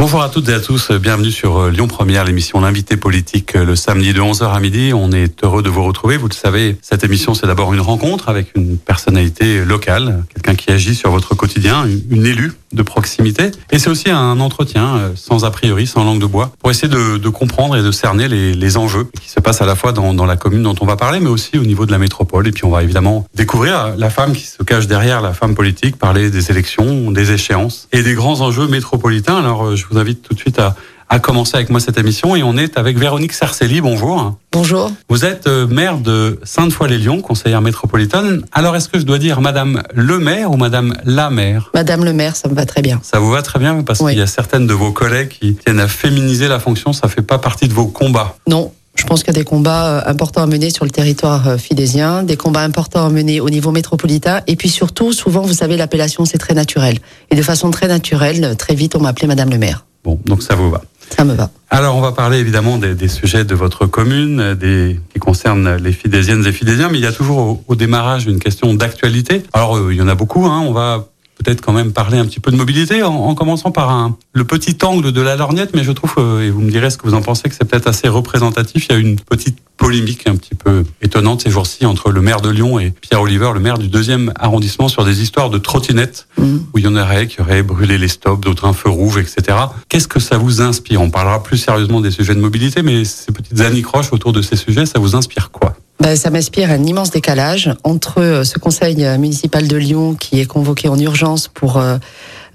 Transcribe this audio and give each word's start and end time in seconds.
Bonjour 0.00 0.22
à 0.22 0.28
toutes 0.28 0.48
et 0.48 0.54
à 0.54 0.60
tous, 0.60 0.92
bienvenue 0.92 1.32
sur 1.32 1.58
euh, 1.58 1.70
Lyon 1.72 1.88
Première, 1.88 2.24
l'émission 2.24 2.60
L'invité 2.60 2.96
politique 2.96 3.56
euh, 3.56 3.64
le 3.64 3.74
samedi 3.74 4.12
de 4.12 4.20
11h 4.20 4.48
à 4.48 4.60
midi. 4.60 4.92
On 4.94 5.10
est 5.10 5.42
heureux 5.42 5.60
de 5.60 5.68
vous 5.68 5.82
retrouver. 5.82 6.16
Vous 6.16 6.28
le 6.28 6.34
savez, 6.34 6.76
cette 6.82 7.02
émission 7.02 7.34
c'est 7.34 7.48
d'abord 7.48 7.74
une 7.74 7.80
rencontre 7.80 8.28
avec 8.28 8.52
une 8.54 8.78
personnalité 8.78 9.64
locale, 9.64 10.22
quelqu'un 10.32 10.54
qui 10.54 10.70
agit 10.70 10.94
sur 10.94 11.10
votre 11.10 11.34
quotidien, 11.34 11.84
une 12.10 12.26
élue 12.26 12.52
de 12.72 12.82
proximité. 12.82 13.50
Et 13.70 13.78
c'est 13.78 13.90
aussi 13.90 14.10
un 14.10 14.40
entretien 14.40 14.96
euh, 14.96 15.10
sans 15.14 15.44
a 15.44 15.50
priori, 15.50 15.86
sans 15.86 16.04
langue 16.04 16.20
de 16.20 16.26
bois, 16.26 16.52
pour 16.60 16.70
essayer 16.70 16.88
de, 16.88 17.16
de 17.16 17.28
comprendre 17.28 17.76
et 17.76 17.82
de 17.82 17.90
cerner 17.90 18.28
les, 18.28 18.54
les, 18.54 18.76
enjeux 18.76 19.08
qui 19.20 19.30
se 19.30 19.40
passent 19.40 19.62
à 19.62 19.66
la 19.66 19.74
fois 19.74 19.92
dans, 19.92 20.12
dans, 20.12 20.26
la 20.26 20.36
commune 20.36 20.62
dont 20.62 20.74
on 20.80 20.86
va 20.86 20.96
parler, 20.96 21.20
mais 21.20 21.30
aussi 21.30 21.58
au 21.58 21.64
niveau 21.64 21.86
de 21.86 21.92
la 21.92 21.98
métropole. 21.98 22.46
Et 22.46 22.52
puis 22.52 22.64
on 22.64 22.70
va 22.70 22.82
évidemment 22.82 23.26
découvrir 23.34 23.94
la 23.96 24.10
femme 24.10 24.32
qui 24.32 24.44
se 24.44 24.62
cache 24.62 24.86
derrière 24.86 25.22
la 25.22 25.32
femme 25.32 25.54
politique, 25.54 25.96
parler 25.96 26.30
des 26.30 26.50
élections, 26.50 27.10
des 27.10 27.32
échéances 27.32 27.88
et 27.92 28.02
des 28.02 28.14
grands 28.14 28.40
enjeux 28.42 28.68
métropolitains. 28.68 29.38
Alors 29.38 29.74
je 29.74 29.86
vous 29.90 29.98
invite 29.98 30.22
tout 30.22 30.34
de 30.34 30.38
suite 30.38 30.58
à, 30.58 30.74
à 31.08 31.18
commencer 31.18 31.56
avec 31.56 31.70
moi 31.70 31.80
cette 31.80 31.98
émission 31.98 32.36
et 32.36 32.42
on 32.42 32.56
est 32.56 32.78
avec 32.78 32.98
Véronique 32.98 33.32
Sarcelli. 33.32 33.80
Bonjour. 33.80 34.36
Bonjour. 34.52 34.90
Vous 35.08 35.24
êtes 35.24 35.46
euh, 35.46 35.66
maire 35.66 35.98
de 35.98 36.38
Sainte-Foy-les-Lyons, 36.42 37.20
conseillère 37.20 37.62
métropolitaine. 37.62 38.42
Alors 38.52 38.76
est-ce 38.76 38.88
que 38.88 38.98
je 38.98 39.04
dois 39.04 39.18
dire 39.18 39.40
Madame 39.40 39.82
le 39.94 40.18
maire 40.18 40.50
ou 40.50 40.56
Madame 40.56 40.94
la 41.04 41.30
maire? 41.30 41.70
Madame 41.74 42.04
le 42.04 42.12
maire, 42.12 42.36
ça 42.36 42.48
me 42.48 42.54
va 42.54 42.66
très 42.66 42.82
bien. 42.82 43.00
Ça 43.02 43.20
vous 43.20 43.30
va 43.30 43.42
très 43.42 43.58
bien 43.58 43.82
parce 43.82 44.00
qu'il 44.00 44.18
y 44.18 44.22
a 44.22 44.26
certaines 44.26 44.66
de 44.66 44.74
vos 44.74 44.92
collègues 44.92 45.28
qui 45.28 45.54
tiennent 45.54 45.80
à 45.80 45.88
féminiser 45.88 46.48
la 46.48 46.60
fonction. 46.60 46.92
Ça 46.92 47.08
fait 47.08 47.22
pas 47.22 47.38
partie 47.38 47.68
de 47.68 47.74
vos 47.74 47.86
combats. 47.86 48.36
Non, 48.46 48.72
je 48.98 49.04
pense 49.04 49.22
qu'il 49.22 49.32
y 49.32 49.36
a 49.36 49.40
des 49.40 49.44
combats 49.44 49.86
euh, 49.86 50.10
importants 50.10 50.42
à 50.42 50.46
mener 50.46 50.70
sur 50.70 50.84
le 50.84 50.90
territoire 50.90 51.48
euh, 51.48 51.56
fidésien, 51.56 52.24
des 52.24 52.36
combats 52.36 52.62
importants 52.62 53.06
à 53.06 53.10
mener 53.10 53.40
au 53.40 53.48
niveau 53.48 53.70
métropolitain, 53.70 54.40
et 54.46 54.56
puis 54.56 54.68
surtout, 54.68 55.12
souvent, 55.12 55.42
vous 55.42 55.52
savez, 55.52 55.76
l'appellation, 55.76 56.24
c'est 56.24 56.38
très 56.38 56.54
naturel. 56.54 56.98
Et 57.30 57.36
de 57.36 57.42
façon 57.42 57.70
très 57.70 57.88
naturelle, 57.88 58.56
très 58.58 58.74
vite, 58.74 58.96
on 58.96 59.00
m'appelait 59.00 59.28
Madame 59.28 59.50
le 59.50 59.58
maire. 59.58 59.86
Bon, 60.04 60.18
donc 60.26 60.42
ça 60.42 60.54
vous 60.56 60.70
va. 60.70 60.82
Ça 61.16 61.24
me 61.24 61.34
va. 61.34 61.50
Alors, 61.70 61.96
on 61.96 62.00
va 62.00 62.12
parler 62.12 62.38
évidemment 62.38 62.76
des, 62.76 62.94
des 62.94 63.08
sujets 63.08 63.44
de 63.44 63.54
votre 63.54 63.86
commune, 63.86 64.54
des, 64.54 65.00
qui 65.12 65.18
concernent 65.20 65.76
les 65.76 65.92
fidésiennes 65.92 66.44
et 66.44 66.52
fidésiens, 66.52 66.88
mais 66.90 66.98
il 66.98 67.04
y 67.04 67.06
a 67.06 67.12
toujours 67.12 67.38
au, 67.38 67.64
au 67.66 67.74
démarrage 67.76 68.26
une 68.26 68.38
question 68.38 68.74
d'actualité. 68.74 69.42
Alors, 69.52 69.76
euh, 69.76 69.92
il 69.92 69.98
y 69.98 70.02
en 70.02 70.08
a 70.08 70.14
beaucoup, 70.14 70.44
hein, 70.44 70.62
on 70.66 70.72
va 70.72 71.08
peut-être 71.42 71.60
quand 71.60 71.72
même 71.72 71.92
parler 71.92 72.18
un 72.18 72.24
petit 72.24 72.40
peu 72.40 72.50
de 72.50 72.56
mobilité 72.56 73.02
en, 73.02 73.14
en, 73.14 73.34
commençant 73.34 73.70
par 73.70 73.90
un, 73.90 74.16
le 74.32 74.44
petit 74.44 74.76
angle 74.82 75.12
de 75.12 75.20
la 75.20 75.36
lorgnette, 75.36 75.74
mais 75.74 75.84
je 75.84 75.92
trouve, 75.92 76.14
euh, 76.18 76.46
et 76.46 76.50
vous 76.50 76.60
me 76.60 76.70
direz 76.70 76.90
ce 76.90 76.98
que 76.98 77.06
vous 77.06 77.14
en 77.14 77.22
pensez, 77.22 77.48
que 77.48 77.54
c'est 77.54 77.64
peut-être 77.64 77.86
assez 77.86 78.08
représentatif. 78.08 78.86
Il 78.88 78.92
y 78.92 78.96
a 78.96 78.98
une 78.98 79.16
petite 79.16 79.58
polémique 79.76 80.26
un 80.26 80.34
petit 80.34 80.56
peu 80.56 80.84
étonnante 81.00 81.42
ces 81.42 81.50
jours-ci 81.50 81.86
entre 81.86 82.10
le 82.10 82.20
maire 82.20 82.40
de 82.40 82.50
Lyon 82.50 82.80
et 82.80 82.90
Pierre 82.90 83.22
Oliver, 83.22 83.52
le 83.54 83.60
maire 83.60 83.78
du 83.78 83.88
deuxième 83.88 84.32
arrondissement, 84.38 84.88
sur 84.88 85.04
des 85.04 85.22
histoires 85.22 85.50
de 85.50 85.58
trottinettes, 85.58 86.26
mmh. 86.36 86.56
où 86.74 86.78
il 86.78 86.84
y 86.84 86.88
en 86.88 86.96
aurait 86.96 87.28
qui 87.28 87.40
auraient 87.40 87.62
brûlé 87.62 87.96
les 87.96 88.08
stops, 88.08 88.40
d'autres 88.40 88.66
un 88.66 88.72
feu 88.72 88.90
rouge, 88.90 89.18
etc. 89.18 89.56
Qu'est-ce 89.88 90.08
que 90.08 90.20
ça 90.20 90.36
vous 90.36 90.60
inspire? 90.60 91.00
On 91.00 91.10
parlera 91.10 91.42
plus 91.42 91.58
sérieusement 91.58 92.00
des 92.00 92.10
sujets 92.10 92.34
de 92.34 92.40
mobilité, 92.40 92.82
mais 92.82 93.04
ces 93.04 93.32
petites 93.32 93.60
anicroches 93.60 94.12
autour 94.12 94.32
de 94.32 94.42
ces 94.42 94.56
sujets, 94.56 94.86
ça 94.86 94.98
vous 94.98 95.14
inspire 95.14 95.50
quoi? 95.50 95.74
Ben, 96.00 96.14
ça 96.16 96.30
m'inspire 96.30 96.70
un 96.70 96.84
immense 96.84 97.10
décalage 97.10 97.74
entre 97.82 98.42
ce 98.44 98.58
conseil 98.58 98.96
municipal 99.18 99.66
de 99.66 99.76
Lyon 99.76 100.14
qui 100.14 100.40
est 100.40 100.46
convoqué 100.46 100.88
en 100.88 100.98
urgence 100.98 101.48
pour 101.48 101.78
euh, 101.78 101.96
euh, 101.96 101.98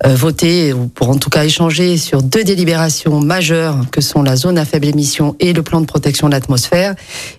voter 0.06 0.74
ou 0.74 0.88
pour 0.88 1.10
en 1.10 1.16
tout 1.16 1.30
cas 1.30 1.46
échanger 1.46 1.98
sur 1.98 2.22
deux 2.22 2.44
délibérations 2.44 3.22
majeures 3.22 3.78
que 3.92 4.02
sont 4.02 4.22
la 4.22 4.36
zone 4.36 4.58
à 4.58 4.66
faible 4.66 4.88
émission 4.88 5.36
et 5.40 5.54
le 5.54 5.64
plan 5.64 5.82
de 5.82 5.86
protection 5.86 6.28
de 6.28 6.34
l'atmosphère. 6.34 6.96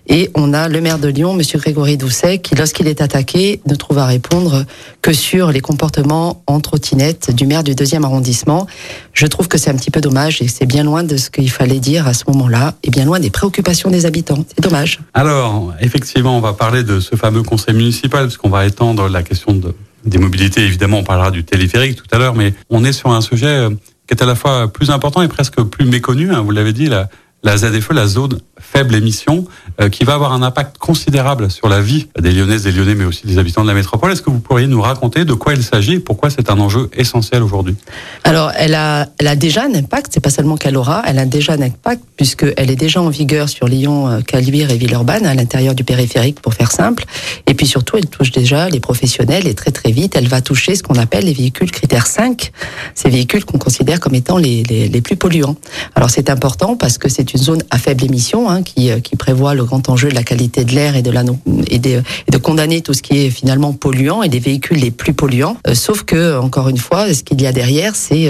Et 0.07 0.29
on 0.35 0.53
a 0.53 0.67
le 0.67 0.81
maire 0.81 0.99
de 0.99 1.07
Lyon, 1.07 1.33
Monsieur 1.33 1.59
Grégory 1.59 1.97
Doucet, 1.97 2.39
qui 2.39 2.55
lorsqu'il 2.55 2.87
est 2.87 3.01
attaqué 3.01 3.61
ne 3.65 3.75
trouve 3.75 3.97
à 3.97 4.05
répondre 4.05 4.65
que 5.01 5.13
sur 5.13 5.51
les 5.51 5.61
comportements 5.61 6.41
en 6.47 6.59
trottinette 6.59 7.33
du 7.33 7.45
maire 7.45 7.63
du 7.63 7.75
deuxième 7.75 8.03
arrondissement. 8.03 8.67
Je 9.13 9.27
trouve 9.27 9.47
que 9.47 9.57
c'est 9.57 9.69
un 9.69 9.75
petit 9.75 9.91
peu 9.91 10.01
dommage 10.01 10.41
et 10.41 10.47
c'est 10.47 10.65
bien 10.65 10.83
loin 10.83 11.03
de 11.03 11.17
ce 11.17 11.29
qu'il 11.29 11.49
fallait 11.49 11.79
dire 11.79 12.07
à 12.07 12.13
ce 12.13 12.23
moment-là 12.27 12.75
et 12.83 12.89
bien 12.89 13.05
loin 13.05 13.19
des 13.19 13.29
préoccupations 13.29 13.89
des 13.89 14.05
habitants. 14.05 14.43
C'est 14.55 14.61
dommage. 14.61 14.99
Alors, 15.13 15.73
effectivement, 15.79 16.37
on 16.37 16.41
va 16.41 16.53
parler 16.53 16.83
de 16.83 16.99
ce 16.99 17.15
fameux 17.15 17.43
conseil 17.43 17.75
municipal 17.75 18.25
parce 18.25 18.37
qu'on 18.37 18.49
va 18.49 18.65
étendre 18.65 19.07
la 19.09 19.23
question 19.23 19.53
de 19.53 19.73
des 20.05 20.17
mobilités, 20.17 20.61
évidemment, 20.61 20.99
on 20.99 21.03
parlera 21.03 21.31
du 21.31 21.43
téléphérique 21.43 21.95
tout 21.95 22.07
à 22.11 22.17
l'heure, 22.17 22.35
mais 22.35 22.53
on 22.69 22.83
est 22.83 22.93
sur 22.93 23.11
un 23.11 23.21
sujet 23.21 23.47
euh, 23.47 23.69
qui 24.07 24.13
est 24.13 24.21
à 24.21 24.25
la 24.25 24.35
fois 24.35 24.71
plus 24.71 24.89
important 24.91 25.21
et 25.21 25.27
presque 25.27 25.61
plus 25.63 25.85
méconnu. 25.85 26.31
Hein, 26.31 26.41
vous 26.41 26.51
l'avez 26.51 26.73
dit, 26.73 26.87
la, 26.87 27.09
la 27.45 27.57
ZFE, 27.57 27.91
la 27.91 28.07
zone 28.07 28.39
faible 28.59 28.95
émission, 28.95 29.45
euh, 29.79 29.89
qui 29.89 30.03
va 30.03 30.15
avoir 30.15 30.33
un 30.33 30.41
impact 30.41 30.79
considérable 30.79 31.51
sur 31.51 31.69
la 31.69 31.79
vie 31.79 32.07
des 32.19 32.31
Lyonnaises, 32.31 32.63
des 32.63 32.71
Lyonnais, 32.71 32.95
mais 32.95 33.05
aussi 33.05 33.27
des 33.27 33.37
habitants 33.37 33.61
de 33.61 33.67
la 33.67 33.75
métropole. 33.75 34.11
Est-ce 34.11 34.23
que 34.23 34.31
vous 34.31 34.39
pourriez 34.39 34.65
nous 34.65 34.81
raconter 34.81 35.25
de 35.25 35.33
quoi 35.33 35.53
il 35.53 35.63
s'agit 35.63 35.93
et 35.93 35.99
pourquoi 35.99 36.31
c'est 36.31 36.49
un 36.49 36.59
enjeu 36.59 36.89
essentiel 36.93 37.43
aujourd'hui? 37.43 37.75
Alors, 38.23 38.51
elle 38.57 38.73
a, 38.73 39.05
déjà 39.35 39.65
un 39.65 39.75
impact, 39.75 40.11
c'est 40.11 40.21
pas 40.21 40.31
seulement 40.31 40.57
qu'elle 40.57 40.75
aura, 40.75 41.03
elle 41.05 41.19
a 41.19 41.25
déjà 41.25 41.53
un 41.53 41.61
impact, 41.61 42.01
puisqu'elle 42.17 42.71
est 42.71 42.75
déjà 42.75 42.99
en 42.99 43.09
vigueur 43.09 43.47
sur 43.47 43.67
Lyon, 43.67 44.07
euh, 44.07 44.21
Caluire 44.21 44.71
et 44.71 44.77
Villeurbanne, 44.77 45.27
à 45.27 45.35
l'intérieur 45.35 45.75
du 45.75 45.83
périphérique, 45.83 46.41
pour 46.41 46.55
faire 46.55 46.71
simple. 46.71 47.05
Et 47.45 47.53
puis 47.53 47.67
surtout, 47.67 47.97
elle 47.97 48.07
touche 48.07 48.31
déjà 48.31 48.69
les 48.69 48.79
professionnels 48.79 49.45
et 49.45 49.53
très 49.53 49.71
très 49.71 49.91
vite, 49.91 50.15
elle 50.15 50.27
va 50.27 50.41
toucher 50.41 50.75
ce 50.75 50.81
qu'on 50.81 50.95
appelle 50.95 51.25
les 51.25 51.33
véhicules 51.33 51.71
critères 51.71 52.07
5, 52.07 52.51
ces 52.95 53.09
véhicules 53.09 53.45
qu'on 53.45 53.59
considère 53.59 53.99
comme 53.99 54.15
étant 54.15 54.37
les, 54.37 54.63
les, 54.63 54.87
les 54.87 55.01
plus 55.01 55.15
polluants. 55.15 55.57
Alors, 55.93 56.09
c'est 56.09 56.31
important 56.31 56.75
parce 56.75 56.97
que 56.97 57.07
c'est 57.07 57.34
une 57.34 57.34
zone 57.35 57.63
à 57.69 57.77
faible 57.77 58.03
émission 58.03 58.49
hein, 58.49 58.63
qui, 58.63 58.89
qui 59.01 59.15
prévoit 59.15 59.53
le 59.53 59.63
grand 59.63 59.89
enjeu 59.89 60.09
de 60.09 60.15
la 60.15 60.23
qualité 60.23 60.65
de 60.65 60.71
l'air 60.71 60.95
et 60.95 61.01
de 61.01 61.11
la 61.11 61.23
et 61.69 61.79
de, 61.79 62.03
condamner 62.37 62.81
tout 62.81 62.93
ce 62.93 63.01
qui 63.01 63.25
est 63.25 63.29
finalement 63.29 63.73
polluant 63.73 64.21
et 64.21 64.29
des 64.29 64.39
véhicules 64.39 64.77
les 64.77 64.91
plus 64.91 65.13
polluants. 65.13 65.57
Euh, 65.67 65.73
sauf 65.73 66.03
que 66.03 66.37
encore 66.37 66.69
une 66.69 66.77
fois, 66.77 67.11
ce 67.13 67.23
qu'il 67.23 67.41
y 67.41 67.47
a 67.47 67.51
derrière, 67.51 67.95
c'est 67.95 68.29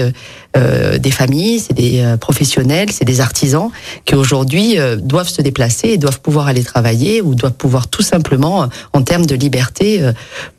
euh, 0.56 0.98
des 0.98 1.10
familles, 1.10 1.60
c'est 1.60 1.74
des 1.74 2.00
euh, 2.00 2.16
professionnels, 2.16 2.90
c'est 2.90 3.04
des 3.04 3.20
artisans 3.20 3.70
qui 4.04 4.14
aujourd'hui 4.14 4.78
euh, 4.78 4.96
doivent 4.96 5.28
se 5.28 5.42
déplacer 5.42 5.88
et 5.88 5.98
doivent 5.98 6.20
pouvoir 6.20 6.46
aller 6.46 6.64
travailler 6.64 7.20
ou 7.20 7.34
doivent 7.34 7.52
pouvoir 7.52 7.88
tout 7.88 8.02
simplement, 8.02 8.68
en 8.92 9.02
termes 9.02 9.26
de 9.26 9.34
liberté, 9.34 10.00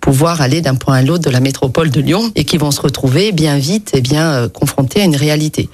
pouvoir 0.01 0.41
aller 0.41 0.61
d'un 0.61 0.75
point 0.75 0.95
à 0.95 1.01
l'autre 1.01 1.23
de 1.23 1.29
la 1.29 1.39
métropole 1.39 1.89
de 1.89 2.01
Lyon 2.01 2.31
et 2.35 2.43
qui 2.43 2.57
vont 2.57 2.71
se 2.71 2.81
retrouver 2.81 3.31
bien 3.31 3.57
vite 3.57 3.91
et 3.93 4.01
bien 4.01 4.47
confrontés 4.49 5.01
à 5.01 5.05
une 5.05 5.15
réalité. 5.15 5.69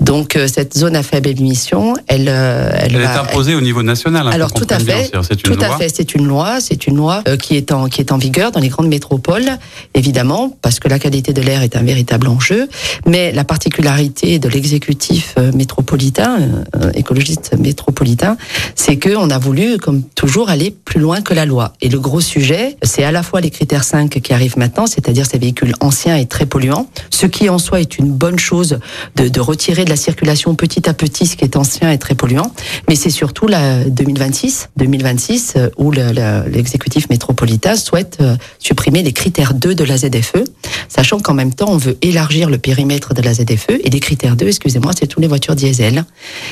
Donc 0.00 0.38
cette 0.46 0.76
zone 0.76 0.96
à 0.96 1.02
faible 1.02 1.28
émission, 1.28 1.94
elle, 2.06 2.28
elle, 2.28 2.94
elle 2.94 3.00
est 3.00 3.06
imposée 3.06 3.54
au 3.54 3.60
niveau 3.60 3.82
national. 3.82 4.28
Hein, 4.28 4.32
alors 4.32 4.52
tout 4.52 4.66
à 4.70 4.78
fait, 4.78 5.10
tout 5.42 5.58
à 5.60 5.76
fait, 5.76 5.88
c'est 5.88 6.14
une 6.14 6.26
loi, 6.26 6.60
c'est 6.60 6.86
une 6.86 6.96
loi 6.96 7.22
qui 7.40 7.56
est 7.56 7.72
en 7.72 7.88
qui 7.88 8.00
est 8.00 8.12
en 8.12 8.18
vigueur 8.18 8.52
dans 8.52 8.60
les 8.60 8.68
grandes 8.68 8.88
métropoles, 8.88 9.58
évidemment, 9.94 10.56
parce 10.62 10.78
que 10.78 10.88
la 10.88 10.98
qualité 10.98 11.32
de 11.32 11.42
l'air 11.42 11.62
est 11.62 11.76
un 11.76 11.82
véritable 11.82 12.28
enjeu, 12.28 12.68
mais 13.06 13.32
la 13.32 13.44
partie 13.44 13.63
particularité 13.64 14.38
de 14.38 14.50
l'exécutif 14.50 15.36
euh, 15.38 15.50
métropolitain, 15.52 16.38
euh, 16.76 16.92
écologiste 16.92 17.54
métropolitain, 17.58 18.36
c'est 18.74 18.96
que 18.96 19.16
on 19.16 19.30
a 19.30 19.38
voulu, 19.38 19.78
comme 19.78 20.02
toujours, 20.02 20.50
aller 20.50 20.70
plus 20.70 21.00
loin 21.00 21.22
que 21.22 21.32
la 21.32 21.46
loi. 21.46 21.72
Et 21.80 21.88
le 21.88 21.98
gros 21.98 22.20
sujet, 22.20 22.76
c'est 22.82 23.04
à 23.04 23.10
la 23.10 23.22
fois 23.22 23.40
les 23.40 23.48
critères 23.48 23.84
5 23.84 24.10
qui 24.20 24.34
arrivent 24.34 24.58
maintenant, 24.58 24.86
c'est-à-dire 24.86 25.24
ces 25.24 25.38
véhicules 25.38 25.72
anciens 25.80 26.18
et 26.18 26.26
très 26.26 26.44
polluants, 26.44 26.90
ce 27.08 27.24
qui 27.24 27.48
en 27.48 27.56
soi 27.56 27.80
est 27.80 27.96
une 27.96 28.12
bonne 28.12 28.38
chose 28.38 28.80
de, 29.16 29.28
de 29.28 29.40
retirer 29.40 29.86
de 29.86 29.90
la 29.90 29.96
circulation 29.96 30.54
petit 30.54 30.86
à 30.86 30.92
petit 30.92 31.26
ce 31.26 31.34
qui 31.34 31.44
est 31.44 31.56
ancien 31.56 31.90
et 31.90 31.96
très 31.96 32.14
polluant, 32.14 32.52
mais 32.86 32.96
c'est 32.96 33.08
surtout 33.08 33.46
la 33.46 33.82
2026, 33.84 34.68
2026 34.76 35.54
euh, 35.56 35.70
où 35.78 35.90
l'exécutif 35.90 37.08
métropolitain 37.08 37.76
souhaite 37.76 38.18
supprimer 38.58 39.02
les 39.02 39.12
critères 39.12 39.54
2 39.54 39.74
de 39.74 39.84
la 39.84 39.96
ZFE, 39.96 40.44
sachant 40.90 41.18
qu'en 41.18 41.34
même 41.34 41.54
temps 41.54 41.70
on 41.70 41.78
veut 41.78 41.96
élargir 42.02 42.50
le 42.50 42.58
périmètre 42.58 43.14
de 43.14 43.22
la 43.22 43.32
ZFE 43.32 43.53
et 43.82 43.90
des 43.90 44.00
critères 44.00 44.36
2, 44.36 44.46
excusez-moi, 44.46 44.92
c'est 44.98 45.06
tous 45.06 45.20
les 45.20 45.28
voitures 45.28 45.54
diesel. 45.54 46.04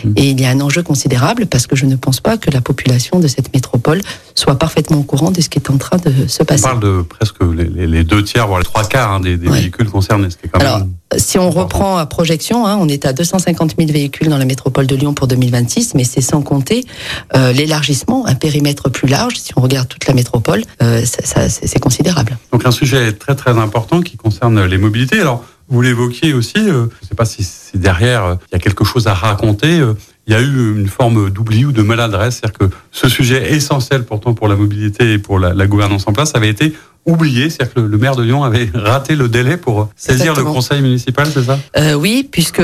Mmh. 0.04 0.12
Et 0.16 0.30
il 0.30 0.40
y 0.40 0.44
a 0.44 0.50
un 0.50 0.60
enjeu 0.60 0.82
considérable 0.82 1.46
parce 1.46 1.66
que 1.66 1.76
je 1.76 1.86
ne 1.86 1.96
pense 1.96 2.20
pas 2.20 2.36
que 2.36 2.50
la 2.50 2.60
population 2.60 3.20
de 3.20 3.28
cette 3.28 3.52
métropole 3.54 4.00
soit 4.34 4.58
parfaitement 4.58 4.98
au 4.98 5.02
courant 5.02 5.30
de 5.30 5.40
ce 5.40 5.48
qui 5.48 5.58
est 5.58 5.70
en 5.70 5.78
train 5.78 5.98
de 5.98 6.26
se 6.26 6.42
passer. 6.42 6.64
On 6.66 6.68
parle 6.68 6.80
de 6.80 7.02
presque 7.02 7.42
les, 7.42 7.86
les 7.86 8.04
deux 8.04 8.22
tiers, 8.22 8.46
voire 8.46 8.58
les 8.58 8.64
trois 8.64 8.84
quarts 8.84 9.12
hein, 9.12 9.20
des, 9.20 9.36
des 9.36 9.48
ouais. 9.48 9.60
véhicules 9.60 9.88
concernés. 9.88 10.30
Ce 10.30 10.36
qui 10.36 10.46
est 10.46 10.48
quand 10.48 10.60
Alors, 10.60 10.78
même 10.80 10.90
si 11.18 11.38
on 11.38 11.50
reprend 11.50 11.96
à 11.96 12.06
projection, 12.06 12.66
hein, 12.66 12.76
on 12.80 12.88
est 12.88 13.04
à 13.04 13.12
250 13.12 13.74
000 13.78 13.92
véhicules 13.92 14.28
dans 14.28 14.38
la 14.38 14.44
métropole 14.44 14.86
de 14.86 14.96
Lyon 14.96 15.14
pour 15.14 15.26
2026, 15.26 15.94
mais 15.94 16.04
c'est 16.04 16.20
sans 16.20 16.42
compter 16.42 16.84
euh, 17.34 17.52
l'élargissement, 17.52 18.26
un 18.26 18.34
périmètre 18.34 18.88
plus 18.90 19.08
large. 19.08 19.36
Si 19.36 19.52
on 19.56 19.60
regarde 19.60 19.88
toute 19.88 20.06
la 20.06 20.14
métropole, 20.14 20.62
euh, 20.82 21.04
ça, 21.04 21.48
ça, 21.48 21.48
c'est 21.48 21.80
considérable. 21.80 22.36
Donc 22.52 22.66
un 22.66 22.70
sujet 22.70 23.12
très 23.12 23.34
très 23.34 23.58
important 23.58 24.00
qui 24.00 24.16
concerne 24.16 24.64
les 24.64 24.78
mobilités. 24.78 25.20
Alors 25.20 25.44
vous 25.68 25.80
l'évoquiez 25.80 26.34
aussi, 26.34 26.58
euh, 26.58 26.86
je 27.00 27.04
ne 27.04 27.08
sais 27.08 27.14
pas 27.14 27.24
si, 27.24 27.46
derrière 27.74 28.24
euh, 28.24 28.34
il 28.50 28.52
y 28.52 28.56
a 28.56 28.58
quelque 28.58 28.84
chose 28.84 29.06
à 29.06 29.14
raconter. 29.14 29.80
Euh, 29.80 29.94
il 30.26 30.32
y 30.32 30.36
a 30.36 30.40
eu 30.40 30.76
une 30.76 30.86
forme 30.86 31.30
d'oubli 31.30 31.64
ou 31.64 31.72
de 31.72 31.82
maladresse, 31.82 32.36
c'est-à-dire 32.36 32.68
que 32.68 32.76
ce 32.92 33.08
sujet 33.08 33.52
essentiel 33.54 34.04
pourtant 34.04 34.34
pour 34.34 34.46
la 34.46 34.54
mobilité 34.54 35.14
et 35.14 35.18
pour 35.18 35.40
la, 35.40 35.66
gouvernance 35.66 36.06
en 36.06 36.12
place 36.12 36.36
avait 36.36 36.48
été 36.48 36.74
oublié, 37.06 37.50
c'est-à-dire 37.50 37.74
que 37.74 37.80
le, 37.80 37.98
maire 37.98 38.16
de 38.16 38.22
Lyon 38.22 38.44
avait 38.44 38.70
raté 38.74 39.16
le 39.16 39.28
délai 39.28 39.56
pour 39.56 39.88
saisir 39.96 40.34
le 40.34 40.44
conseil 40.44 40.82
municipal, 40.82 41.26
c'est 41.32 41.42
ça? 41.42 41.58
Euh, 41.76 41.94
Oui, 41.94 42.28
puisque 42.30 42.62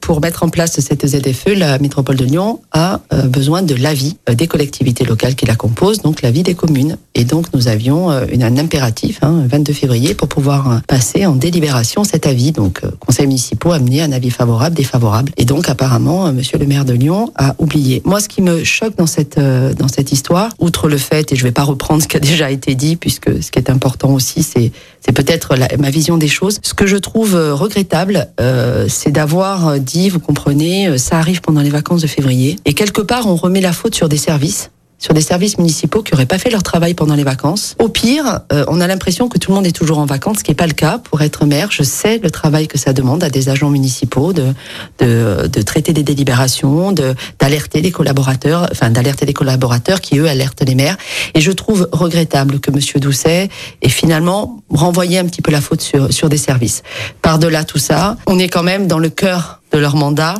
pour 0.00 0.20
mettre 0.20 0.42
en 0.42 0.48
place 0.48 0.78
cette 0.80 1.06
ZFE, 1.06 1.56
la 1.56 1.78
métropole 1.78 2.16
de 2.16 2.24
Lyon 2.24 2.60
a 2.72 3.00
euh, 3.12 3.22
besoin 3.22 3.62
de 3.62 3.74
l'avis 3.74 4.16
euh, 4.28 4.34
des 4.34 4.46
collectivités 4.46 5.04
locales 5.04 5.34
qui 5.34 5.46
la 5.46 5.54
composent, 5.54 6.02
donc 6.02 6.22
l'avis 6.22 6.42
des 6.42 6.54
communes. 6.54 6.96
Et 7.14 7.24
donc 7.24 7.46
nous 7.54 7.68
avions 7.68 8.10
une, 8.28 8.42
un 8.42 8.56
impératif, 8.56 9.18
hein, 9.22 9.44
22 9.48 9.72
février, 9.72 10.14
pour 10.14 10.28
pouvoir 10.28 10.80
passer 10.86 11.26
en 11.26 11.34
délibération 11.34 12.04
cet 12.04 12.26
avis. 12.26 12.52
Donc 12.52 12.82
conseil 13.00 13.26
municipal 13.26 13.72
a 13.72 13.74
amené 13.76 14.02
un 14.02 14.12
avis 14.12 14.30
favorable, 14.30 14.76
défavorable. 14.76 15.32
Et 15.36 15.44
donc 15.44 15.68
apparemment, 15.68 16.32
monsieur 16.32 16.58
le 16.58 16.66
maire 16.66 16.84
de 16.84 16.92
Lyon 16.92 17.32
a 17.36 17.54
oublié. 17.58 18.02
Moi, 18.04 18.20
ce 18.20 18.28
qui 18.28 18.42
me 18.42 18.64
choque 18.64 18.96
dans 18.96 19.06
cette, 19.06 19.38
dans 19.38 19.88
cette 19.88 20.12
histoire, 20.12 20.50
outre 20.58 20.88
le 20.88 20.96
fait, 20.96 21.32
et 21.32 21.36
je 21.36 21.42
ne 21.42 21.48
vais 21.48 21.52
pas 21.52 21.64
reprendre 21.64 22.02
ce 22.02 22.08
qui 22.08 22.16
a 22.16 22.20
déjà 22.20 22.50
été 22.50 22.74
dit, 22.74 22.96
puisque 22.96 23.42
ce 23.42 23.50
qui 23.50 23.58
est 23.58 23.67
important 23.70 24.14
aussi, 24.14 24.42
c'est 24.42 24.72
peut-être 25.12 25.56
ma 25.78 25.90
vision 25.90 26.16
des 26.16 26.28
choses. 26.28 26.58
Ce 26.62 26.74
que 26.74 26.86
je 26.86 26.96
trouve 26.96 27.34
euh, 27.34 27.54
regrettable, 27.54 28.28
euh, 28.40 28.86
c'est 28.88 29.10
d'avoir 29.10 29.78
dit, 29.80 30.08
vous 30.08 30.20
comprenez, 30.20 30.88
euh, 30.88 30.98
ça 30.98 31.18
arrive 31.18 31.40
pendant 31.40 31.60
les 31.60 31.70
vacances 31.70 32.02
de 32.02 32.06
février, 32.06 32.56
et 32.64 32.74
quelque 32.74 33.00
part 33.00 33.26
on 33.26 33.36
remet 33.36 33.60
la 33.60 33.72
faute 33.72 33.94
sur 33.94 34.08
des 34.08 34.16
services 34.16 34.70
sur 34.98 35.14
des 35.14 35.20
services 35.20 35.58
municipaux 35.58 36.02
qui 36.02 36.12
n'auraient 36.12 36.26
pas 36.26 36.38
fait 36.38 36.50
leur 36.50 36.62
travail 36.62 36.94
pendant 36.94 37.14
les 37.14 37.24
vacances. 37.24 37.76
Au 37.78 37.88
pire, 37.88 38.40
euh, 38.52 38.64
on 38.68 38.80
a 38.80 38.86
l'impression 38.86 39.28
que 39.28 39.38
tout 39.38 39.52
le 39.52 39.54
monde 39.54 39.66
est 39.66 39.72
toujours 39.72 39.98
en 39.98 40.06
vacances, 40.06 40.38
ce 40.38 40.44
qui 40.44 40.50
n'est 40.50 40.56
pas 40.56 40.66
le 40.66 40.72
cas. 40.72 40.98
Pour 40.98 41.22
être 41.22 41.46
maire, 41.46 41.68
je 41.70 41.82
sais 41.84 42.18
le 42.18 42.30
travail 42.30 42.66
que 42.66 42.78
ça 42.78 42.92
demande 42.92 43.22
à 43.22 43.30
des 43.30 43.48
agents 43.48 43.70
municipaux 43.70 44.32
de, 44.32 44.52
de, 44.98 45.46
de 45.46 45.62
traiter 45.62 45.92
des 45.92 46.02
délibérations, 46.02 46.92
de 46.92 47.14
d'alerter 47.38 47.80
les 47.80 47.92
collaborateurs, 47.92 48.68
enfin 48.72 48.90
d'alerter 48.90 49.24
les 49.24 49.32
collaborateurs 49.32 50.00
qui 50.00 50.18
eux 50.18 50.28
alertent 50.28 50.62
les 50.66 50.74
maires. 50.74 50.96
Et 51.34 51.40
je 51.40 51.52
trouve 51.52 51.88
regrettable 51.92 52.58
que 52.58 52.70
Monsieur 52.70 52.98
Doucet 52.98 53.48
ait 53.82 53.88
finalement 53.88 54.62
renvoyé 54.70 55.18
un 55.18 55.26
petit 55.26 55.42
peu 55.42 55.52
la 55.52 55.60
faute 55.60 55.80
sur 55.80 56.12
sur 56.12 56.28
des 56.28 56.38
services. 56.38 56.82
Par 57.22 57.38
delà 57.38 57.64
tout 57.64 57.78
ça, 57.78 58.16
on 58.26 58.38
est 58.38 58.48
quand 58.48 58.64
même 58.64 58.88
dans 58.88 58.98
le 58.98 59.10
cœur 59.10 59.60
de 59.72 59.78
leur 59.78 59.96
mandat 59.96 60.34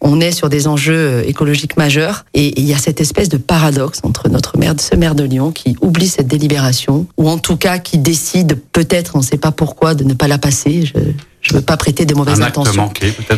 on 0.00 0.20
est 0.20 0.32
sur 0.32 0.48
des 0.48 0.66
enjeux 0.66 0.94
euh, 0.94 1.22
écologiques 1.26 1.76
majeurs 1.76 2.24
et 2.34 2.58
il 2.58 2.66
y 2.66 2.74
a 2.74 2.78
cette 2.78 3.00
espèce 3.00 3.28
de 3.28 3.36
paradoxe 3.36 4.00
entre 4.02 4.28
notre 4.28 4.58
maire, 4.58 4.74
ce 4.78 4.96
maire 4.96 5.14
de 5.14 5.24
Lyon 5.24 5.52
qui 5.52 5.76
oublie 5.80 6.08
cette 6.08 6.26
délibération 6.26 7.06
ou 7.16 7.28
en 7.28 7.38
tout 7.38 7.56
cas 7.56 7.78
qui 7.78 7.98
décide 7.98 8.58
peut-être, 8.72 9.16
on 9.16 9.18
ne 9.18 9.24
sait 9.24 9.36
pas 9.36 9.52
pourquoi, 9.52 9.94
de 9.94 10.04
ne 10.04 10.14
pas 10.14 10.28
la 10.28 10.38
passer. 10.38 10.84
Je, 10.84 11.52
ne 11.52 11.58
veux 11.58 11.64
pas 11.64 11.76
prêter 11.76 12.04
de 12.04 12.14
mauvaises 12.14 12.40
un 12.40 12.44
intentions. 12.44 12.92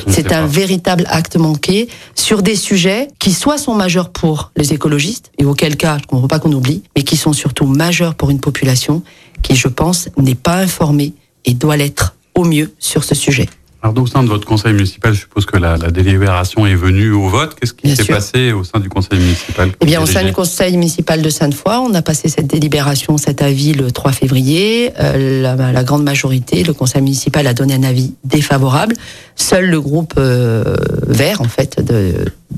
C'est 0.09 0.33
un 0.33 0.47
véritable 0.47 1.05
acte 1.09 1.37
manqué 1.37 1.89
sur 2.15 2.43
des 2.43 2.57
sujets 2.57 3.09
qui 3.19 3.33
soit 3.33 3.59
sont 3.59 3.75
majeurs 3.75 4.11
pour 4.11 4.53
les 4.57 4.73
écologistes 4.73 5.31
et 5.39 5.45
auquel 5.45 5.77
cas 5.77 5.99
je 5.99 6.03
ne 6.03 6.07
comprends 6.07 6.29
pas 6.29 6.39
qu'on 6.39 6.53
oublie, 6.53 6.83
mais 6.97 7.03
qui 7.03 7.17
sont 7.17 7.33
surtout 7.33 7.67
majeurs 7.67 8.15
pour 8.15 8.31
une 8.31 8.41
population 8.41 9.03
qui, 9.43 9.57
je 9.57 9.69
pense, 9.69 10.09
n'est 10.17 10.35
pas 10.35 10.57
informée 10.57 11.15
et 11.45 11.55
doit 11.55 11.77
l'être 11.77 12.15
au 12.35 12.45
mieux 12.45 12.73
sur 12.79 13.05
ce 13.05 13.15
sujet. 13.15 13.49
Alors, 13.85 13.99
au 14.01 14.07
sein 14.07 14.23
de 14.23 14.29
votre 14.29 14.47
conseil 14.47 14.75
municipal, 14.75 15.13
je 15.13 15.21
suppose 15.21 15.45
que 15.45 15.57
la, 15.57 15.77
la 15.77 15.91
délibération 15.91 16.65
est 16.67 16.77
venue 16.77 17.11
au 17.11 17.29
vote. 17.29 17.57
Qu'est-ce 17.59 17.75
qui 17.75 17.97
s'est 17.97 18.05
passé 18.05 18.53
au 18.53 18.63
sein 18.63 18.79
du 18.79 18.89
conseil 18.89 19.19
municipal 19.19 19.73
Eh 19.81 19.87
bien, 19.87 20.01
au 20.01 20.07
sein 20.07 20.23
du 20.23 20.33
conseil 20.33 20.77
municipal 20.77 21.21
de 21.21 21.29
Sainte-Foy, 21.29 21.79
on 21.79 21.93
a 21.95 22.01
passé 22.01 22.29
cette 22.29 22.47
délibération, 22.47 23.19
cet 23.19 23.43
avis 23.43 23.73
le 23.73 23.91
3 23.91 24.13
février. 24.13 24.93
Euh, 25.01 25.43
la, 25.43 25.73
la, 25.73 25.83
grande 25.83 26.05
majorité, 26.05 26.63
le 26.63 26.73
conseil 26.73 27.03
municipal 27.03 27.45
a 27.49 27.55
donné 27.55 27.75
un 27.75 27.83
avis 27.83 28.15
défavorable. 28.23 28.95
Seul 29.37 29.67
le 29.67 29.81
groupe 29.81 30.15
euh, 30.19 30.77
vert, 31.07 31.41
en 31.41 31.49
fait, 31.49 31.81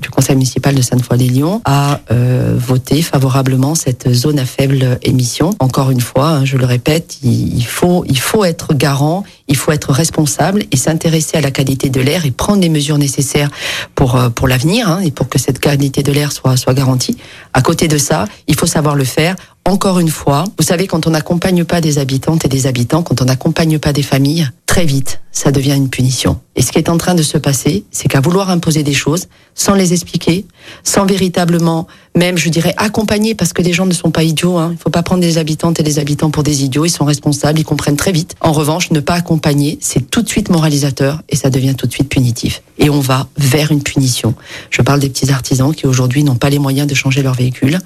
du 0.01 0.11
conseil 0.11 0.37
municipal 0.37 0.75
de 0.75 0.83
Sainte-Foy-les-Lyons 0.83 1.63
a 1.65 2.01
euh, 2.11 2.55
voté 2.57 3.03
favorablement 3.03 3.75
cette 3.75 4.13
zone 4.13 4.39
à 4.39 4.45
faible 4.45 4.99
émission. 5.03 5.55
Encore 5.61 5.91
une 5.91 6.01
fois, 6.01 6.29
hein, 6.29 6.45
je 6.45 6.57
le 6.57 6.67
répète, 6.67 7.19
il, 7.23 7.57
il, 7.57 7.67
faut, 7.67 8.05
il 8.09 8.19
faut 8.19 8.45
être 8.45 8.75
garant, 8.75 9.25
il 9.49 9.57
faut 9.57 9.73
être 9.73 9.93
responsable 9.93 10.65
et 10.71 10.77
s'intéresser 10.77 11.37
à 11.37 11.41
la 11.41 11.51
qualité 11.51 11.91
de 11.91 12.01
l'air 12.01 12.27
et 12.27 12.31
prendre 12.31 12.61
les 12.63 12.69
mesures 12.69 12.99
nécessaires 12.99 13.51
pour, 13.95 14.17
euh, 14.17 14.29
pour 14.31 14.49
l'avenir 14.49 14.89
hein, 14.89 15.01
et 15.01 15.11
pour 15.11 15.29
que 15.29 15.39
cette 15.39 15.59
qualité 15.59 16.03
de 16.03 16.13
l'air 16.13 16.33
soit, 16.33 16.57
soit 16.57 16.75
garantie. 16.75 17.17
À 17.53 17.63
côté 17.63 17.89
de 17.89 17.99
ça, 17.99 18.27
il 18.47 18.57
faut 18.57 18.67
savoir 18.67 18.97
le 18.97 19.05
faire 19.05 19.37
encore 19.67 19.99
une 19.99 20.11
fois, 20.11 20.45
vous 20.59 20.65
savez, 20.65 20.87
quand 20.87 21.07
on 21.07 21.11
n'accompagne 21.11 21.65
pas 21.65 21.81
des 21.81 21.99
habitantes 21.99 22.45
et 22.45 22.49
des 22.49 22.67
habitants, 22.67 23.03
quand 23.03 23.23
on 23.23 23.25
n'accompagne 23.25 23.79
pas 23.79 23.95
des 23.95 24.03
familles, 24.03 24.51
très 24.67 24.85
vite, 24.85 25.21
ça 25.33 25.53
devient 25.53 25.75
une 25.75 25.89
punition. 25.89 26.39
Et 26.55 26.63
ce 26.63 26.71
qui 26.71 26.79
est 26.79 26.91
en 26.91 26.99
train 26.99 27.15
de 27.15 27.23
se 27.23 27.39
passer, 27.39 27.85
c'est 27.91 28.09
qu'à 28.09 28.21
vouloir 28.21 28.51
imposer 28.51 28.83
des 28.83 28.93
choses, 28.93 29.27
sans 29.55 29.75
les 29.75 29.95
expliquer, 29.95 30.47
sans 30.83 31.07
véritablement, 31.07 31.87
même, 32.17 32.39
je 32.39 32.49
dirais, 32.49 32.75
accompagner, 32.77 33.35
parce 33.35 33.53
que 33.53 33.63
les 33.63 33.73
gens 33.73 33.87
ne 33.87 33.93
sont 33.93 34.11
pas 34.11 34.23
idiots, 34.23 34.57
hein. 34.57 34.69
il 34.71 34.75
ne 34.75 34.79
faut 34.79 34.91
pas 34.91 35.03
prendre 35.03 35.21
des 35.21 35.39
habitantes 35.39 35.81
et 35.81 35.83
des 35.83 35.99
habitants 35.99 36.31
pour 36.31 36.43
des 36.43 36.63
idiots, 36.65 36.85
ils 36.85 36.91
sont 36.91 37.05
responsables, 37.05 37.59
ils 37.59 37.65
comprennent 37.65 37.97
très 37.97 38.13
vite. 38.13 38.37
En 38.41 38.53
revanche, 38.53 38.91
ne 38.91 39.01
pas 39.01 39.15
accompagner, 39.15 39.79
c'est 39.81 40.11
tout 40.11 40.23
de 40.23 40.29
suite 40.29 40.49
moralisateur 40.51 41.23
et 41.29 41.37
ça 41.37 41.51
devient 41.51 41.75
tout 41.75 41.87
de 41.87 41.93
suite 41.93 42.09
punitif. 42.09 42.63
Et 42.79 42.89
on 42.89 43.01
va 43.01 43.29
vers 43.37 43.73
une 43.73 43.83
punition. 43.83 44.35
Je 44.71 44.83
parle 44.83 45.01
des 45.01 45.09
petits 45.09 45.31
artisans 45.33 45.75
qui 45.75 45.87
aujourd'hui 45.87 46.23
n'ont 46.23 46.37
pas 46.37 46.51
les 46.51 46.59
moyens 46.59 46.87
de 46.87 46.95
changer 46.95 47.23
leur 47.23 47.35
véhicule. 47.35 47.79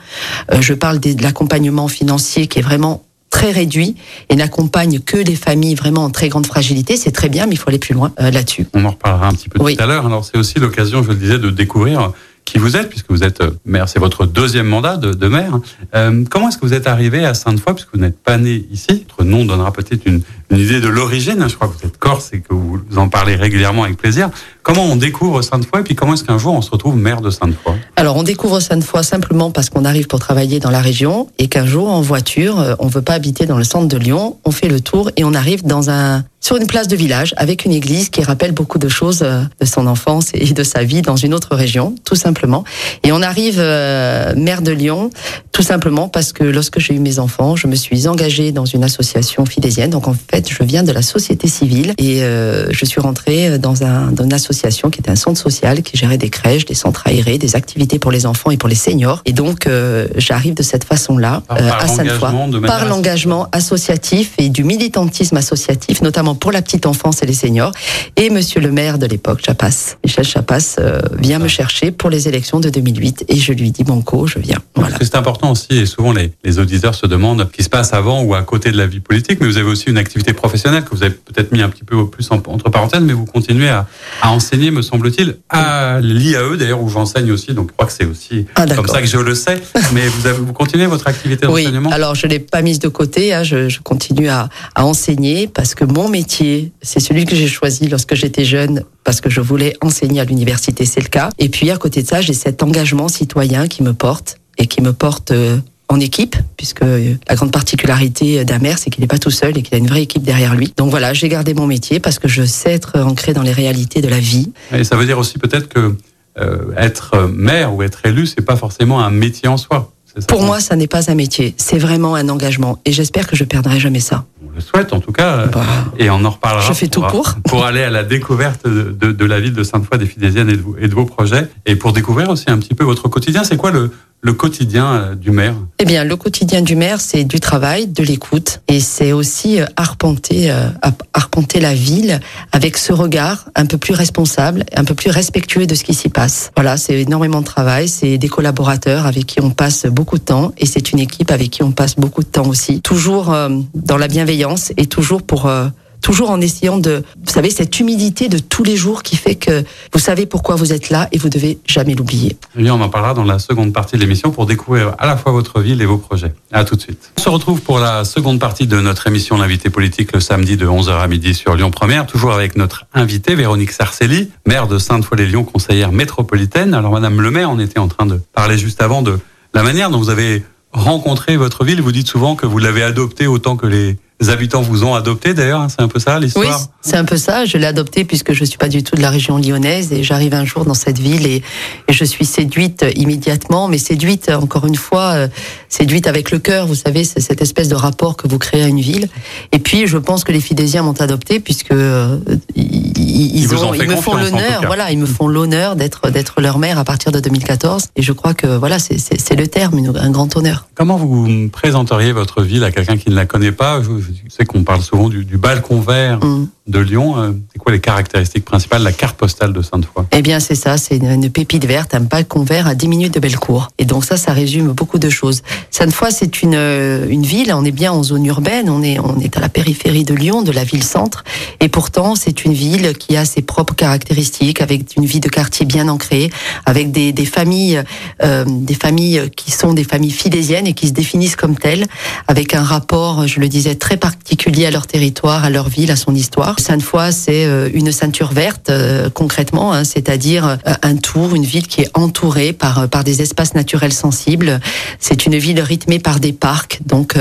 Euh, 0.52 0.60
je 0.60 0.74
parle 0.74 1.00
de 1.00 1.22
l'accompagnement 1.22 1.88
financier 1.88 2.46
qui 2.46 2.58
est 2.58 2.62
vraiment 2.62 3.04
très 3.30 3.50
réduit 3.50 3.94
et 4.30 4.36
n'accompagne 4.36 5.00
que 5.00 5.16
les 5.16 5.36
familles 5.36 5.74
vraiment 5.74 6.04
en 6.04 6.10
très 6.10 6.28
grande 6.28 6.46
fragilité. 6.46 6.96
C'est 6.96 7.12
très 7.12 7.28
bien, 7.28 7.46
mais 7.46 7.54
il 7.54 7.58
faut 7.58 7.68
aller 7.68 7.78
plus 7.78 7.94
loin 7.94 8.12
euh, 8.20 8.30
là-dessus. 8.30 8.66
On 8.74 8.84
en 8.84 8.90
reparlera 8.90 9.28
un 9.28 9.32
petit 9.32 9.48
peu 9.48 9.58
tout 9.58 9.82
à 9.82 9.86
l'heure. 9.86 10.06
Alors 10.06 10.24
c'est 10.24 10.38
aussi 10.38 10.58
l'occasion, 10.58 11.02
je 11.02 11.08
le 11.08 11.16
disais, 11.16 11.38
de 11.38 11.50
découvrir 11.50 12.12
qui 12.48 12.56
vous 12.56 12.76
êtes, 12.76 12.88
puisque 12.88 13.10
vous 13.10 13.24
êtes 13.24 13.42
euh, 13.42 13.50
maire, 13.66 13.90
c'est 13.90 13.98
votre 13.98 14.24
deuxième 14.24 14.66
mandat 14.66 14.96
de, 14.96 15.28
maire. 15.28 15.58
Euh, 15.94 16.24
comment 16.30 16.48
est-ce 16.48 16.56
que 16.56 16.64
vous 16.64 16.72
êtes 16.72 16.86
arrivé 16.86 17.26
à 17.26 17.34
Sainte-Foy, 17.34 17.74
puisque 17.74 17.90
vous 17.92 18.00
n'êtes 18.00 18.18
pas 18.18 18.38
né 18.38 18.66
ici? 18.70 19.04
Votre 19.06 19.24
nom 19.24 19.44
donnera 19.44 19.70
peut-être 19.70 20.06
une, 20.06 20.22
une, 20.50 20.58
idée 20.58 20.80
de 20.80 20.88
l'origine. 20.88 21.48
Je 21.48 21.54
crois 21.54 21.68
que 21.68 21.74
vous 21.74 21.86
êtes 21.86 21.98
corse 21.98 22.30
et 22.32 22.40
que 22.40 22.54
vous 22.54 22.80
en 22.96 23.08
parlez 23.08 23.34
régulièrement 23.34 23.84
avec 23.84 23.96
plaisir. 23.96 24.30
Comment 24.62 24.84
on 24.84 24.96
découvre 24.96 25.42
Sainte-Foy 25.42 25.80
et 25.80 25.82
puis 25.82 25.94
comment 25.94 26.14
est-ce 26.14 26.24
qu'un 26.24 26.38
jour 26.38 26.54
on 26.54 26.62
se 26.62 26.70
retrouve 26.70 26.96
maire 26.96 27.20
de 27.20 27.30
Sainte-Foy? 27.30 27.74
Alors 27.96 28.16
on 28.16 28.22
découvre 28.22 28.60
Sainte-Foy 28.60 29.02
simplement 29.02 29.50
parce 29.50 29.70
qu'on 29.70 29.84
arrive 29.84 30.06
pour 30.06 30.18
travailler 30.18 30.60
dans 30.60 30.70
la 30.70 30.80
région 30.80 31.28
et 31.38 31.48
qu'un 31.48 31.66
jour 31.66 31.88
en 31.88 32.00
voiture, 32.00 32.60
euh, 32.60 32.74
on 32.78 32.86
veut 32.86 33.02
pas 33.02 33.14
habiter 33.14 33.46
dans 33.46 33.58
le 33.58 33.64
centre 33.64 33.88
de 33.88 33.96
Lyon, 33.96 34.36
on 34.44 34.50
fait 34.50 34.68
le 34.68 34.80
tour 34.80 35.10
et 35.16 35.24
on 35.24 35.34
arrive 35.34 35.64
dans 35.64 35.90
un 35.90 36.24
sur 36.40 36.56
une 36.56 36.66
place 36.66 36.88
de 36.88 36.96
village 36.96 37.34
avec 37.36 37.64
une 37.64 37.72
église 37.72 38.10
qui 38.10 38.22
rappelle 38.22 38.52
beaucoup 38.52 38.78
de 38.78 38.88
choses 38.88 39.22
euh, 39.22 39.42
de 39.60 39.66
son 39.66 39.86
enfance 39.86 40.30
et 40.34 40.52
de 40.52 40.62
sa 40.62 40.84
vie 40.84 41.02
dans 41.02 41.16
une 41.16 41.34
autre 41.34 41.54
région, 41.56 41.94
tout 42.04 42.14
simplement. 42.14 42.64
Et 43.02 43.12
on 43.12 43.22
arrive 43.22 43.56
euh, 43.58 44.34
maire 44.36 44.62
de 44.62 44.70
Lyon, 44.70 45.10
tout 45.52 45.62
simplement 45.62 46.08
parce 46.08 46.32
que 46.32 46.44
lorsque 46.44 46.78
j'ai 46.78 46.94
eu 46.94 47.00
mes 47.00 47.18
enfants, 47.18 47.56
je 47.56 47.66
me 47.66 47.74
suis 47.74 48.06
engagée 48.06 48.52
dans 48.52 48.64
une 48.64 48.84
association 48.84 49.44
fidésienne. 49.46 49.90
Donc 49.90 50.06
en 50.06 50.14
fait, 50.14 50.37
je 50.46 50.62
viens 50.62 50.82
de 50.82 50.92
la 50.92 51.02
société 51.02 51.48
civile 51.48 51.94
et 51.98 52.22
euh, 52.22 52.66
je 52.70 52.84
suis 52.84 53.00
rentrée 53.00 53.58
dans, 53.58 53.82
un, 53.82 54.12
dans 54.12 54.24
une 54.24 54.32
association 54.32 54.90
qui 54.90 55.00
était 55.00 55.10
un 55.10 55.16
centre 55.16 55.40
social 55.40 55.82
qui 55.82 55.96
gérait 55.96 56.18
des 56.18 56.30
crèches, 56.30 56.64
des 56.64 56.74
centres 56.74 57.02
aérés, 57.06 57.38
des 57.38 57.56
activités 57.56 57.98
pour 57.98 58.10
les 58.10 58.26
enfants 58.26 58.50
et 58.50 58.56
pour 58.56 58.68
les 58.68 58.74
seniors. 58.74 59.22
Et 59.24 59.32
donc 59.32 59.68
j'arrive 60.16 60.54
de 60.54 60.62
cette 60.62 60.84
façon-là 60.84 61.42
à 61.48 61.88
Sainte-Foy 61.88 62.60
par 62.66 62.86
l'engagement 62.86 63.48
associatif 63.52 64.32
et 64.38 64.48
du 64.48 64.64
militantisme 64.64 65.36
associatif, 65.36 66.02
notamment 66.02 66.34
pour 66.34 66.52
la 66.52 66.62
petite 66.62 66.86
enfance 66.86 67.22
et 67.22 67.26
les 67.26 67.32
seniors. 67.32 67.72
Et 68.16 68.30
monsieur 68.30 68.60
le 68.60 68.70
maire 68.70 68.98
de 68.98 69.06
l'époque, 69.06 69.40
Chapas, 69.44 69.96
Michel 70.04 70.24
Chapas, 70.24 70.76
euh, 70.78 71.00
vient 71.18 71.38
me 71.38 71.48
chercher 71.48 71.90
pour 71.90 72.10
les 72.10 72.28
élections 72.28 72.60
de 72.60 72.70
2008 72.70 73.24
et 73.28 73.36
je 73.36 73.52
lui 73.52 73.70
dis 73.70 73.84
banco, 73.84 74.26
je 74.26 74.38
viens. 74.38 74.58
Voilà. 74.74 74.96
C'est 75.00 75.16
important 75.16 75.52
aussi, 75.52 75.78
et 75.78 75.86
souvent 75.86 76.12
les, 76.12 76.32
les 76.44 76.58
auditeurs 76.58 76.94
se 76.94 77.06
demandent 77.06 77.46
ce 77.50 77.56
qui 77.56 77.62
se 77.62 77.68
passe 77.68 77.92
avant 77.92 78.22
ou 78.22 78.34
à 78.34 78.42
côté 78.42 78.70
de 78.70 78.76
la 78.76 78.86
vie 78.86 79.00
politique, 79.00 79.38
mais 79.40 79.46
vous 79.46 79.56
avez 79.56 79.68
aussi 79.68 79.86
une 79.88 79.98
activité 79.98 80.27
professionnelle 80.32 80.84
que 80.84 80.90
vous 80.90 81.02
avez 81.02 81.14
peut-être 81.14 81.52
mis 81.52 81.62
un 81.62 81.68
petit 81.68 81.84
peu 81.84 82.08
plus 82.08 82.28
entre 82.30 82.70
parenthèses, 82.70 83.00
mais 83.02 83.12
vous 83.12 83.24
continuez 83.24 83.68
à, 83.68 83.86
à 84.22 84.30
enseigner, 84.30 84.70
me 84.70 84.82
semble-t-il, 84.82 85.36
à 85.48 86.00
l'IAE 86.00 86.56
d'ailleurs, 86.56 86.82
où 86.82 86.88
j'enseigne 86.88 87.30
aussi, 87.32 87.54
donc 87.54 87.68
je 87.68 87.72
crois 87.72 87.86
que 87.86 87.92
c'est 87.92 88.04
aussi 88.04 88.46
ah, 88.54 88.66
comme 88.66 88.88
ça 88.88 89.00
que 89.00 89.06
je 89.06 89.18
le 89.18 89.34
sais, 89.34 89.60
mais 89.92 90.06
vous, 90.08 90.26
avez, 90.26 90.38
vous 90.38 90.52
continuez 90.52 90.86
votre 90.86 91.06
activité 91.06 91.46
d'enseignement? 91.46 91.88
Oui, 91.88 91.94
alors 91.94 92.14
je 92.14 92.26
ne 92.26 92.32
l'ai 92.32 92.38
pas 92.38 92.62
mise 92.62 92.78
de 92.78 92.88
côté, 92.88 93.34
hein, 93.34 93.42
je, 93.42 93.68
je, 93.68 93.80
continue 93.80 94.28
à, 94.28 94.48
à 94.74 94.84
enseigner 94.84 95.48
parce 95.48 95.74
que 95.74 95.84
mon 95.84 96.08
métier, 96.08 96.72
c'est 96.82 97.00
celui 97.00 97.24
que 97.24 97.36
j'ai 97.36 97.48
choisi 97.48 97.88
lorsque 97.88 98.14
j'étais 98.14 98.44
jeune 98.44 98.84
parce 99.04 99.20
que 99.20 99.30
je 99.30 99.40
voulais 99.40 99.74
enseigner 99.80 100.20
à 100.20 100.24
l'université, 100.24 100.84
c'est 100.84 101.00
le 101.00 101.08
cas. 101.08 101.30
Et 101.38 101.48
puis 101.48 101.70
à 101.70 101.76
côté 101.76 102.02
de 102.02 102.06
ça, 102.06 102.20
j'ai 102.20 102.34
cet 102.34 102.62
engagement 102.62 103.08
citoyen 103.08 103.68
qui 103.68 103.82
me 103.82 103.94
porte 103.94 104.38
et 104.58 104.66
qui 104.66 104.82
me 104.82 104.92
porte 104.92 105.30
euh, 105.30 105.58
en 105.88 106.00
équipe, 106.00 106.36
puisque 106.56 106.82
la 106.82 107.34
grande 107.34 107.50
particularité 107.50 108.44
d'un 108.44 108.58
maire, 108.58 108.78
c'est 108.78 108.90
qu'il 108.90 109.00
n'est 109.00 109.08
pas 109.08 109.18
tout 109.18 109.30
seul 109.30 109.56
et 109.56 109.62
qu'il 109.62 109.74
a 109.74 109.78
une 109.78 109.86
vraie 109.86 110.02
équipe 110.02 110.22
derrière 110.22 110.54
lui. 110.54 110.72
Donc 110.76 110.90
voilà, 110.90 111.14
j'ai 111.14 111.28
gardé 111.28 111.54
mon 111.54 111.66
métier 111.66 111.98
parce 111.98 112.18
que 112.18 112.28
je 112.28 112.42
sais 112.42 112.72
être 112.72 113.00
ancré 113.00 113.32
dans 113.32 113.42
les 113.42 113.52
réalités 113.52 114.00
de 114.00 114.08
la 114.08 114.20
vie. 114.20 114.52
Et 114.72 114.84
ça 114.84 114.96
veut 114.96 115.06
dire 115.06 115.18
aussi 115.18 115.38
peut-être 115.38 115.68
que 115.68 115.94
euh, 116.38 116.72
être 116.76 117.28
maire 117.32 117.74
ou 117.74 117.82
être 117.82 118.04
élu, 118.04 118.26
c'est 118.26 118.44
pas 118.44 118.56
forcément 118.56 119.00
un 119.00 119.10
métier 119.10 119.48
en 119.48 119.56
soi. 119.56 119.92
Pour 120.26 120.42
moi, 120.42 120.58
ça 120.58 120.74
n'est 120.74 120.88
pas 120.88 121.10
un 121.10 121.14
métier, 121.14 121.54
c'est 121.58 121.78
vraiment 121.78 122.14
un 122.16 122.28
engagement. 122.28 122.80
Et 122.84 122.92
j'espère 122.92 123.26
que 123.26 123.36
je 123.36 123.44
perdrai 123.44 123.78
jamais 123.78 124.00
ça. 124.00 124.24
On 124.44 124.54
le 124.54 124.60
souhaite 124.60 124.92
en 124.92 125.00
tout 125.00 125.12
cas. 125.12 125.46
Bah, 125.46 125.62
et 125.98 126.10
on 126.10 126.24
en 126.24 126.30
reparlera. 126.30 126.66
Je 126.66 126.72
fais 126.72 126.88
tout 126.88 127.02
pour. 127.02 127.34
Pour 127.44 127.64
aller 127.64 127.82
à 127.82 127.90
la 127.90 128.02
découverte 128.02 128.66
de, 128.66 129.12
de, 129.12 129.24
la 129.24 129.38
ville 129.38 129.52
de 129.52 129.62
Sainte-Foy, 129.62 129.98
des 129.98 130.06
Fidésiennes 130.06 130.48
et 130.48 130.56
de, 130.56 130.64
et 130.80 130.88
de, 130.88 130.94
vos 130.94 131.04
projets. 131.04 131.48
Et 131.66 131.76
pour 131.76 131.92
découvrir 131.92 132.30
aussi 132.30 132.46
un 132.48 132.58
petit 132.58 132.74
peu 132.74 132.84
votre 132.84 133.08
quotidien. 133.08 133.44
C'est 133.44 133.56
quoi 133.56 133.70
le, 133.70 133.92
le 134.20 134.32
quotidien 134.32 134.86
euh, 134.86 135.14
du 135.14 135.30
maire? 135.30 135.54
Eh 135.78 135.84
bien, 135.84 136.04
le 136.04 136.16
quotidien 136.16 136.62
du 136.62 136.74
maire, 136.74 137.00
c'est 137.00 137.24
du 137.24 137.40
travail, 137.40 137.86
de 137.86 138.02
l'écoute, 138.02 138.60
et 138.66 138.80
c'est 138.80 139.12
aussi 139.12 139.60
euh, 139.60 139.66
arpenter, 139.76 140.50
euh, 140.50 140.70
arpenter 141.14 141.60
la 141.60 141.74
ville 141.74 142.20
avec 142.52 142.76
ce 142.76 142.92
regard 142.92 143.48
un 143.54 143.66
peu 143.66 143.78
plus 143.78 143.94
responsable, 143.94 144.64
un 144.74 144.84
peu 144.84 144.94
plus 144.94 145.10
respectueux 145.10 145.66
de 145.66 145.74
ce 145.74 145.84
qui 145.84 145.94
s'y 145.94 146.08
passe. 146.08 146.50
Voilà, 146.56 146.76
c'est 146.76 147.00
énormément 147.00 147.40
de 147.40 147.46
travail, 147.46 147.88
c'est 147.88 148.18
des 148.18 148.28
collaborateurs 148.28 149.06
avec 149.06 149.26
qui 149.26 149.40
on 149.40 149.50
passe 149.50 149.86
beaucoup 149.86 150.18
de 150.18 150.24
temps, 150.24 150.52
et 150.58 150.66
c'est 150.66 150.92
une 150.92 150.98
équipe 150.98 151.30
avec 151.30 151.50
qui 151.50 151.62
on 151.62 151.70
passe 151.70 151.94
beaucoup 151.96 152.22
de 152.22 152.28
temps 152.28 152.46
aussi. 152.46 152.80
Toujours 152.80 153.34
dans 153.74 153.96
la 153.96 154.08
bienveillance 154.08 154.72
et 154.76 154.86
toujours 154.86 155.22
pour 155.22 155.50
toujours 156.00 156.30
en 156.30 156.40
essayant 156.40 156.78
de, 156.78 157.02
vous 157.16 157.32
savez, 157.32 157.50
cette 157.50 157.78
humilité 157.80 158.28
de 158.28 158.38
tous 158.38 158.62
les 158.62 158.76
jours 158.76 159.02
qui 159.02 159.16
fait 159.16 159.34
que 159.34 159.64
vous 159.92 159.98
savez 159.98 160.26
pourquoi 160.26 160.56
vous 160.56 160.72
êtes 160.72 160.90
là 160.90 161.08
et 161.12 161.18
vous 161.18 161.28
devez 161.28 161.58
jamais 161.66 161.94
l'oublier. 161.94 162.36
Eh 162.58 162.70
on 162.70 162.80
en 162.80 162.88
parlera 162.88 163.14
dans 163.14 163.24
la 163.24 163.38
seconde 163.38 163.72
partie 163.72 163.96
de 163.96 164.00
l'émission 164.00 164.30
pour 164.30 164.46
découvrir 164.46 164.94
à 164.98 165.06
la 165.06 165.16
fois 165.16 165.32
votre 165.32 165.60
ville 165.60 165.80
et 165.82 165.86
vos 165.86 165.98
projets. 165.98 166.32
À 166.52 166.64
tout 166.64 166.76
de 166.76 166.80
suite. 166.80 167.12
On 167.18 167.22
se 167.22 167.28
retrouve 167.28 167.60
pour 167.60 167.78
la 167.78 168.04
seconde 168.04 168.38
partie 168.38 168.66
de 168.66 168.80
notre 168.80 169.06
émission 169.06 169.36
L'invité 169.36 169.70
politique 169.70 170.12
le 170.12 170.20
samedi 170.20 170.56
de 170.56 170.66
11h 170.66 171.00
à 171.00 171.06
midi 171.06 171.34
sur 171.34 171.54
Lyon 171.54 171.70
Première, 171.70 172.06
toujours 172.06 172.32
avec 172.32 172.56
notre 172.56 172.86
invité 172.94 173.34
Véronique 173.34 173.72
Sarcelli, 173.72 174.30
maire 174.46 174.66
de 174.66 174.78
Sainte-Foy-les-Lyons, 174.78 175.44
conseillère 175.44 175.92
métropolitaine. 175.92 176.74
Alors, 176.74 176.92
Madame 176.92 177.20
le 177.20 177.30
maire, 177.30 177.50
on 177.50 177.58
était 177.58 177.78
en 177.78 177.88
train 177.88 178.06
de 178.06 178.20
parler 178.32 178.58
juste 178.58 178.82
avant 178.82 179.02
de 179.02 179.18
la 179.54 179.62
manière 179.62 179.90
dont 179.90 179.98
vous 179.98 180.10
avez 180.10 180.42
rencontré 180.72 181.36
votre 181.36 181.64
ville. 181.64 181.80
Vous 181.80 181.92
dites 181.92 182.08
souvent 182.08 182.36
que 182.36 182.46
vous 182.46 182.58
l'avez 182.58 182.82
adoptée 182.82 183.26
autant 183.26 183.56
que 183.56 183.66
les 183.66 183.96
les 184.20 184.30
habitants 184.30 184.62
vous 184.62 184.82
ont 184.82 184.94
adopté 184.94 185.32
d'ailleurs, 185.32 185.60
hein, 185.60 185.68
c'est 185.68 185.80
un 185.80 185.86
peu 185.86 186.00
ça 186.00 186.18
l'histoire 186.18 186.44
Oui, 186.44 186.66
c'est 186.80 186.96
un 186.96 187.04
peu 187.04 187.16
ça. 187.16 187.44
Je 187.44 187.56
l'ai 187.56 187.66
adopté 187.66 188.04
puisque 188.04 188.32
je 188.32 188.44
suis 188.44 188.58
pas 188.58 188.68
du 188.68 188.82
tout 188.82 188.96
de 188.96 189.00
la 189.00 189.10
région 189.10 189.38
lyonnaise 189.38 189.92
et 189.92 190.02
j'arrive 190.02 190.34
un 190.34 190.44
jour 190.44 190.64
dans 190.64 190.74
cette 190.74 190.98
ville 190.98 191.26
et, 191.26 191.42
et, 191.86 191.92
je 191.92 192.04
suis 192.04 192.24
séduite 192.24 192.84
immédiatement, 192.96 193.68
mais 193.68 193.78
séduite 193.78 194.28
encore 194.30 194.66
une 194.66 194.74
fois, 194.74 195.12
euh, 195.14 195.28
séduite 195.68 196.08
avec 196.08 196.32
le 196.32 196.40
cœur. 196.40 196.66
Vous 196.66 196.74
savez, 196.74 197.04
c'est 197.04 197.20
cette 197.20 197.42
espèce 197.42 197.68
de 197.68 197.76
rapport 197.76 198.16
que 198.16 198.26
vous 198.26 198.38
créez 198.38 198.62
à 198.62 198.66
une 198.66 198.80
ville. 198.80 199.08
Et 199.52 199.60
puis, 199.60 199.86
je 199.86 199.98
pense 199.98 200.24
que 200.24 200.32
les 200.32 200.40
Fidésiens 200.40 200.82
m'ont 200.82 201.00
adopté 201.00 201.38
puisque 201.38 201.70
euh, 201.70 202.18
ils, 202.56 203.36
ils, 203.36 203.54
ont, 203.54 203.72
ils 203.72 203.88
me 203.88 203.96
font 203.96 204.14
l'honneur, 204.14 204.62
voilà, 204.66 204.90
ils 204.90 204.98
me 204.98 205.06
font 205.06 205.28
l'honneur 205.28 205.76
d'être 205.76 206.10
d'être 206.10 206.40
leur 206.40 206.58
mère 206.58 206.78
à 206.78 206.84
partir 206.84 207.12
de 207.12 207.20
2014. 207.20 207.84
Et 207.94 208.02
je 208.02 208.12
crois 208.12 208.34
que 208.34 208.46
voilà, 208.48 208.78
c'est 208.80 209.36
le 209.36 209.46
terme, 209.46 209.80
un 209.96 210.10
grand 210.10 210.36
honneur. 210.36 210.66
Comment 210.74 210.96
vous 210.96 211.48
présenteriez 211.52 212.12
votre 212.12 212.42
ville 212.42 212.64
à 212.64 212.72
quelqu'un 212.72 212.96
qui 212.96 213.10
ne 213.10 213.14
la 213.14 213.26
connaît 213.26 213.52
pas? 213.52 213.80
Je 214.12 214.30
sais 214.30 214.44
qu'on 214.44 214.62
parle 214.62 214.82
souvent 214.82 215.08
du, 215.08 215.24
balcon 215.36 215.80
vert 215.80 216.24
mm. 216.24 216.48
De 216.68 216.78
Lyon. 216.78 217.18
Euh, 217.18 217.32
c'est 217.52 217.58
quoi 217.58 217.72
les 217.72 217.80
caractéristiques 217.80 218.44
principales 218.44 218.80
de 218.80 218.84
la 218.84 218.92
carte 218.92 219.16
postale 219.16 219.52
de 219.52 219.62
Sainte-Foy? 219.62 220.04
Eh 220.12 220.22
bien, 220.22 220.38
c'est 220.38 220.54
ça, 220.54 220.76
c'est 220.76 220.96
une, 220.96 221.30
pépite 221.30 221.64
verte, 221.64 221.94
un 221.94 222.00
balcon 222.00 222.44
vert 222.44 222.66
à 222.66 222.74
10 222.74 222.88
minutes 222.88 223.14
de 223.14 223.20
Bellecour. 223.20 223.68
Et 223.78 223.84
donc 223.84 224.04
ça, 224.04 224.16
ça 224.16 224.32
résume 224.32 224.68
beaucoup 224.68 224.98
de 224.98 225.08
choses. 225.08 225.42
Sainte-Foy, 225.70 226.12
c'est 226.12 226.42
une, 226.42 226.54
euh, 226.54 227.06
une 227.08 227.24
ville, 227.24 227.52
on 227.54 227.64
est 227.64 227.72
bien 227.72 227.90
en 227.90 228.02
zone 228.02 228.26
urbaine, 228.26 228.68
on 228.68 228.82
est, 228.82 228.98
on 228.98 229.18
est 229.18 229.36
à 229.36 229.40
la 229.40 229.48
périphérie 229.48 230.04
de 230.04 230.14
Lyon, 230.14 230.42
de 230.42 230.52
la 230.52 230.64
ville-centre. 230.64 231.24
Et 231.60 231.68
pourtant, 231.68 232.14
c'est 232.14 232.44
une 232.44 232.52
ville 232.52 232.92
qui 232.98 233.16
a 233.16 233.24
ses 233.24 233.42
propres 233.42 233.74
caractéristiques, 233.74 234.60
avec 234.60 234.96
une 234.96 235.06
vie 235.06 235.20
de 235.20 235.28
quartier 235.28 235.64
bien 235.64 235.88
ancrée, 235.88 236.30
avec 236.66 236.90
des, 236.92 237.12
des 237.12 237.26
familles, 237.26 237.82
euh, 238.22 238.44
des 238.46 238.74
familles 238.74 239.30
qui 239.34 239.50
sont 239.50 239.72
des 239.72 239.84
familles 239.84 240.10
fidésiennes 240.10 240.66
et 240.66 240.74
qui 240.74 240.88
se 240.88 240.92
définissent 240.92 241.36
comme 241.36 241.56
telles, 241.56 241.86
avec 242.26 242.54
un 242.54 242.62
rapport, 242.62 243.26
je 243.26 243.40
le 243.40 243.48
disais, 243.48 243.74
très 243.74 243.96
particulier 243.96 244.66
à 244.66 244.70
leur 244.70 244.86
territoire, 244.86 245.44
à 245.44 245.50
leur 245.50 245.68
ville, 245.68 245.90
à 245.90 245.96
son 245.96 246.14
histoire. 246.14 246.57
Sainte-Foy, 246.60 247.12
c'est 247.12 247.44
euh, 247.44 247.68
une 247.72 247.92
ceinture 247.92 248.32
verte, 248.32 248.70
euh, 248.70 249.10
concrètement, 249.10 249.72
hein, 249.72 249.84
c'est-à-dire 249.84 250.46
euh, 250.46 250.72
un 250.82 250.96
tour, 250.96 251.34
une 251.34 251.44
ville 251.44 251.66
qui 251.66 251.80
est 251.82 251.90
entourée 251.94 252.52
par, 252.52 252.88
par 252.88 253.04
des 253.04 253.22
espaces 253.22 253.54
naturels 253.54 253.92
sensibles. 253.92 254.60
C'est 254.98 255.26
une 255.26 255.36
ville 255.36 255.60
rythmée 255.60 255.98
par 255.98 256.20
des 256.20 256.32
parcs, 256.32 256.80
donc 256.86 257.16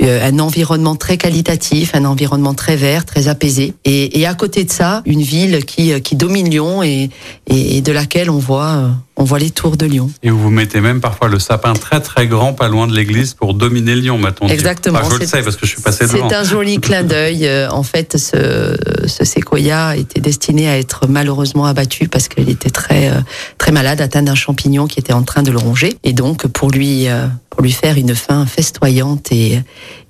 un 0.00 0.38
environnement 0.38 0.96
très 0.96 1.16
qualitatif, 1.16 1.94
un 1.94 2.04
environnement 2.04 2.54
très 2.54 2.76
vert, 2.76 3.04
très 3.04 3.28
apaisé. 3.28 3.74
Et, 3.84 4.20
et 4.20 4.26
à 4.26 4.34
côté 4.34 4.64
de 4.64 4.70
ça, 4.70 5.02
une 5.06 5.22
ville 5.22 5.64
qui, 5.64 6.00
qui 6.02 6.16
domine 6.16 6.48
Lyon 6.48 6.82
et, 6.82 7.10
et 7.46 7.80
de 7.80 7.92
laquelle 7.92 8.30
on 8.30 8.38
voit 8.38 8.90
on 9.22 9.24
voit 9.24 9.38
les 9.38 9.50
tours 9.50 9.76
de 9.76 9.86
Lyon. 9.86 10.10
Et 10.24 10.30
vous 10.30 10.50
mettez 10.50 10.80
même 10.80 11.00
parfois 11.00 11.28
le 11.28 11.38
sapin 11.38 11.74
très 11.74 12.00
très 12.00 12.26
grand 12.26 12.54
pas 12.54 12.66
loin 12.66 12.88
de 12.88 12.92
l'église 12.94 13.34
pour 13.34 13.54
dominer 13.54 13.94
Lyon, 13.94 14.18
m'a-t-on 14.18 14.46
dit. 14.46 14.52
Exactement. 14.52 14.98
je 15.08 15.20
le 15.20 15.26
sais 15.26 15.42
parce 15.42 15.54
que 15.54 15.64
je 15.64 15.70
suis 15.70 15.80
passé 15.80 16.08
devant. 16.08 16.28
C'est 16.28 16.34
un 16.34 16.42
joli 16.42 16.80
clin 16.80 17.04
d'œil. 17.04 17.46
Euh, 17.46 17.70
en 17.70 17.84
fait, 17.84 18.18
ce, 18.18 18.76
ce 19.06 19.24
séquoia 19.24 19.94
était 19.96 20.20
destiné 20.20 20.68
à 20.68 20.76
être 20.76 21.06
malheureusement 21.08 21.66
abattu 21.66 22.08
parce 22.08 22.26
qu'il 22.26 22.48
était 22.48 22.70
très 22.70 23.10
euh, 23.10 23.20
très 23.58 23.70
malade, 23.70 24.00
atteint 24.00 24.24
d'un 24.24 24.34
champignon 24.34 24.88
qui 24.88 24.98
était 24.98 25.12
en 25.12 25.22
train 25.22 25.44
de 25.44 25.52
le 25.52 25.58
ronger. 25.58 25.96
Et 26.02 26.14
donc 26.14 26.48
pour 26.48 26.72
lui 26.72 27.06
euh, 27.06 27.28
pour 27.52 27.62
lui 27.62 27.72
faire 27.72 27.98
une 27.98 28.14
fin 28.14 28.46
festoyante 28.46 29.30
et, 29.30 29.60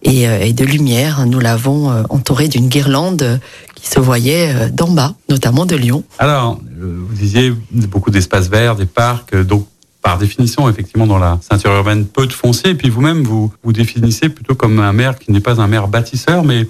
et, 0.03 0.23
et 0.23 0.53
de 0.53 0.65
lumière, 0.65 1.27
nous 1.27 1.41
l'avons 1.41 1.91
entouré 2.09 2.47
d'une 2.47 2.69
guirlande 2.69 3.41
qui 3.75 3.89
se 3.89 3.99
voyait 3.99 4.71
d'en 4.71 4.89
bas, 4.89 5.17
notamment 5.29 5.67
de 5.67 5.75
Lyon. 5.75 6.05
Alors, 6.21 6.61
vous 6.79 7.15
disiez 7.15 7.53
beaucoup 7.73 8.11
d'espaces 8.11 8.49
verts, 8.49 8.77
des 8.77 8.87
parcs, 8.87 9.35
euh, 9.35 9.45
donc 9.45 9.67
par 10.03 10.19
définition, 10.19 10.69
effectivement, 10.69 11.07
dans 11.07 11.19
la 11.19 11.39
ceinture 11.49 11.73
urbaine, 11.73 12.07
peu 12.07 12.27
de 12.27 12.33
foncier. 12.33 12.71
Et 12.71 12.75
puis 12.75 12.91
vous-même, 12.91 13.23
vous 13.23 13.53
vous 13.63 13.73
définissez 13.73 14.29
plutôt 14.29 14.55
comme 14.55 14.79
un 14.79 14.93
maire 14.93 15.19
qui 15.19 15.31
n'est 15.31 15.41
pas 15.41 15.61
un 15.61 15.67
maire 15.67 15.89
bâtisseur, 15.89 16.45
mais 16.45 16.67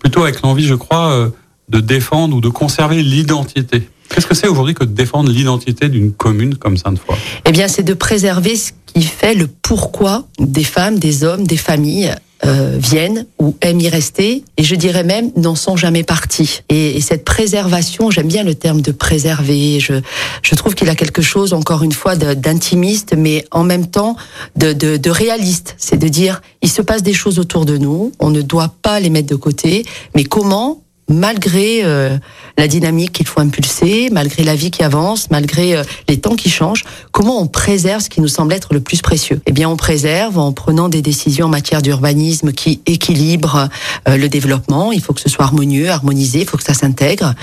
plutôt 0.00 0.22
avec 0.22 0.42
l'envie, 0.42 0.64
je 0.64 0.74
crois, 0.74 1.12
euh, 1.12 1.30
de 1.68 1.80
défendre 1.80 2.36
ou 2.36 2.40
de 2.40 2.48
conserver 2.48 3.02
l'identité. 3.02 3.88
Qu'est-ce 4.14 4.28
que 4.28 4.34
c'est 4.36 4.46
aujourd'hui 4.46 4.74
que 4.74 4.84
de 4.84 4.92
défendre 4.92 5.32
l'identité 5.32 5.88
d'une 5.88 6.12
commune 6.12 6.54
comme 6.54 6.76
Sainte-Foy? 6.76 7.16
Eh 7.46 7.50
bien, 7.50 7.66
c'est 7.66 7.82
de 7.82 7.94
préserver 7.94 8.54
ce 8.54 8.70
qui 8.86 9.02
fait 9.02 9.34
le 9.34 9.48
pourquoi 9.48 10.28
des 10.38 10.62
femmes, 10.62 11.00
des 11.00 11.24
hommes, 11.24 11.48
des 11.48 11.56
familles 11.56 12.14
euh, 12.44 12.76
viennent 12.78 13.26
ou 13.40 13.56
aiment 13.60 13.80
y 13.80 13.88
rester, 13.88 14.44
et 14.56 14.62
je 14.62 14.76
dirais 14.76 15.02
même 15.02 15.32
n'en 15.34 15.56
sont 15.56 15.76
jamais 15.76 16.04
partis. 16.04 16.60
Et, 16.68 17.00
cette 17.00 17.24
préservation, 17.24 18.12
j'aime 18.12 18.28
bien 18.28 18.44
le 18.44 18.54
terme 18.54 18.82
de 18.82 18.92
préserver. 18.92 19.80
Je, 19.80 19.94
je 20.42 20.54
trouve 20.54 20.76
qu'il 20.76 20.88
a 20.90 20.94
quelque 20.94 21.22
chose, 21.22 21.52
encore 21.52 21.82
une 21.82 21.92
fois, 21.92 22.14
d'intimiste, 22.14 23.14
mais 23.16 23.44
en 23.50 23.64
même 23.64 23.88
temps 23.88 24.14
de, 24.54 24.72
de, 24.72 24.96
de 24.96 25.10
réaliste. 25.10 25.74
C'est 25.76 25.96
de 25.96 26.06
dire, 26.06 26.40
il 26.62 26.70
se 26.70 26.82
passe 26.82 27.02
des 27.02 27.14
choses 27.14 27.40
autour 27.40 27.64
de 27.64 27.78
nous, 27.78 28.12
on 28.20 28.30
ne 28.30 28.42
doit 28.42 28.72
pas 28.80 29.00
les 29.00 29.10
mettre 29.10 29.28
de 29.28 29.34
côté, 29.34 29.84
mais 30.14 30.22
comment 30.22 30.83
malgré 31.08 31.84
euh, 31.84 32.16
la 32.56 32.68
dynamique 32.68 33.12
qu'il 33.12 33.26
faut 33.26 33.40
impulser, 33.40 34.08
malgré 34.10 34.42
la 34.42 34.54
vie 34.54 34.70
qui 34.70 34.82
avance, 34.82 35.30
malgré 35.30 35.76
euh, 35.76 35.82
les 36.08 36.18
temps 36.18 36.34
qui 36.34 36.48
changent, 36.50 36.84
comment 37.12 37.40
on 37.40 37.46
préserve 37.46 38.02
ce 38.02 38.08
qui 38.08 38.20
nous 38.20 38.28
semble 38.28 38.52
être 38.52 38.72
le 38.72 38.80
plus 38.80 39.02
précieux? 39.02 39.40
Eh 39.46 39.52
bien, 39.52 39.68
on 39.68 39.76
préserve 39.76 40.38
en 40.38 40.52
prenant 40.52 40.88
des 40.88 41.02
décisions 41.02 41.46
en 41.46 41.50
matière 41.50 41.82
d'urbanisme 41.82 42.52
qui 42.52 42.80
équilibrent 42.86 43.68
euh, 44.08 44.16
le 44.16 44.28
développement. 44.28 44.92
Il 44.92 45.02
faut 45.02 45.12
que 45.12 45.20
ce 45.20 45.28
soit 45.28 45.44
harmonieux, 45.44 45.90
harmonisé, 45.90 46.40
il 46.40 46.46
faut 46.46 46.56
que 46.56 46.62
ça 46.62 46.74
s'intègre. 46.74 47.34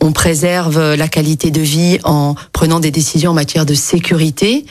on 0.00 0.12
préserve 0.12 0.94
la 0.94 1.08
qualité 1.08 1.50
de 1.50 1.60
vie 1.60 1.98
en 2.04 2.34
prenant 2.52 2.80
des 2.80 2.90
décisions 2.90 3.30
en 3.30 3.34
matière 3.34 3.66
de 3.66 3.74
sécurité 3.74 4.64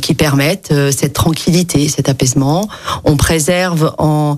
qui 0.00 0.14
permettent 0.14 0.72
cette 0.90 1.12
tranquillité, 1.12 1.88
cet 1.88 2.08
apaisement. 2.08 2.68
On 3.04 3.16
préserve 3.16 3.94
en, 3.98 4.36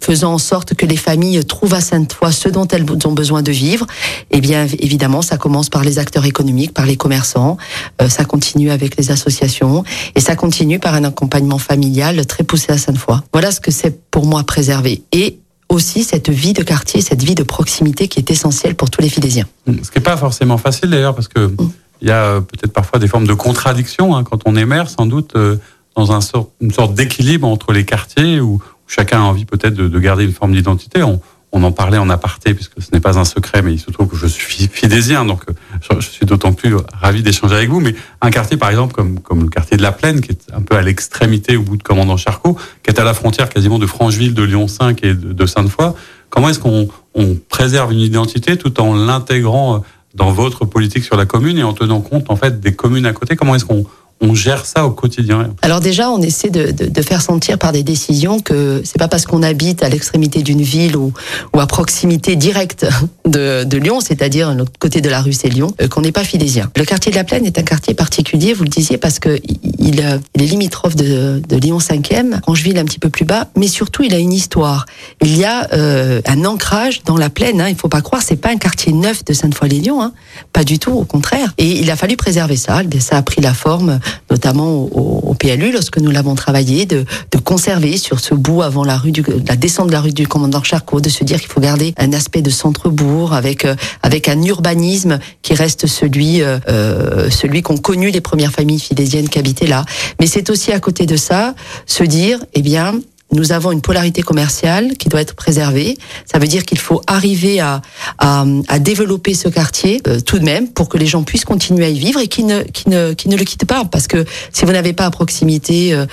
faisant 0.00 0.34
en 0.34 0.38
sorte 0.38 0.74
que 0.74 0.86
les 0.86 0.96
familles 0.96 1.44
trouvent 1.44 1.74
à 1.74 1.80
Sainte-Foy 1.80 2.32
ce 2.36 2.48
dont 2.48 2.68
elles 2.68 2.84
ont 3.04 3.12
besoin 3.12 3.42
de 3.42 3.52
vivre. 3.52 3.86
Et 4.30 4.38
eh 4.38 4.40
bien 4.40 4.66
évidemment, 4.78 5.22
ça 5.22 5.36
commence 5.36 5.68
par 5.68 5.82
les 5.82 5.98
acteurs 5.98 6.24
économiques, 6.24 6.72
par 6.72 6.86
les 6.86 6.96
commerçants, 6.96 7.56
euh, 8.00 8.08
ça 8.08 8.24
continue 8.24 8.70
avec 8.70 8.96
les 8.96 9.10
associations 9.10 9.84
et 10.14 10.20
ça 10.20 10.36
continue 10.36 10.78
par 10.78 10.94
un 10.94 11.04
accompagnement 11.04 11.58
familial 11.58 12.26
très 12.26 12.44
poussé 12.44 12.72
à 12.72 12.78
Sainte-Foy. 12.78 13.20
Voilà 13.32 13.50
ce 13.50 13.60
que 13.60 13.70
c'est 13.70 14.10
pour 14.10 14.26
moi 14.26 14.44
préserver. 14.44 15.02
Et 15.12 15.38
aussi 15.68 16.04
cette 16.04 16.30
vie 16.30 16.52
de 16.52 16.62
quartier, 16.62 17.00
cette 17.00 17.22
vie 17.22 17.34
de 17.34 17.42
proximité 17.42 18.08
qui 18.08 18.18
est 18.20 18.30
essentielle 18.30 18.74
pour 18.74 18.90
tous 18.90 19.00
les 19.00 19.08
Fidésiens. 19.08 19.46
Ce 19.66 19.90
qui 19.90 19.98
n'est 19.98 20.04
pas 20.04 20.16
forcément 20.16 20.58
facile 20.58 20.90
d'ailleurs, 20.90 21.14
parce 21.14 21.28
que 21.28 21.46
mm. 21.46 21.56
il 22.02 22.08
y 22.08 22.10
a 22.10 22.22
euh, 22.24 22.40
peut-être 22.40 22.72
parfois 22.72 22.98
des 22.98 23.08
formes 23.08 23.26
de 23.26 23.34
contradiction 23.34 24.16
hein, 24.16 24.24
quand 24.24 24.40
on 24.46 24.54
est 24.56 24.66
maire, 24.66 24.88
sans 24.88 25.06
doute 25.06 25.32
euh, 25.36 25.56
dans 25.96 26.12
un 26.12 26.20
sort, 26.20 26.50
une 26.60 26.72
sorte 26.72 26.94
d'équilibre 26.94 27.48
entre 27.48 27.72
les 27.72 27.84
quartiers 27.84 28.40
où, 28.40 28.60
chacun 28.88 29.18
a 29.18 29.22
envie 29.24 29.46
peut-être 29.46 29.74
de, 29.74 29.88
de, 29.88 29.98
garder 29.98 30.22
une 30.22 30.32
forme 30.32 30.52
d'identité. 30.52 31.02
On, 31.02 31.20
on 31.52 31.62
en 31.62 31.72
parlait 31.72 31.98
en 31.98 32.10
aparté, 32.10 32.54
puisque 32.54 32.82
ce 32.82 32.88
n'est 32.92 33.00
pas 33.00 33.18
un 33.18 33.24
secret, 33.24 33.62
mais 33.62 33.72
il 33.72 33.78
se 33.78 33.90
trouve 33.90 34.08
que 34.08 34.16
je 34.16 34.26
suis 34.26 34.68
fidésien, 34.68 35.24
donc 35.24 35.42
euh, 35.48 35.54
je, 36.00 36.06
suis 36.06 36.26
d'autant 36.26 36.52
plus 36.52 36.74
ravi 36.92 37.22
d'échanger 37.22 37.54
avec 37.54 37.70
vous. 37.70 37.80
Mais 37.80 37.94
un 38.20 38.30
quartier, 38.30 38.56
par 38.56 38.70
exemple, 38.70 38.94
comme, 38.94 39.20
comme 39.20 39.42
le 39.44 39.48
quartier 39.48 39.76
de 39.76 39.82
la 39.82 39.92
Plaine, 39.92 40.20
qui 40.20 40.32
est 40.32 40.52
un 40.52 40.62
peu 40.62 40.76
à 40.76 40.82
l'extrémité, 40.82 41.56
au 41.56 41.62
bout 41.62 41.76
de 41.76 41.82
Commandant 41.82 42.16
Charcot, 42.16 42.56
qui 42.82 42.90
est 42.90 43.00
à 43.00 43.04
la 43.04 43.14
frontière 43.14 43.48
quasiment 43.48 43.78
de 43.78 43.86
Francheville, 43.86 44.34
de 44.34 44.42
Lyon 44.42 44.68
5 44.68 45.02
et 45.04 45.14
de, 45.14 45.46
Sainte-Foy, 45.46 45.94
comment 46.30 46.48
est-ce 46.48 46.58
qu'on 46.58 46.88
on 47.14 47.36
préserve 47.48 47.92
une 47.92 48.00
identité 48.00 48.56
tout 48.56 48.78
en 48.80 48.94
l'intégrant 48.94 49.82
dans 50.14 50.32
votre 50.32 50.64
politique 50.64 51.04
sur 51.04 51.16
la 51.16 51.26
commune 51.26 51.58
et 51.58 51.62
en 51.62 51.72
tenant 51.72 52.00
compte 52.00 52.30
en 52.30 52.36
fait 52.36 52.60
des 52.60 52.74
communes 52.74 53.06
à 53.06 53.12
côté? 53.12 53.36
Comment 53.36 53.54
est-ce 53.54 53.64
qu'on 53.64 53.86
on 54.20 54.34
gère 54.34 54.64
ça 54.64 54.86
au 54.86 54.92
quotidien 54.92 55.50
Alors 55.62 55.80
déjà, 55.80 56.10
on 56.10 56.22
essaie 56.22 56.48
de, 56.48 56.70
de, 56.70 57.02
faire 57.02 57.20
sentir 57.20 57.58
par 57.58 57.72
des 57.72 57.82
décisions 57.82 58.40
que 58.40 58.80
c'est 58.84 58.98
pas 58.98 59.08
parce 59.08 59.26
qu'on 59.26 59.42
habite 59.42 59.82
à 59.82 59.90
l'extrémité 59.90 60.42
d'une 60.42 60.62
ville 60.62 60.96
ou, 60.96 61.12
ou 61.54 61.60
à 61.60 61.66
proximité 61.66 62.34
directe 62.34 62.86
de, 63.26 63.64
de 63.64 63.76
Lyon, 63.76 64.00
c'est-à-dire 64.00 64.54
l'autre 64.54 64.72
côté 64.78 65.02
de 65.02 65.10
la 65.10 65.20
rue 65.20 65.34
c'est 65.34 65.48
Lyon, 65.48 65.74
euh, 65.82 65.88
qu'on 65.88 66.00
n'est 66.00 66.12
pas 66.12 66.24
fidésien. 66.24 66.70
Le 66.76 66.84
quartier 66.84 67.10
de 67.10 67.16
la 67.16 67.24
Plaine 67.24 67.44
est 67.44 67.58
un 67.58 67.62
quartier 67.62 67.92
particulier, 67.92 68.54
vous 68.54 68.64
le 68.64 68.70
disiez, 68.70 68.96
parce 68.96 69.18
que 69.18 69.38
il, 69.78 70.00
est 70.00 70.46
limitrophe 70.46 70.96
de, 70.96 71.42
Lyon 71.50 71.78
5e, 71.78 72.40
Angeville 72.46 72.78
un 72.78 72.84
petit 72.84 72.98
peu 72.98 73.10
plus 73.10 73.24
bas, 73.24 73.48
mais 73.56 73.68
surtout 73.68 74.02
il 74.02 74.14
a 74.14 74.18
une 74.18 74.32
histoire. 74.32 74.86
Il 75.20 75.36
y 75.36 75.44
a 75.44 75.68
un 75.72 76.44
ancrage 76.44 77.02
dans 77.04 77.16
la 77.16 77.30
plaine. 77.30 77.60
Hein, 77.60 77.68
il 77.68 77.76
faut 77.76 77.88
pas 77.88 78.02
croire, 78.02 78.22
c'est 78.22 78.36
pas 78.36 78.50
un 78.50 78.56
quartier 78.56 78.92
neuf 78.92 79.24
de 79.24 79.32
Sainte-Foy-les-Lyons, 79.32 80.02
hein, 80.02 80.12
pas 80.52 80.64
du 80.64 80.78
tout, 80.78 80.92
au 80.92 81.04
contraire. 81.04 81.52
Et 81.58 81.80
il 81.80 81.90
a 81.90 81.96
fallu 81.96 82.16
préserver 82.16 82.56
ça. 82.56 82.80
Ça 83.00 83.16
a 83.16 83.22
pris 83.22 83.40
la 83.40 83.54
forme, 83.54 84.00
notamment 84.30 84.72
au, 84.74 85.34
PLU, 85.34 85.70
lorsque 85.70 85.98
nous 85.98 86.10
l'avons 86.10 86.34
travaillé, 86.34 86.86
de, 86.86 87.04
conserver 87.44 87.96
sur 87.96 88.18
ce 88.18 88.34
bout 88.34 88.62
avant 88.62 88.82
la 88.82 88.96
rue 88.96 89.12
du, 89.12 89.24
la 89.46 89.54
descente 89.54 89.86
de 89.86 89.92
la 89.92 90.00
rue 90.00 90.12
du 90.12 90.26
commandant 90.26 90.62
Charcot, 90.64 91.00
de 91.00 91.08
se 91.08 91.22
dire 91.22 91.38
qu'il 91.38 91.48
faut 91.48 91.60
garder 91.60 91.94
un 91.96 92.12
aspect 92.12 92.42
de 92.42 92.50
centre-bourg 92.50 93.34
avec 93.34 93.64
euh, 93.64 93.76
avec 94.02 94.28
un 94.28 94.42
urbanisme 94.42 95.20
qui 95.42 95.54
reste 95.54 95.86
celui 95.86 96.42
euh, 96.42 96.58
euh, 96.68 97.30
celui 97.30 97.62
qu'ont 97.62 97.76
connu 97.76 98.10
les 98.10 98.20
premières 98.20 98.50
familles 98.50 98.80
fidésiennes 98.80 99.28
qui 99.28 99.38
habitaient 99.38 99.68
là. 99.68 99.84
Mais 100.18 100.26
c'est 100.26 100.50
aussi 100.50 100.72
à 100.72 100.80
côté 100.80 101.06
de 101.06 101.16
ça 101.16 101.54
se 101.86 102.02
dire, 102.02 102.40
eh 102.54 102.62
bien, 102.62 102.94
nous 103.32 103.52
avons 103.52 103.72
une 103.72 103.80
polarité 103.80 104.22
commerciale 104.22 104.96
qui 104.96 105.08
doit 105.08 105.20
être 105.20 105.34
préservée. 105.34 105.96
Ça 106.30 106.38
veut 106.38 106.46
dire 106.46 106.64
qu'il 106.64 106.78
faut 106.78 107.02
arriver 107.06 107.60
à, 107.60 107.82
à, 108.18 108.44
à, 108.68 108.78
développer 108.78 109.34
ce 109.34 109.48
quartier 109.48 110.00
euh, 110.06 110.20
tout 110.20 110.38
de 110.38 110.44
même 110.44 110.68
pour 110.68 110.88
que 110.88 110.96
les 110.96 111.06
gens 111.06 111.22
puissent 111.22 111.44
continuer 111.44 111.84
à 111.84 111.88
y 111.88 111.98
vivre 111.98 112.20
et 112.20 112.28
qui 112.28 112.44
ne, 112.44 112.62
qui 112.62 112.88
ne, 112.88 113.12
qui 113.12 113.28
ne 113.28 113.36
le 113.36 113.44
quittent 113.44 113.66
pas. 113.66 113.84
Parce 113.84 114.06
que 114.06 114.24
si 114.52 114.64
vous 114.64 114.72
n'avez 114.72 114.92
pas 114.92 115.06
à 115.06 115.10
proximité 115.10 115.92
euh, 115.92 116.06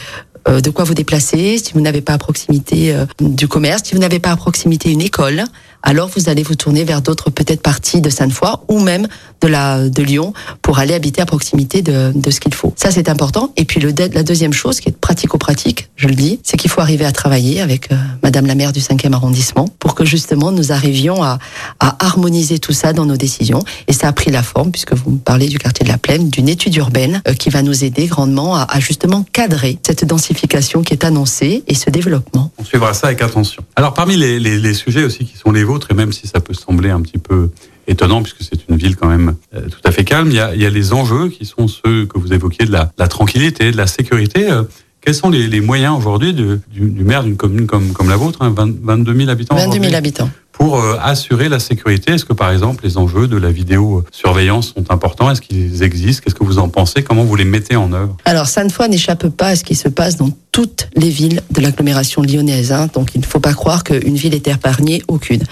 euh, 0.48 0.60
de 0.60 0.70
quoi 0.70 0.86
vous 0.86 0.96
déplacer, 0.96 1.58
si 1.58 1.74
vous 1.74 1.82
n'avez 1.82 2.02
pas 2.02 2.14
à 2.14 2.18
proximité 2.18 2.96
du 3.22 3.48
commerce, 3.48 3.84
si 3.86 3.94
vous 3.94 4.02
n'avez 4.02 4.20
pas 4.20 4.32
à 4.32 4.36
proximité 4.36 4.92
une 4.92 5.02
école, 5.02 5.44
alors 5.84 6.10
vous 6.16 6.30
allez 6.30 6.44
vous 6.44 6.56
tourner 6.56 6.84
vers 6.84 7.02
d'autres 7.02 7.30
peut-être 7.30 7.62
parties 7.62 8.02
de 8.02 8.10
Sainte-Foy 8.10 8.60
ou 8.70 8.80
même 8.80 9.08
de 9.42 9.48
la 9.48 9.90
de 9.90 10.02
Lyon 10.02 10.34
pour 10.62 10.80
aller 10.80 10.94
habiter 10.94 11.22
à 11.22 11.26
proximité 11.26 11.82
de, 11.82 12.12
de 12.16 12.32
ce 12.32 12.40
qu'il 12.40 12.54
faut. 12.54 12.74
Ça 12.78 12.90
c'est 12.92 13.10
important. 13.10 13.52
Et 13.58 13.66
puis 13.66 13.80
le, 13.80 13.94
la 14.14 14.24
deuxième 14.24 14.54
chose 14.54 14.80
qui 14.80 14.90
est 14.90 14.98
pratico-pratique, 14.98 15.90
je 15.96 16.08
le 16.08 16.16
dis, 16.16 16.40
c'est 16.44 16.58
qu'il 16.58 16.72
faut 16.72 16.82
arriver 16.82 17.06
à 17.06 17.12
travailler 17.12 17.62
avec 17.62 17.92
euh, 17.92 17.96
Madame 18.24 18.46
la 18.46 18.56
maire 18.56 18.72
du 18.72 18.80
5e 18.80 19.14
arrondissement 19.14 19.68
pour 19.80 19.96
que 19.96 20.06
justement 20.06 20.52
nous 20.52 20.72
arrivions 20.72 21.22
à, 21.22 21.40
à 21.80 22.06
harmoniser 22.06 22.60
tout 22.60 22.74
ça 22.74 22.94
dans 22.94 23.06
nos 23.06 23.18
décisions. 23.18 23.60
Et 23.88 23.94
ça 23.94 24.08
a 24.08 24.14
pris 24.14 24.32
la 24.32 24.44
forme, 24.44 24.72
puisque 24.72 24.94
vous 24.94 25.12
me 25.12 25.18
parlez 25.18 25.48
du 25.48 25.58
quartier 25.58 25.84
de 25.84 25.90
la 25.90 25.98
Plaine, 25.98 26.30
d'une 26.30 26.48
étude 26.48 26.76
urbaine 26.78 27.22
euh, 27.28 27.34
qui 27.34 27.50
va 27.50 27.62
nous 27.62 27.84
aider 27.84 28.08
grandement 28.08 28.56
à, 28.56 28.66
à 28.70 28.80
justement 28.80 29.26
cadrer 29.34 29.78
cette 29.86 30.06
densification 30.06 30.82
qui 30.84 30.94
est 30.94 31.04
annoncée 31.04 31.64
et 31.68 31.76
ce 31.76 31.90
développement. 31.90 32.52
On 32.58 32.64
suivra 32.64 32.94
ça 32.94 33.08
avec 33.08 33.22
attention. 33.22 33.64
Alors 33.76 33.94
parmi 33.94 34.16
les, 34.16 34.40
les, 34.40 34.58
les 34.58 34.74
sujets 34.74 35.04
aussi 35.04 35.26
qui 35.26 35.38
sont 35.38 35.52
les 35.52 35.64
et 35.92 35.94
même 35.94 36.12
si 36.12 36.28
ça 36.28 36.40
peut 36.40 36.54
sembler 36.54 36.90
un 36.90 37.02
petit 37.02 37.18
peu 37.18 37.50
étonnant 37.88 38.22
puisque 38.22 38.44
c'est 38.44 38.68
une 38.70 38.78
ville 38.78 38.96
quand 38.96 39.08
même 39.08 39.36
euh, 39.54 39.68
tout 39.68 39.82
à 39.84 39.92
fait 39.92 40.04
calme, 40.04 40.30
il 40.30 40.36
y, 40.36 40.40
a, 40.40 40.56
il 40.56 40.62
y 40.62 40.66
a, 40.66 40.70
les 40.70 40.94
enjeux 40.94 41.30
qui 41.30 41.46
sont 41.46 41.68
ceux 41.68 42.06
que 42.06 42.18
vous 42.18 42.34
évoquiez 42.34 42.66
de 42.66 42.72
la, 42.72 42.92
la 42.98 43.08
tranquillité, 43.08 43.72
de 43.72 43.78
la 43.78 43.88
sécurité. 43.88 44.52
Euh, 44.52 44.64
quels 45.02 45.16
sont 45.16 45.30
les, 45.30 45.48
les 45.48 45.60
moyens 45.60 45.98
aujourd'hui 45.98 46.34
du, 46.34 46.60
du, 46.72 47.04
maire 47.04 47.24
d'une 47.24 47.36
commune 47.36 47.68
comme, 47.68 47.92
comme 47.92 48.10
la 48.10 48.16
vôtre, 48.16 48.42
hein, 48.42 48.54
22 48.56 49.14
000 49.14 49.30
habitants 49.30 49.56
22 49.56 49.82
000 49.82 49.96
habitants 49.96 50.30
pour 50.54 50.80
euh, 50.80 50.98
assurer 51.02 51.50
la 51.50 51.60
sécurité 51.60 52.14
Est-ce 52.14 52.24
que 52.24 52.32
par 52.34 52.52
exemple 52.52 52.86
les 52.86 52.98
enjeux 52.98 53.28
de 53.28 53.36
la 53.36 53.52
vidéosurveillance 53.52 54.74
sont 54.74 54.90
importants? 54.92 55.30
Est-ce 55.30 55.42
qu'ils 55.42 55.84
existent? 55.84 56.22
Qu'est-ce 56.24 56.36
que 56.36 56.44
vous 56.44 56.60
en 56.60 56.70
pensez? 56.70 57.04
Comment 57.04 57.26
vous 57.26 57.36
les 57.36 57.44
mettez 57.44 57.76
en 57.76 57.92
œuvre? 57.92 58.16
Alors 58.24 58.48
Sainte-Foy 58.48 58.88
n'échappe 58.88 59.28
pas 59.28 59.48
à 59.48 59.56
ce 59.56 59.64
qui 59.64 59.76
se 59.76 59.90
passe 59.90 60.16
dans 60.16 60.30
toutes 60.52 60.88
les 60.96 61.10
villes 61.10 61.42
de 61.52 61.60
l'agglomération 61.60 62.22
lyonnaise. 62.22 62.72
Hein. 62.72 62.88
donc 62.94 63.16
il 63.16 63.22
ne 63.22 63.26
faut 63.26 63.40
pas 63.40 63.54
croire 63.54 63.84
qu'une 63.84 64.16
ville 64.16 64.36
est 64.36 64.48
épargnée, 64.48 65.02
aucune. 65.08 65.44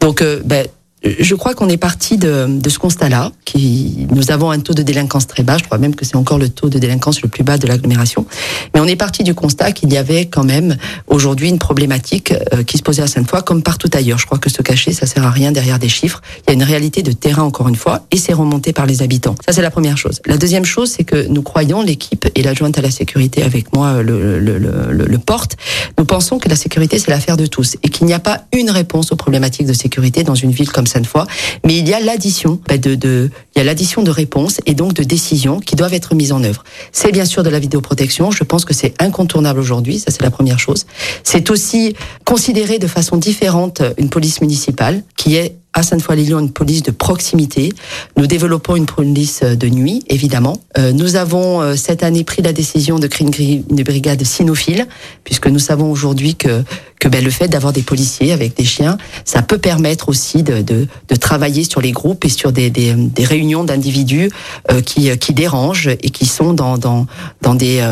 Donc 0.00 0.22
euh, 0.22 0.40
ben, 0.44 0.66
je 1.18 1.34
crois 1.34 1.54
qu'on 1.54 1.68
est 1.68 1.76
parti 1.76 2.16
de, 2.18 2.58
ce 2.68 2.78
constat-là, 2.78 3.32
qui 3.44 4.06
nous 4.10 4.30
avons 4.30 4.50
un 4.50 4.58
taux 4.60 4.74
de 4.74 4.82
délinquance 4.82 5.26
très 5.26 5.42
bas. 5.42 5.58
Je 5.58 5.64
crois 5.64 5.78
même 5.78 5.94
que 5.94 6.04
c'est 6.04 6.16
encore 6.16 6.38
le 6.38 6.48
taux 6.48 6.68
de 6.68 6.78
délinquance 6.78 7.22
le 7.22 7.28
plus 7.28 7.44
bas 7.44 7.58
de 7.58 7.66
l'agglomération. 7.66 8.26
Mais 8.74 8.80
on 8.80 8.86
est 8.86 8.96
parti 8.96 9.22
du 9.22 9.34
constat 9.34 9.72
qu'il 9.72 9.92
y 9.92 9.96
avait 9.96 10.26
quand 10.26 10.44
même 10.44 10.76
aujourd'hui 11.06 11.48
une 11.48 11.58
problématique 11.58 12.32
euh, 12.52 12.62
qui 12.62 12.78
se 12.78 12.82
posait 12.82 13.02
à 13.02 13.06
Sainte-Foy, 13.06 13.42
comme 13.44 13.62
partout 13.62 13.90
ailleurs. 13.92 14.18
Je 14.18 14.26
crois 14.26 14.38
que 14.38 14.50
se 14.50 14.62
cacher, 14.62 14.92
ça 14.92 15.06
sert 15.06 15.24
à 15.24 15.30
rien 15.30 15.52
derrière 15.52 15.78
des 15.78 15.88
chiffres. 15.88 16.20
Il 16.46 16.50
y 16.50 16.52
a 16.52 16.54
une 16.54 16.62
réalité 16.62 17.02
de 17.02 17.12
terrain 17.12 17.42
encore 17.42 17.68
une 17.68 17.76
fois, 17.76 18.06
et 18.10 18.16
c'est 18.16 18.32
remonté 18.32 18.72
par 18.72 18.86
les 18.86 19.02
habitants. 19.02 19.34
Ça 19.46 19.52
c'est 19.52 19.62
la 19.62 19.70
première 19.70 19.98
chose. 19.98 20.20
La 20.26 20.36
deuxième 20.36 20.64
chose, 20.64 20.90
c'est 20.90 21.04
que 21.04 21.26
nous 21.28 21.42
croyons 21.42 21.82
l'équipe 21.82 22.26
et 22.34 22.42
l'adjointe 22.42 22.78
à 22.78 22.82
la 22.82 22.90
sécurité 22.90 23.42
avec 23.42 23.72
moi 23.74 24.02
le, 24.02 24.38
le, 24.38 24.58
le, 24.58 25.18
porte. 25.18 25.56
Nous 25.98 26.04
pensons 26.04 26.38
que 26.38 26.48
la 26.48 26.56
sécurité 26.56 26.98
c'est 26.98 27.10
l'affaire 27.10 27.36
de 27.36 27.46
tous 27.46 27.76
et 27.82 27.88
qu'il 27.88 28.06
n'y 28.06 28.12
a 28.12 28.18
pas 28.18 28.42
une 28.52 28.70
réponse 28.70 29.12
aux 29.12 29.16
problématiques 29.16 29.66
de 29.66 29.72
sécurité 29.72 30.22
dans 30.24 30.34
une 30.34 30.50
ville 30.50 30.70
comme 30.70 30.86
mais 31.64 31.76
il 31.78 31.88
y 31.88 31.94
a 31.94 32.00
l'addition 32.00 32.60
bah, 32.68 32.78
de, 32.78 32.94
de, 32.94 33.30
il 33.54 33.58
y 33.58 33.60
a 33.60 33.64
l'addition 33.64 34.02
de 34.02 34.10
réponses 34.10 34.60
et 34.66 34.74
donc 34.74 34.94
de 34.94 35.02
décisions 35.02 35.60
qui 35.60 35.76
doivent 35.76 35.94
être 35.94 36.14
mises 36.14 36.32
en 36.32 36.42
œuvre. 36.42 36.64
C'est 36.92 37.12
bien 37.12 37.24
sûr 37.24 37.42
de 37.42 37.50
la 37.50 37.58
vidéoprotection. 37.58 38.30
Je 38.30 38.44
pense 38.44 38.64
que 38.64 38.74
c'est 38.74 38.94
incontournable 39.02 39.60
aujourd'hui. 39.60 39.98
Ça, 39.98 40.10
c'est 40.10 40.22
la 40.22 40.30
première 40.30 40.58
chose. 40.58 40.86
C'est 41.22 41.50
aussi 41.50 41.94
considérer 42.24 42.78
de 42.78 42.86
façon 42.86 43.16
différente 43.16 43.82
une 43.98 44.08
police 44.08 44.40
municipale 44.40 45.02
qui 45.16 45.36
est 45.36 45.56
à 45.76 45.82
Sainte-Foy-les-Lyons 45.82 46.38
une 46.40 46.50
police 46.50 46.82
de 46.82 46.90
proximité. 46.90 47.70
Nous 48.16 48.26
développons 48.26 48.76
une 48.76 48.86
police 48.86 49.42
de 49.42 49.68
nuit, 49.68 50.02
évidemment. 50.08 50.56
Euh, 50.78 50.90
nous 50.90 51.16
avons 51.16 51.60
euh, 51.60 51.76
cette 51.76 52.02
année 52.02 52.24
pris 52.24 52.40
la 52.40 52.54
décision 52.54 52.98
de 52.98 53.06
créer 53.06 53.28
une, 53.68 53.82
brigade 53.84 54.24
cynophile, 54.24 54.88
puisque 55.22 55.48
nous 55.48 55.58
savons 55.58 55.92
aujourd'hui 55.92 56.34
que, 56.34 56.64
que 56.98 57.08
ben, 57.08 57.22
le 57.22 57.30
fait 57.30 57.48
d'avoir 57.48 57.74
des 57.74 57.82
policiers 57.82 58.32
avec 58.32 58.56
des 58.56 58.64
chiens, 58.64 58.96
ça 59.26 59.42
peut 59.42 59.58
permettre 59.58 60.08
aussi 60.08 60.42
de, 60.42 60.62
de, 60.62 60.88
de 61.08 61.14
travailler 61.14 61.62
sur 61.62 61.82
les 61.82 61.92
groupes 61.92 62.24
et 62.24 62.30
sur 62.30 62.52
des, 62.52 62.70
des, 62.70 62.94
des 62.94 63.24
réunions 63.24 63.62
d'individus 63.62 64.30
euh, 64.72 64.80
qui, 64.80 65.16
qui 65.18 65.34
dérangent 65.34 65.88
et 65.88 66.08
qui 66.08 66.24
sont 66.24 66.54
dans, 66.54 66.78
dans, 66.78 67.06
dans 67.42 67.54
des 67.54 67.84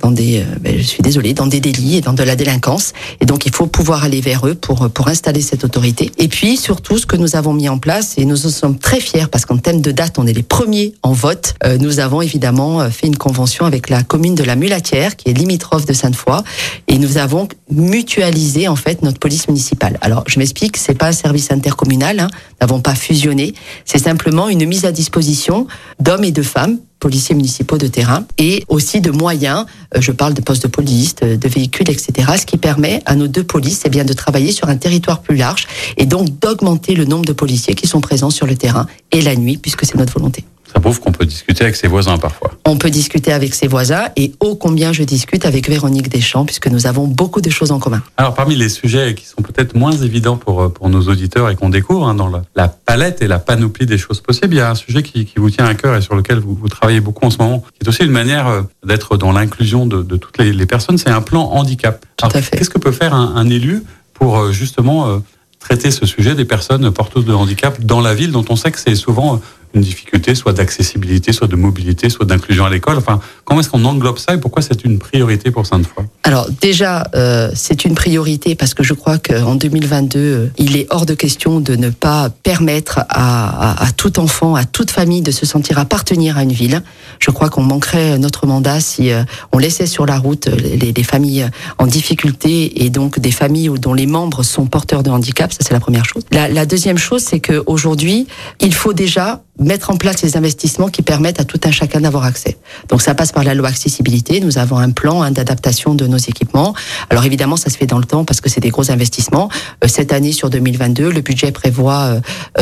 dans 0.00 0.10
des, 0.10 0.40
euh, 0.40 0.44
ben, 0.60 0.76
je 0.76 0.82
suis 0.82 1.02
désolée, 1.02 1.34
dans 1.34 1.46
des 1.46 1.60
délits 1.60 1.96
et 1.96 2.00
dans 2.00 2.12
de 2.12 2.22
la 2.22 2.36
délinquance. 2.36 2.92
Et 3.20 3.26
donc, 3.26 3.46
il 3.46 3.54
faut 3.54 3.66
pouvoir 3.66 4.04
aller 4.04 4.20
vers 4.20 4.46
eux 4.46 4.54
pour, 4.54 4.90
pour 4.90 5.08
installer 5.08 5.40
cette 5.40 5.64
autorité. 5.64 6.10
Et 6.18 6.28
puis, 6.28 6.56
surtout, 6.56 6.98
ce 6.98 7.06
que 7.06 7.16
nous 7.16 7.36
avons 7.36 7.52
mis 7.52 7.68
en 7.68 7.78
place, 7.78 8.14
et 8.16 8.24
nous 8.24 8.46
en 8.46 8.50
sommes 8.50 8.78
très 8.78 9.00
fiers 9.00 9.26
parce 9.30 9.46
qu'en 9.46 9.58
thème 9.58 9.80
de 9.80 9.90
date, 9.90 10.18
on 10.18 10.26
est 10.26 10.32
les 10.32 10.42
premiers 10.42 10.94
en 11.02 11.12
vote. 11.12 11.54
Euh, 11.64 11.78
nous 11.78 12.00
avons 12.00 12.20
évidemment 12.20 12.80
euh, 12.80 12.90
fait 12.90 13.06
une 13.06 13.16
convention 13.16 13.64
avec 13.64 13.88
la 13.88 14.02
commune 14.02 14.34
de 14.34 14.44
la 14.44 14.56
Mulatière, 14.56 15.16
qui 15.16 15.30
est 15.30 15.32
limitrophe 15.32 15.86
de 15.86 15.92
Sainte-Foy, 15.92 16.42
et 16.88 16.98
nous 16.98 17.18
avons 17.18 17.48
mutualisé, 17.70 18.68
en 18.68 18.76
fait, 18.76 19.02
notre 19.02 19.18
police 19.18 19.48
municipale. 19.48 19.98
Alors, 20.00 20.24
je 20.26 20.38
m'explique, 20.38 20.76
c'est 20.76 20.94
pas 20.94 21.08
un 21.08 21.12
service 21.12 21.50
intercommunal, 21.50 22.20
hein, 22.20 22.28
nous 22.32 22.66
n'avons 22.66 22.80
pas 22.80 22.94
fusionné. 22.94 23.54
C'est 23.84 23.98
simplement 23.98 24.48
une 24.48 24.66
mise 24.66 24.84
à 24.84 24.92
disposition 24.92 25.66
d'hommes 26.00 26.24
et 26.24 26.32
de 26.32 26.42
femmes 26.42 26.78
policiers 27.06 27.36
municipaux 27.36 27.78
de 27.78 27.86
terrain 27.86 28.26
et 28.36 28.64
aussi 28.66 29.00
de 29.00 29.12
moyens, 29.12 29.64
euh, 29.94 30.00
je 30.00 30.10
parle 30.10 30.34
de 30.34 30.40
postes 30.40 30.64
de 30.64 30.68
police, 30.68 31.14
de, 31.14 31.48
véhicules, 31.48 31.88
etc., 31.88 32.32
ce 32.36 32.44
qui 32.44 32.56
permet 32.56 33.00
à 33.06 33.14
nos 33.14 33.28
deux 33.28 33.44
polices 33.44 33.82
eh 33.86 33.90
bien, 33.90 34.04
de 34.04 34.12
travailler 34.12 34.50
sur 34.50 34.68
un 34.68 34.76
territoire 34.76 35.20
plus 35.20 35.36
large 35.36 35.68
et 35.98 36.04
donc 36.04 36.40
d'augmenter 36.40 36.96
le 36.96 37.04
nombre 37.04 37.24
de 37.24 37.32
policiers 37.32 37.76
qui 37.76 37.86
sont 37.86 38.00
présents 38.00 38.30
sur 38.30 38.44
le 38.44 38.56
terrain 38.56 38.88
et 39.12 39.20
la 39.22 39.36
nuit, 39.36 39.56
puisque 39.56 39.86
c'est 39.86 39.94
notre 39.94 40.14
volonté. 40.14 40.44
Ça 40.72 40.80
prouve 40.80 41.00
qu'on 41.00 41.12
peut 41.12 41.24
discuter 41.24 41.64
avec 41.64 41.76
ses 41.76 41.88
voisins 41.88 42.18
parfois. 42.18 42.52
On 42.64 42.76
peut 42.76 42.90
discuter 42.90 43.32
avec 43.32 43.54
ses 43.54 43.68
voisins 43.68 44.08
et 44.16 44.32
ô 44.40 44.56
combien 44.56 44.92
je 44.92 45.02
discute 45.04 45.44
avec 45.44 45.68
Véronique 45.68 46.08
Deschamps 46.08 46.44
puisque 46.44 46.66
nous 46.68 46.86
avons 46.86 47.06
beaucoup 47.06 47.40
de 47.40 47.50
choses 47.50 47.70
en 47.70 47.78
commun. 47.78 48.02
Alors 48.16 48.34
parmi 48.34 48.56
les 48.56 48.68
sujets 48.68 49.14
qui 49.14 49.26
sont 49.26 49.42
peut-être 49.42 49.74
moins 49.74 49.92
évidents 49.92 50.36
pour, 50.36 50.62
euh, 50.62 50.68
pour 50.68 50.88
nos 50.88 51.02
auditeurs 51.02 51.50
et 51.50 51.56
qu'on 51.56 51.68
découvre 51.68 52.08
hein, 52.08 52.14
dans 52.14 52.28
la, 52.28 52.42
la, 52.54 52.68
palette 52.68 53.22
et 53.22 53.28
la 53.28 53.38
panoplie 53.38 53.86
des 53.86 53.98
choses 53.98 54.20
possibles, 54.20 54.54
il 54.54 54.58
y 54.58 54.60
a 54.60 54.70
un 54.70 54.74
sujet 54.74 55.02
qui, 55.02 55.24
qui 55.24 55.38
vous 55.38 55.50
tient 55.50 55.66
à 55.66 55.74
cœur 55.74 55.96
et 55.96 56.02
sur 56.02 56.14
lequel 56.14 56.38
vous, 56.38 56.54
vous, 56.54 56.68
travaillez 56.68 57.00
beaucoup 57.00 57.24
en 57.24 57.30
ce 57.30 57.38
moment, 57.38 57.60
qui 57.60 57.84
est 57.84 57.88
aussi 57.88 58.04
une 58.04 58.10
manière 58.10 58.46
euh, 58.46 58.62
d'être 58.84 59.16
dans 59.16 59.32
l'inclusion 59.32 59.86
de, 59.86 60.02
de, 60.02 60.16
toutes 60.16 60.38
les, 60.38 60.52
les 60.52 60.66
personnes, 60.66 60.98
c'est 60.98 61.10
un 61.10 61.22
plan 61.22 61.42
handicap. 61.42 62.04
Tout 62.16 62.26
à 62.26 62.42
fait. 62.42 62.56
Qu'est-ce 62.56 62.70
que 62.70 62.78
peut 62.78 62.92
faire 62.92 63.14
un, 63.14 63.34
un 63.36 63.48
élu 63.48 63.82
pour 64.14 64.38
euh, 64.38 64.52
justement 64.52 65.20
traiter 65.58 65.90
ce 65.90 66.06
sujet 66.06 66.34
des 66.34 66.44
personnes 66.44 66.90
porteuses 66.92 67.24
de 67.24 67.32
handicap 67.32 67.80
dans 67.80 68.00
la 68.00 68.14
ville 68.14 68.30
dont 68.30 68.44
on 68.48 68.56
sait 68.56 68.70
que 68.70 68.78
c'est 68.78 68.94
souvent 68.94 69.40
une 69.76 69.82
difficulté, 69.82 70.34
soit 70.34 70.52
d'accessibilité, 70.52 71.32
soit 71.32 71.46
de 71.46 71.56
mobilité, 71.56 72.08
soit 72.08 72.26
d'inclusion 72.26 72.64
à 72.64 72.70
l'école. 72.70 72.96
Enfin, 72.96 73.20
comment 73.44 73.60
est-ce 73.60 73.68
qu'on 73.68 73.84
englobe 73.84 74.18
ça 74.18 74.34
et 74.34 74.38
pourquoi 74.38 74.62
c'est 74.62 74.84
une 74.84 74.98
priorité 74.98 75.50
pour 75.50 75.66
Sainte-Foy? 75.66 76.04
Alors 76.24 76.48
déjà, 76.60 77.08
euh, 77.14 77.50
c'est 77.54 77.84
une 77.84 77.94
priorité 77.94 78.54
parce 78.54 78.74
que 78.74 78.82
je 78.82 78.94
crois 78.94 79.18
qu'en 79.18 79.54
2022, 79.54 80.18
euh, 80.18 80.50
il 80.58 80.76
est 80.76 80.86
hors 80.90 81.06
de 81.06 81.14
question 81.14 81.60
de 81.60 81.76
ne 81.76 81.90
pas 81.90 82.30
permettre 82.30 83.00
à, 83.08 83.86
tout 83.96 84.18
enfant, 84.18 84.54
à 84.54 84.64
toute 84.64 84.90
famille 84.90 85.22
de 85.22 85.30
se 85.30 85.46
sentir 85.46 85.78
appartenir 85.78 86.38
à 86.38 86.42
une 86.42 86.52
ville. 86.52 86.82
Je 87.18 87.30
crois 87.30 87.50
qu'on 87.50 87.62
manquerait 87.62 88.18
notre 88.18 88.46
mandat 88.46 88.80
si 88.80 89.12
euh, 89.12 89.22
on 89.52 89.58
laissait 89.58 89.86
sur 89.86 90.06
la 90.06 90.18
route 90.18 90.46
les, 90.46 90.92
les, 90.92 91.02
familles 91.02 91.48
en 91.78 91.86
difficulté 91.86 92.84
et 92.84 92.90
donc 92.90 93.20
des 93.20 93.30
familles 93.30 93.70
dont 93.78 93.94
les 93.94 94.06
membres 94.06 94.42
sont 94.42 94.66
porteurs 94.66 95.02
de 95.02 95.10
handicap. 95.10 95.52
Ça, 95.52 95.58
c'est 95.60 95.74
la 95.74 95.80
première 95.80 96.04
chose. 96.04 96.24
La, 96.32 96.48
la 96.48 96.66
deuxième 96.66 96.98
chose, 96.98 97.22
c'est 97.22 97.40
qu'aujourd'hui, 97.40 98.26
il 98.60 98.74
faut 98.74 98.92
déjà 98.92 99.42
mettre 99.58 99.90
en 99.90 99.96
place 99.96 100.22
les 100.22 100.36
investissements 100.36 100.88
qui 100.88 101.02
permettent 101.02 101.40
à 101.40 101.44
tout 101.44 101.60
un 101.64 101.70
chacun 101.70 102.00
d'avoir 102.00 102.24
accès. 102.24 102.58
Donc 102.88 103.00
ça 103.02 103.14
passe 103.14 103.32
par 103.32 103.44
la 103.44 103.54
loi 103.54 103.68
accessibilité. 103.68 104.40
Nous 104.40 104.58
avons 104.58 104.78
un 104.78 104.90
plan 104.90 105.22
hein, 105.22 105.30
d'adaptation 105.30 105.94
de 105.94 106.06
nos 106.06 106.18
équipements. 106.18 106.74
Alors 107.10 107.24
évidemment, 107.24 107.56
ça 107.56 107.70
se 107.70 107.78
fait 107.78 107.86
dans 107.86 107.98
le 107.98 108.04
temps 108.04 108.24
parce 108.24 108.40
que 108.40 108.50
c'est 108.50 108.60
des 108.60 108.70
gros 108.70 108.90
investissements. 108.90 109.48
Euh, 109.82 109.88
cette 109.88 110.12
année, 110.12 110.32
sur 110.32 110.50
2022, 110.50 111.10
le 111.10 111.20
budget 111.20 111.52
prévoit 111.52 112.20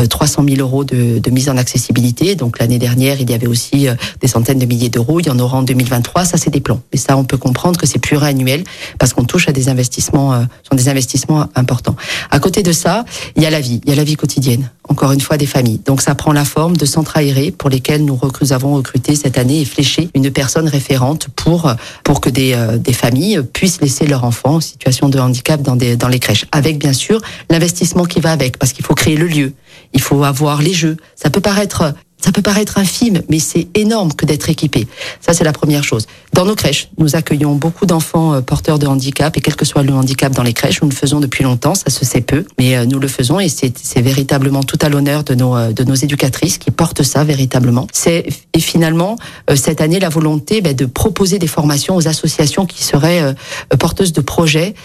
300 0.09 0.43
euh, 0.43 0.55
000 0.55 0.61
euros 0.61 0.83
de, 0.83 1.29
mise 1.29 1.49
en 1.49 1.57
accessibilité. 1.57 2.35
Donc 2.35 2.59
l'année 2.59 2.79
dernière, 2.79 3.19
il 3.19 3.29
y 3.29 3.33
avait 3.33 3.47
aussi 3.47 3.87
des 4.21 4.27
centaines 4.27 4.59
de 4.59 4.65
milliers 4.65 4.89
d'euros. 4.89 5.19
Il 5.19 5.25
y 5.25 5.29
en 5.29 5.39
aura 5.39 5.57
en 5.57 5.63
2023. 5.63 6.23
Ça, 6.23 6.37
c'est 6.37 6.49
des 6.49 6.61
plans. 6.61 6.81
Et 6.93 6.97
ça, 6.97 7.17
on 7.17 7.25
peut 7.25 7.37
comprendre 7.37 7.77
que 7.77 7.85
c'est 7.85 7.99
pluriannuel 7.99 8.63
parce 8.99 9.13
qu'on 9.13 9.25
touche 9.25 9.49
à 9.49 9.51
des 9.51 9.67
investissements, 9.67 10.45
sont 10.63 10.75
des 10.75 10.87
investissements 10.87 11.49
importants. 11.55 11.95
À 12.31 12.39
côté 12.39 12.63
de 12.63 12.71
ça, 12.71 13.03
il 13.35 13.43
y 13.43 13.45
a 13.45 13.49
la 13.49 13.59
vie, 13.59 13.81
il 13.83 13.89
y 13.89 13.93
a 13.93 13.95
la 13.95 14.03
vie 14.03 14.15
quotidienne. 14.15 14.69
Encore 14.87 15.11
une 15.11 15.19
fois, 15.19 15.37
des 15.37 15.47
familles. 15.47 15.81
Donc 15.85 16.01
ça 16.01 16.15
prend 16.15 16.31
la 16.31 16.45
forme 16.45 16.77
de 16.77 16.84
centres 16.85 17.17
aérés 17.17 17.51
pour 17.51 17.69
lesquels 17.69 18.03
nous, 18.03 18.19
avons 18.51 18.75
recruté 18.75 19.15
cette 19.15 19.37
année 19.37 19.61
et 19.61 19.65
fléché 19.65 20.09
une 20.13 20.31
personne 20.31 20.67
référente 20.67 21.27
pour 21.35 21.73
pour 22.03 22.21
que 22.21 22.29
des, 22.29 22.53
euh, 22.53 22.77
des 22.77 22.93
familles 22.93 23.41
puissent 23.53 23.81
laisser 23.81 24.05
leurs 24.05 24.23
enfants 24.23 24.55
en 24.55 24.61
situation 24.61 25.09
de 25.09 25.19
handicap 25.19 25.61
dans 25.61 25.75
des 25.75 25.95
dans 25.95 26.07
les 26.07 26.19
crèches. 26.19 26.45
Avec 26.51 26.77
bien 26.77 26.93
sûr 26.93 27.21
l'investissement 27.49 28.05
qui 28.05 28.19
va 28.19 28.31
avec, 28.31 28.57
parce 28.57 28.73
qu'il 28.73 28.85
faut 28.85 28.95
créer 28.95 29.17
le 29.17 29.27
lieu, 29.27 29.53
il 29.93 30.01
faut 30.01 30.23
avoir 30.23 30.61
les 30.61 30.73
jeux. 30.73 30.97
Ça 31.15 31.29
peut 31.29 31.41
paraître 31.41 31.93
ça 32.25 32.31
peut 32.31 32.41
paraître 32.41 32.77
infime, 32.77 33.21
mais 33.29 33.39
c'est 33.39 33.67
énorme 33.75 34.13
que 34.13 34.25
d'être 34.25 34.49
équipé. 34.49 34.87
Ça, 35.21 35.33
c'est 35.33 35.43
la 35.43 35.53
première 35.53 35.83
chose. 35.83 36.07
Dans 36.33 36.45
nos 36.45 36.55
crèches, 36.55 36.89
nous 36.97 37.15
accueillons 37.15 37.53
beaucoup 37.55 37.85
d'enfants 37.85 38.33
euh, 38.33 38.41
porteurs 38.41 38.79
de 38.79 38.87
handicap, 38.87 39.37
et 39.37 39.41
quel 39.41 39.55
que 39.55 39.65
soit 39.65 39.83
le 39.83 39.93
handicap 39.93 40.33
dans 40.33 40.43
les 40.43 40.53
crèches, 40.53 40.81
nous 40.81 40.89
le 40.89 40.95
faisons 40.95 41.19
depuis 41.19 41.43
longtemps, 41.43 41.75
ça 41.75 41.89
se 41.89 42.03
sait 42.03 42.21
peu, 42.21 42.45
mais 42.57 42.75
euh, 42.75 42.85
nous 42.85 42.99
le 42.99 43.07
faisons, 43.07 43.39
et 43.39 43.49
c'est 43.49 44.01
véritablement 44.01 44.63
tout 44.63 44.79
à 44.81 44.89
l'honneur 44.89 45.23
de 45.23 45.35
nos, 45.35 45.55
euh, 45.55 45.71
éducatrices 46.01 46.57
qui 46.57 46.71
portent 46.71 47.03
ça 47.03 47.23
véritablement. 47.23 47.87
Et 48.05 48.59
finalement 48.59 49.15
cette 49.55 49.81
année 49.81 49.99
la 49.99 50.09
volonté 50.09 50.61
ben, 50.61 50.75
de 50.75 50.85
proposer 50.85 51.39
des 51.39 51.47
formations 51.47 51.95
aux 51.95 52.07
associations 52.07 52.65
qui 52.65 52.83
seraient 52.83 53.33
porteuses 53.79 54.11
de 54.11 54.21
projets 54.21 54.75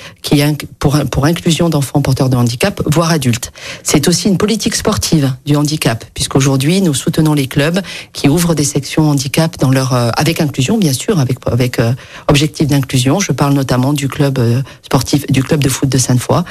pour 0.79 0.99
pour 1.11 1.25
inclusion 1.25 1.69
d'enfants 1.69 2.01
porteurs 2.01 2.29
de 2.29 2.37
handicap, 2.37 2.81
voire 2.87 3.11
adultes. 3.11 3.53
C'est 3.83 4.09
aussi 4.09 4.29
une 4.29 4.39
politique 4.39 4.77
sportive 4.77 5.33
du 5.47 5.57
handicap, 5.57 6.05
puisqu'aujourd'hui 6.15 6.81
nous 6.81 6.95
soutenons 6.95 7.20
les 7.35 7.47
clubs 7.47 7.81
qui 8.13 8.29
ouvrent 8.29 8.55
des 8.55 8.65
sections 8.65 9.09
handicap 9.09 9.59
dans 9.59 9.71
leur 9.71 9.93
euh, 9.93 10.11
avec 10.17 10.41
inclusion 10.41 10.79
bien 10.79 10.93
sûr 10.93 11.19
avec 11.19 11.39
avec 11.47 11.79
euh, 11.79 11.93
objectif 12.29 12.67
d'inclusion. 12.67 13.21
Je 13.21 13.33
parle 13.33 13.55
notamment 13.55 13.93
du 13.93 14.09
club 14.09 14.39
euh, 14.39 14.63
sportif 14.83 15.27
du 15.27 15.43
club 15.43 15.63
de 15.63 15.69
foot 15.69 15.89
de 15.89 15.99
Sainte-Foy 15.99 16.43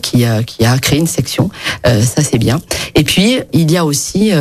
qui 0.00 0.24
a 0.24 0.42
qui 0.42 0.64
a 0.64 0.78
créé 0.78 0.98
une 0.98 1.06
section. 1.06 1.50
ça 1.84 2.22
c'est 2.22 2.38
bien. 2.38 2.60
Et 2.94 3.04
puis 3.04 3.40
il 3.52 3.70
y 3.70 3.76
a 3.76 3.84
aussi 3.84 4.32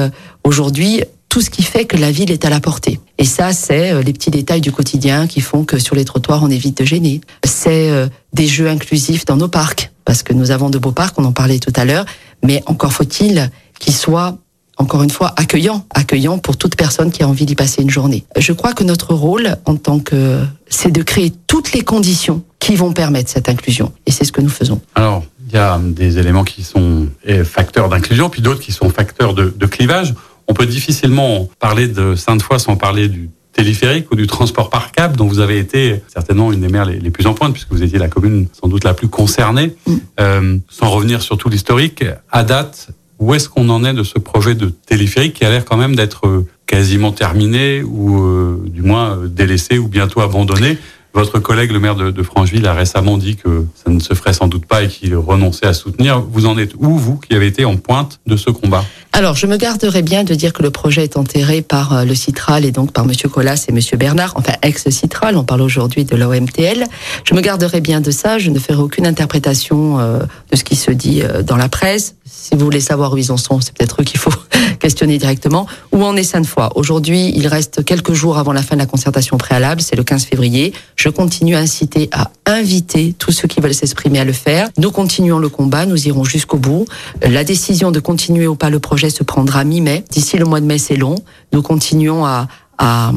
aujourd'hui 0.43 1.03
tout 1.29 1.41
ce 1.41 1.49
qui 1.49 1.63
fait 1.63 1.85
que 1.85 1.97
la 1.97 2.11
ville 2.11 2.31
est 2.31 2.45
à 2.45 2.49
la 2.49 2.59
portée. 2.59 2.99
Et 3.17 3.23
ça, 3.23 3.53
c'est 3.53 4.03
les 4.03 4.13
petits 4.13 4.31
détails 4.31 4.59
du 4.59 4.71
quotidien 4.71 5.27
qui 5.27 5.39
font 5.39 5.63
que 5.63 5.79
sur 5.79 5.95
les 5.95 6.03
trottoirs, 6.03 6.43
on 6.43 6.49
évite 6.49 6.77
de 6.77 6.85
gêner. 6.85 7.21
C'est 7.45 7.89
des 8.33 8.47
jeux 8.47 8.67
inclusifs 8.67 9.25
dans 9.25 9.37
nos 9.37 9.47
parcs, 9.47 9.91
parce 10.03 10.23
que 10.23 10.33
nous 10.33 10.51
avons 10.51 10.69
de 10.69 10.77
beaux 10.77 10.91
parcs, 10.91 11.17
on 11.17 11.25
en 11.25 11.31
parlait 11.31 11.59
tout 11.59 11.73
à 11.75 11.85
l'heure, 11.85 12.05
mais 12.43 12.61
encore 12.65 12.91
faut-il 12.91 13.49
qu'ils 13.79 13.95
soient 13.95 14.37
encore 14.81 15.03
une 15.03 15.11
fois, 15.11 15.33
accueillant, 15.37 15.85
accueillant 15.91 16.39
pour 16.39 16.57
toute 16.57 16.75
personne 16.75 17.11
qui 17.11 17.23
a 17.23 17.27
envie 17.27 17.45
d'y 17.45 17.55
passer 17.55 17.81
une 17.81 17.89
journée. 17.89 18.25
Je 18.35 18.51
crois 18.51 18.73
que 18.73 18.83
notre 18.83 19.13
rôle 19.13 19.55
en 19.65 19.75
tant 19.75 19.99
que, 19.99 20.43
c'est 20.67 20.91
de 20.91 21.03
créer 21.03 21.31
toutes 21.47 21.71
les 21.71 21.81
conditions 21.81 22.43
qui 22.59 22.75
vont 22.75 22.91
permettre 22.91 23.29
cette 23.29 23.47
inclusion. 23.47 23.93
Et 24.05 24.11
c'est 24.11 24.25
ce 24.25 24.31
que 24.31 24.41
nous 24.41 24.49
faisons. 24.49 24.81
Alors, 24.95 25.23
il 25.47 25.53
y 25.53 25.57
a 25.57 25.79
des 25.79 26.17
éléments 26.17 26.43
qui 26.43 26.63
sont 26.63 27.07
facteurs 27.43 27.89
d'inclusion, 27.89 28.29
puis 28.29 28.41
d'autres 28.41 28.61
qui 28.61 28.71
sont 28.71 28.89
facteurs 28.89 29.33
de, 29.33 29.65
clivage. 29.65 30.13
On 30.47 30.53
peut 30.53 30.65
difficilement 30.65 31.47
parler 31.59 31.87
de 31.87 32.15
Sainte-Foy 32.15 32.59
sans 32.59 32.75
parler 32.75 33.07
du 33.07 33.29
téléphérique 33.53 34.09
ou 34.11 34.15
du 34.15 34.27
transport 34.27 34.69
par 34.69 34.91
câble, 34.91 35.17
dont 35.17 35.27
vous 35.27 35.39
avez 35.39 35.59
été 35.59 36.01
certainement 36.07 36.51
une 36.51 36.61
des 36.61 36.69
maires 36.69 36.85
les, 36.85 37.11
plus 37.11 37.27
en 37.27 37.33
pointe, 37.33 37.53
puisque 37.53 37.71
vous 37.71 37.83
étiez 37.83 37.99
la 37.99 38.07
commune 38.07 38.47
sans 38.53 38.67
doute 38.67 38.83
la 38.83 38.93
plus 38.93 39.09
concernée. 39.09 39.75
Mm. 39.85 39.95
Euh, 40.19 40.57
sans 40.69 40.89
revenir 40.89 41.21
sur 41.21 41.37
tout 41.37 41.49
l'historique, 41.49 42.03
à 42.31 42.43
date, 42.43 42.89
où 43.21 43.35
est-ce 43.35 43.47
qu'on 43.47 43.69
en 43.69 43.85
est 43.85 43.93
de 43.93 44.03
ce 44.03 44.17
projet 44.17 44.55
de 44.55 44.65
téléphérique 44.65 45.35
qui 45.35 45.45
a 45.45 45.49
l'air 45.51 45.63
quand 45.63 45.77
même 45.77 45.95
d'être 45.95 46.25
euh, 46.25 46.47
quasiment 46.65 47.11
terminé 47.11 47.83
ou 47.83 48.19
euh, 48.19 48.65
du 48.67 48.81
moins 48.81 49.11
euh, 49.11 49.27
délaissé 49.27 49.77
ou 49.77 49.87
bientôt 49.87 50.21
abandonné? 50.21 50.77
Votre 51.13 51.39
collègue, 51.39 51.71
le 51.71 51.79
maire 51.79 51.95
de, 51.95 52.09
de, 52.09 52.23
Francheville, 52.23 52.65
a 52.65 52.73
récemment 52.73 53.17
dit 53.17 53.35
que 53.35 53.65
ça 53.75 53.91
ne 53.91 53.99
se 53.99 54.13
ferait 54.13 54.31
sans 54.33 54.47
doute 54.47 54.65
pas 54.65 54.81
et 54.81 54.87
qu'il 54.87 55.13
renonçait 55.15 55.67
à 55.67 55.73
soutenir. 55.73 56.21
Vous 56.21 56.45
en 56.45 56.57
êtes 56.57 56.71
où, 56.77 56.97
vous, 56.97 57.17
qui 57.17 57.35
avez 57.35 57.47
été 57.47 57.65
en 57.65 57.75
pointe 57.75 58.21
de 58.25 58.37
ce 58.37 58.49
combat? 58.49 58.83
Alors, 59.11 59.35
je 59.35 59.45
me 59.45 59.57
garderai 59.57 60.03
bien 60.03 60.23
de 60.23 60.33
dire 60.33 60.53
que 60.53 60.63
le 60.63 60.71
projet 60.71 61.03
est 61.03 61.17
enterré 61.17 61.61
par 61.61 62.05
le 62.05 62.15
Citral 62.15 62.63
et 62.63 62.71
donc 62.71 62.93
par 62.93 63.05
Monsieur 63.05 63.27
Collas 63.27 63.65
et 63.67 63.73
Monsieur 63.73 63.97
Bernard, 63.97 64.31
enfin 64.37 64.53
ex-Citral, 64.61 65.35
on 65.35 65.43
parle 65.43 65.63
aujourd'hui 65.63 66.05
de 66.05 66.15
l'OMTL. 66.15 66.85
Je 67.25 67.33
me 67.33 67.41
garderai 67.41 67.81
bien 67.81 67.99
de 67.99 68.09
ça, 68.09 68.39
je 68.39 68.49
ne 68.49 68.57
ferai 68.57 68.81
aucune 68.81 69.05
interprétation 69.05 69.97
de 69.97 70.55
ce 70.55 70.63
qui 70.63 70.77
se 70.77 70.91
dit 70.91 71.23
dans 71.45 71.57
la 71.57 71.67
presse. 71.67 72.15
Si 72.33 72.55
vous 72.55 72.63
voulez 72.63 72.79
savoir 72.79 73.11
où 73.11 73.17
ils 73.17 73.31
en 73.31 73.37
sont, 73.37 73.59
c'est 73.59 73.73
peut-être 73.73 74.01
eux 74.01 74.03
qu'il 74.05 74.19
faut 74.19 74.33
questionner 74.79 75.17
directement. 75.17 75.67
Où 75.91 76.01
en 76.03 76.15
est 76.15 76.23
Sainte-Foy? 76.23 76.69
Aujourd'hui, 76.75 77.33
il 77.35 77.47
reste 77.47 77.83
quelques 77.83 78.13
jours 78.13 78.37
avant 78.37 78.53
la 78.53 78.63
fin 78.63 78.75
de 78.75 78.79
la 78.79 78.85
concertation 78.85 79.37
préalable, 79.37 79.81
c'est 79.81 79.97
le 79.97 80.03
15 80.03 80.25
février. 80.25 80.73
Je 80.95 81.09
continue 81.09 81.55
à 81.55 81.59
inciter, 81.59 82.09
à 82.13 82.31
inviter 82.45 83.13
tous 83.19 83.31
ceux 83.31 83.49
qui 83.49 83.59
veulent 83.59 83.73
s'exprimer 83.73 84.19
à 84.19 84.23
le 84.23 84.33
faire. 84.33 84.69
Nous 84.77 84.91
continuons 84.91 85.39
le 85.39 85.49
combat, 85.49 85.85
nous 85.85 86.07
irons 86.07 86.23
jusqu'au 86.23 86.57
bout. 86.57 86.85
La 87.21 87.43
décision 87.43 87.91
de 87.91 87.99
continuer 87.99 88.47
ou 88.47 88.55
pas 88.55 88.69
le 88.69 88.79
projet 88.79 89.09
se 89.09 89.23
prendra 89.23 89.65
mi-mai. 89.65 90.05
D'ici 90.09 90.37
le 90.37 90.45
mois 90.45 90.61
de 90.61 90.65
mai, 90.65 90.77
c'est 90.77 90.95
long. 90.95 91.15
Nous 91.51 91.61
continuons 91.61 92.25
à, 92.25 92.47
à 92.77 93.11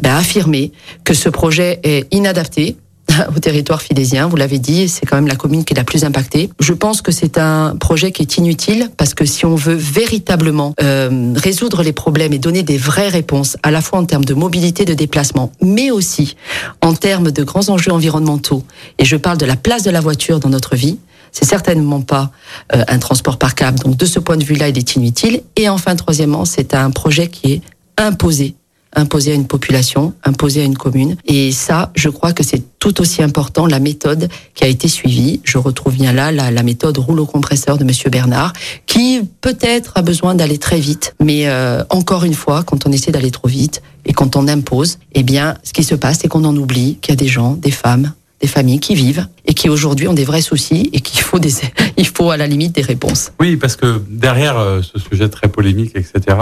ben, 0.00 0.16
affirmer 0.16 0.72
que 1.04 1.14
ce 1.14 1.28
projet 1.28 1.80
est 1.82 2.12
inadapté, 2.14 2.76
au 3.36 3.38
territoire 3.38 3.82
fidésien. 3.82 4.26
Vous 4.26 4.36
l'avez 4.36 4.58
dit, 4.58 4.88
c'est 4.88 5.06
quand 5.06 5.16
même 5.16 5.26
la 5.26 5.36
commune 5.36 5.64
qui 5.64 5.74
est 5.74 5.76
la 5.76 5.84
plus 5.84 6.04
impactée. 6.04 6.50
Je 6.60 6.72
pense 6.72 7.02
que 7.02 7.12
c'est 7.12 7.38
un 7.38 7.76
projet 7.76 8.12
qui 8.12 8.22
est 8.22 8.36
inutile 8.36 8.90
parce 8.96 9.14
que 9.14 9.24
si 9.24 9.46
on 9.46 9.54
veut 9.54 9.74
véritablement 9.74 10.74
euh, 10.82 11.32
résoudre 11.36 11.82
les 11.82 11.92
problèmes 11.92 12.32
et 12.32 12.38
donner 12.38 12.62
des 12.62 12.78
vraies 12.78 13.08
réponses, 13.08 13.56
à 13.62 13.70
la 13.70 13.80
fois 13.80 13.98
en 13.98 14.04
termes 14.04 14.24
de 14.24 14.34
mobilité, 14.34 14.84
de 14.84 14.94
déplacement, 14.94 15.52
mais 15.62 15.90
aussi 15.90 16.36
en 16.82 16.94
termes 16.94 17.30
de 17.30 17.42
grands 17.42 17.68
enjeux 17.68 17.92
environnementaux, 17.92 18.64
et 18.98 19.04
je 19.04 19.16
parle 19.16 19.38
de 19.38 19.46
la 19.46 19.56
place 19.56 19.82
de 19.82 19.90
la 19.90 20.00
voiture 20.00 20.40
dans 20.40 20.48
notre 20.48 20.76
vie, 20.76 20.98
c'est 21.32 21.44
certainement 21.44 22.00
pas 22.00 22.30
euh, 22.74 22.82
un 22.88 22.98
transport 22.98 23.38
par 23.38 23.54
câble. 23.54 23.78
Donc 23.78 23.96
de 23.96 24.06
ce 24.06 24.18
point 24.18 24.36
de 24.36 24.44
vue-là, 24.44 24.68
il 24.68 24.78
est 24.78 24.96
inutile. 24.96 25.42
Et 25.56 25.68
enfin, 25.68 25.94
troisièmement, 25.94 26.44
c'est 26.44 26.74
un 26.74 26.90
projet 26.90 27.28
qui 27.28 27.52
est 27.52 27.62
imposé 27.96 28.56
imposé 28.94 29.32
à 29.32 29.34
une 29.34 29.46
population, 29.46 30.14
imposé 30.24 30.62
à 30.62 30.64
une 30.64 30.76
commune. 30.76 31.16
Et 31.24 31.52
ça, 31.52 31.90
je 31.94 32.08
crois 32.08 32.32
que 32.32 32.42
c'est 32.42 32.62
tout 32.78 33.00
aussi 33.00 33.22
important 33.22 33.66
la 33.66 33.78
méthode 33.78 34.28
qui 34.54 34.64
a 34.64 34.66
été 34.66 34.88
suivie. 34.88 35.40
Je 35.44 35.58
retrouve 35.58 35.94
bien 35.94 36.12
là 36.12 36.32
la, 36.32 36.50
la 36.50 36.62
méthode 36.62 36.98
rouleau 36.98 37.26
compresseur 37.26 37.78
de 37.78 37.84
Monsieur 37.84 38.10
Bernard, 38.10 38.52
qui 38.86 39.20
peut-être 39.40 39.92
a 39.94 40.02
besoin 40.02 40.34
d'aller 40.34 40.58
très 40.58 40.80
vite, 40.80 41.14
mais 41.20 41.48
euh, 41.48 41.84
encore 41.90 42.24
une 42.24 42.34
fois, 42.34 42.62
quand 42.62 42.86
on 42.86 42.92
essaie 42.92 43.12
d'aller 43.12 43.30
trop 43.30 43.48
vite 43.48 43.82
et 44.06 44.12
quand 44.12 44.36
on 44.36 44.48
impose, 44.48 44.98
eh 45.12 45.22
bien, 45.22 45.56
ce 45.62 45.72
qui 45.72 45.84
se 45.84 45.94
passe, 45.94 46.20
c'est 46.22 46.28
qu'on 46.28 46.44
en 46.44 46.56
oublie 46.56 46.98
qu'il 47.00 47.12
y 47.12 47.14
a 47.14 47.16
des 47.16 47.28
gens, 47.28 47.54
des 47.54 47.70
femmes, 47.70 48.12
des 48.40 48.46
familles 48.46 48.80
qui 48.80 48.94
vivent 48.94 49.26
et 49.46 49.54
qui 49.54 49.68
aujourd'hui 49.68 50.08
ont 50.08 50.14
des 50.14 50.24
vrais 50.24 50.40
soucis 50.40 50.88
et 50.92 51.00
qu'il 51.00 51.20
faut 51.20 51.38
des, 51.38 51.52
il 51.96 52.06
faut 52.06 52.30
à 52.30 52.36
la 52.36 52.46
limite 52.46 52.74
des 52.74 52.82
réponses. 52.82 53.32
Oui, 53.38 53.56
parce 53.56 53.76
que 53.76 54.02
derrière 54.08 54.58
euh, 54.58 54.80
ce 54.82 54.98
sujet 54.98 55.28
très 55.28 55.48
polémique, 55.48 55.92
etc., 55.94 56.36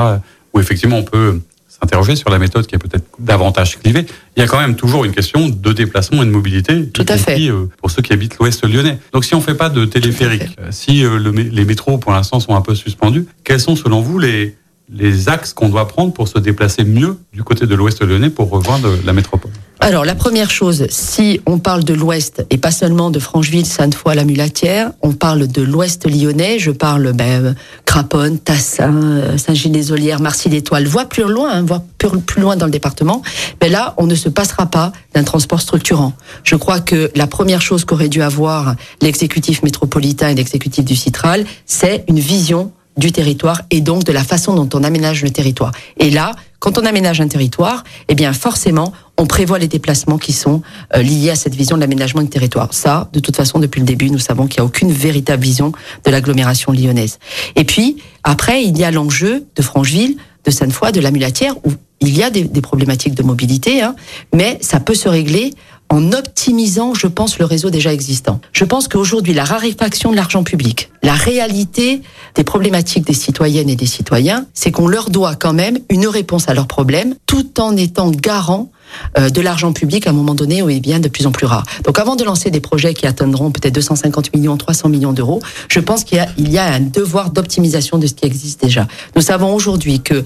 où 0.54 0.61
effectivement 0.61 0.98
on 0.98 1.04
peut 1.04 1.40
s'interroger 1.68 2.16
sur 2.16 2.31
la 2.31 2.38
méthode 2.38 2.66
qui 2.66 2.74
est 2.74 2.78
peut-être 2.78 3.04
davantage 3.18 3.78
clivée. 3.78 4.07
Il 4.37 4.40
y 4.40 4.42
a 4.42 4.48
quand 4.48 4.59
même 4.59 4.74
toujours 4.74 5.04
une 5.04 5.12
question 5.12 5.48
de 5.48 5.72
déplacement 5.72 6.22
et 6.22 6.26
de 6.26 6.31
mobilité, 6.31 6.88
Tout 6.88 7.07
à 7.09 7.16
fait. 7.16 7.48
Euh, 7.48 7.68
pour 7.78 7.90
ceux 7.90 8.02
qui 8.02 8.12
habitent 8.12 8.38
l'Ouest 8.38 8.64
lyonnais. 8.66 8.98
Donc 9.12 9.24
si 9.24 9.35
on 9.35 9.38
ne 9.38 9.42
fait 9.42 9.54
pas 9.54 9.68
de 9.68 9.85
téléphérique, 9.85 10.57
si 10.70 11.04
euh, 11.04 11.18
les 11.18 11.64
métros 11.64 11.98
pour 11.98 12.12
l'instant 12.12 12.40
sont 12.40 12.54
un 12.54 12.62
peu 12.62 12.74
suspendus, 12.74 13.26
quels 13.44 13.61
sont 13.61 13.76
selon 13.76 14.00
vous 14.00 14.18
les, 14.18 14.57
les 14.92 15.28
axes 15.28 15.52
qu'on 15.52 15.68
doit 15.68 15.87
prendre 15.87 16.12
pour 16.12 16.28
se 16.28 16.38
déplacer 16.38 16.85
mieux 16.85 17.18
du 17.33 17.42
côté 17.42 17.66
de 17.66 17.74
l'Ouest 17.74 18.02
lyonnais 18.02 18.31
pour 18.31 18.50
rejoindre 18.50 18.90
la 19.04 19.12
métropole? 19.12 19.52
Alors 19.88 20.05
la 20.05 20.14
première 20.14 20.51
chose, 20.51 20.87
si 20.90 21.40
on 21.46 21.59
parle 21.59 21.83
de 21.83 21.94
l'Ouest 21.94 22.44
et 22.51 22.59
pas 22.59 22.70
seulement 22.70 23.11
de 23.11 23.18
Francheville, 23.18 23.64
Sainte-Foy, 23.64 24.14
la 24.14 24.27
Mulatière, 24.27 24.92
on 25.01 25.12
parle 25.12 25.48
de 25.48 25.62
l'Ouest 25.62 26.07
lyonnais. 26.07 26.59
Je 26.59 26.70
parle 26.70 27.14
ben, 27.14 27.57
Craponne, 27.87 28.38
Tassin, 28.38 28.92
euh, 28.92 29.38
Saint-Gilles-des-Olières, 29.38 30.20
Marcy-l'Étoile, 30.20 30.87
voire 30.87 31.09
plus 31.09 31.22
loin, 31.22 31.64
hein, 31.66 31.83
plus, 31.96 32.42
loin 32.42 32.57
dans 32.57 32.66
le 32.66 32.70
département. 32.70 33.22
Mais 33.62 33.70
là, 33.70 33.94
on 33.96 34.07
ne 34.07 34.14
se 34.14 34.29
passera 34.29 34.66
pas 34.66 34.92
d'un 35.14 35.24
transport 35.24 35.62
structurant. 35.62 36.12
Je 36.44 36.57
crois 36.57 36.81
que 36.81 37.11
la 37.14 37.27
première 37.27 37.62
chose 37.62 37.87
qu'aurait 37.87 38.11
dû 38.11 38.20
avoir 38.20 38.74
l'exécutif 39.01 39.62
métropolitain 39.62 40.29
et 40.29 40.35
l'exécutif 40.35 40.85
du 40.85 40.96
Citral, 40.96 41.46
c'est 41.64 42.05
une 42.09 42.20
vision 42.20 42.72
du 42.98 43.12
territoire 43.12 43.62
et 43.70 43.80
donc 43.80 44.04
de 44.04 44.12
la 44.12 44.24
façon 44.24 44.54
dont 44.54 44.68
on 44.74 44.84
aménage 44.84 45.22
le 45.22 45.30
territoire. 45.30 45.72
Et 45.98 46.11
là, 46.11 46.32
quand 46.58 46.76
on 46.76 46.84
aménage 46.84 47.20
un 47.20 47.28
territoire, 47.28 47.84
eh 48.08 48.14
bien 48.14 48.32
forcément, 48.32 48.92
on 49.16 49.26
prévoit 49.26 49.58
les 49.58 49.68
déplacements 49.68 50.18
qui 50.18 50.32
sont 50.32 50.62
euh, 50.94 51.02
liés 51.02 51.30
à 51.30 51.37
cette 51.37 51.54
vision 51.54 51.76
de 51.76 51.80
l'aménagement 51.80 52.20
du 52.20 52.28
territoire. 52.28 52.74
Ça, 52.74 53.08
de 53.12 53.20
toute 53.20 53.37
façon, 53.37 53.61
depuis 53.61 53.80
le 53.80 53.87
début, 53.87 54.11
nous 54.11 54.18
savons 54.18 54.48
qu'il 54.48 54.61
n'y 54.61 54.64
a 54.64 54.66
aucune 54.66 54.92
véritable 54.92 55.42
vision 55.42 55.72
de 56.04 56.11
l'agglomération 56.11 56.72
lyonnaise. 56.72 57.18
Et 57.54 57.64
puis, 57.64 57.98
après, 58.24 58.64
il 58.64 58.76
y 58.76 58.84
a 58.84 58.90
l'enjeu 58.90 59.46
de 59.54 59.62
Francheville 59.62 60.16
de 60.44 60.50
Sainte-Foy, 60.50 60.92
de 60.92 61.00
la 61.00 61.11
Mulatière, 61.11 61.56
où 61.64 61.72
il 62.00 62.16
y 62.16 62.22
a 62.22 62.30
des, 62.30 62.44
problématiques 62.61 63.14
de 63.14 63.22
mobilité, 63.22 63.82
hein, 63.82 63.94
mais 64.34 64.58
ça 64.61 64.80
peut 64.80 64.94
se 64.94 65.08
régler 65.08 65.52
en 65.90 66.12
optimisant, 66.12 66.94
je 66.94 67.07
pense, 67.07 67.38
le 67.38 67.44
réseau 67.44 67.70
déjà 67.70 67.92
existant. 67.92 68.40
Je 68.53 68.64
pense 68.64 68.88
qu'aujourd'hui, 68.88 69.35
la 69.35 69.44
raréfaction 69.44 70.11
de 70.11 70.16
l'argent 70.16 70.44
public, 70.44 70.90
la 71.03 71.14
réalité 71.14 72.03
des 72.35 72.44
problématiques 72.44 73.07
des 73.07 73.14
citoyennes 73.14 73.70
et 73.70 73.77
des 73.77 73.87
citoyens, 73.87 74.46
c'est 74.53 74.70
qu'on 74.70 74.88
leur 74.88 75.11
doit 75.11 75.35
quand 75.35 75.55
même 75.55 75.79
une 75.88 76.07
réponse 76.07 76.48
à 76.48 76.55
leurs 76.55 76.66
problèmes, 76.66 77.14
tout 77.27 77.61
en 77.61 77.77
étant 77.77 78.11
garant 78.11 78.70
euh, 79.18 79.31
de 79.31 79.40
l'argent 79.40 79.72
public 79.72 80.07
à 80.07 80.11
un 80.11 80.12
moment 80.12 80.35
donné 80.35 80.62
où 80.62 80.70
il 80.70 80.81
bien 80.81 81.01
de 81.01 81.09
plus 81.09 81.27
en 81.27 81.33
plus 81.33 81.46
rare. 81.46 81.64
Donc 81.85 81.98
avant 81.98 82.16
de 82.16 82.24
lancer 82.24 82.51
des 82.51 82.61
projets 82.61 82.94
qui 82.94 83.07
atteindront 83.07 83.51
peut-être 83.51 83.74
250 83.74 84.35
millions, 84.35 84.57
300 84.57 84.88
millions 84.88 85.12
d'euros, 85.12 85.40
je 85.68 85.81
pense 85.81 86.05
qu'il 86.05 86.24
y, 86.38 86.51
y, 86.51 86.59
a 86.59 86.64
un 86.64 86.81
devoir 86.81 87.31
d'optimisation 87.31 87.98
de 87.98 88.07
ce 88.07 88.14
qui 88.14 88.27
existe 88.27 88.61
déjà. 88.62 88.87
Nous 89.16 89.22
savons 89.22 89.55
aujourd'hui 89.55 90.01
que 90.01 90.14
euh, 90.14 90.22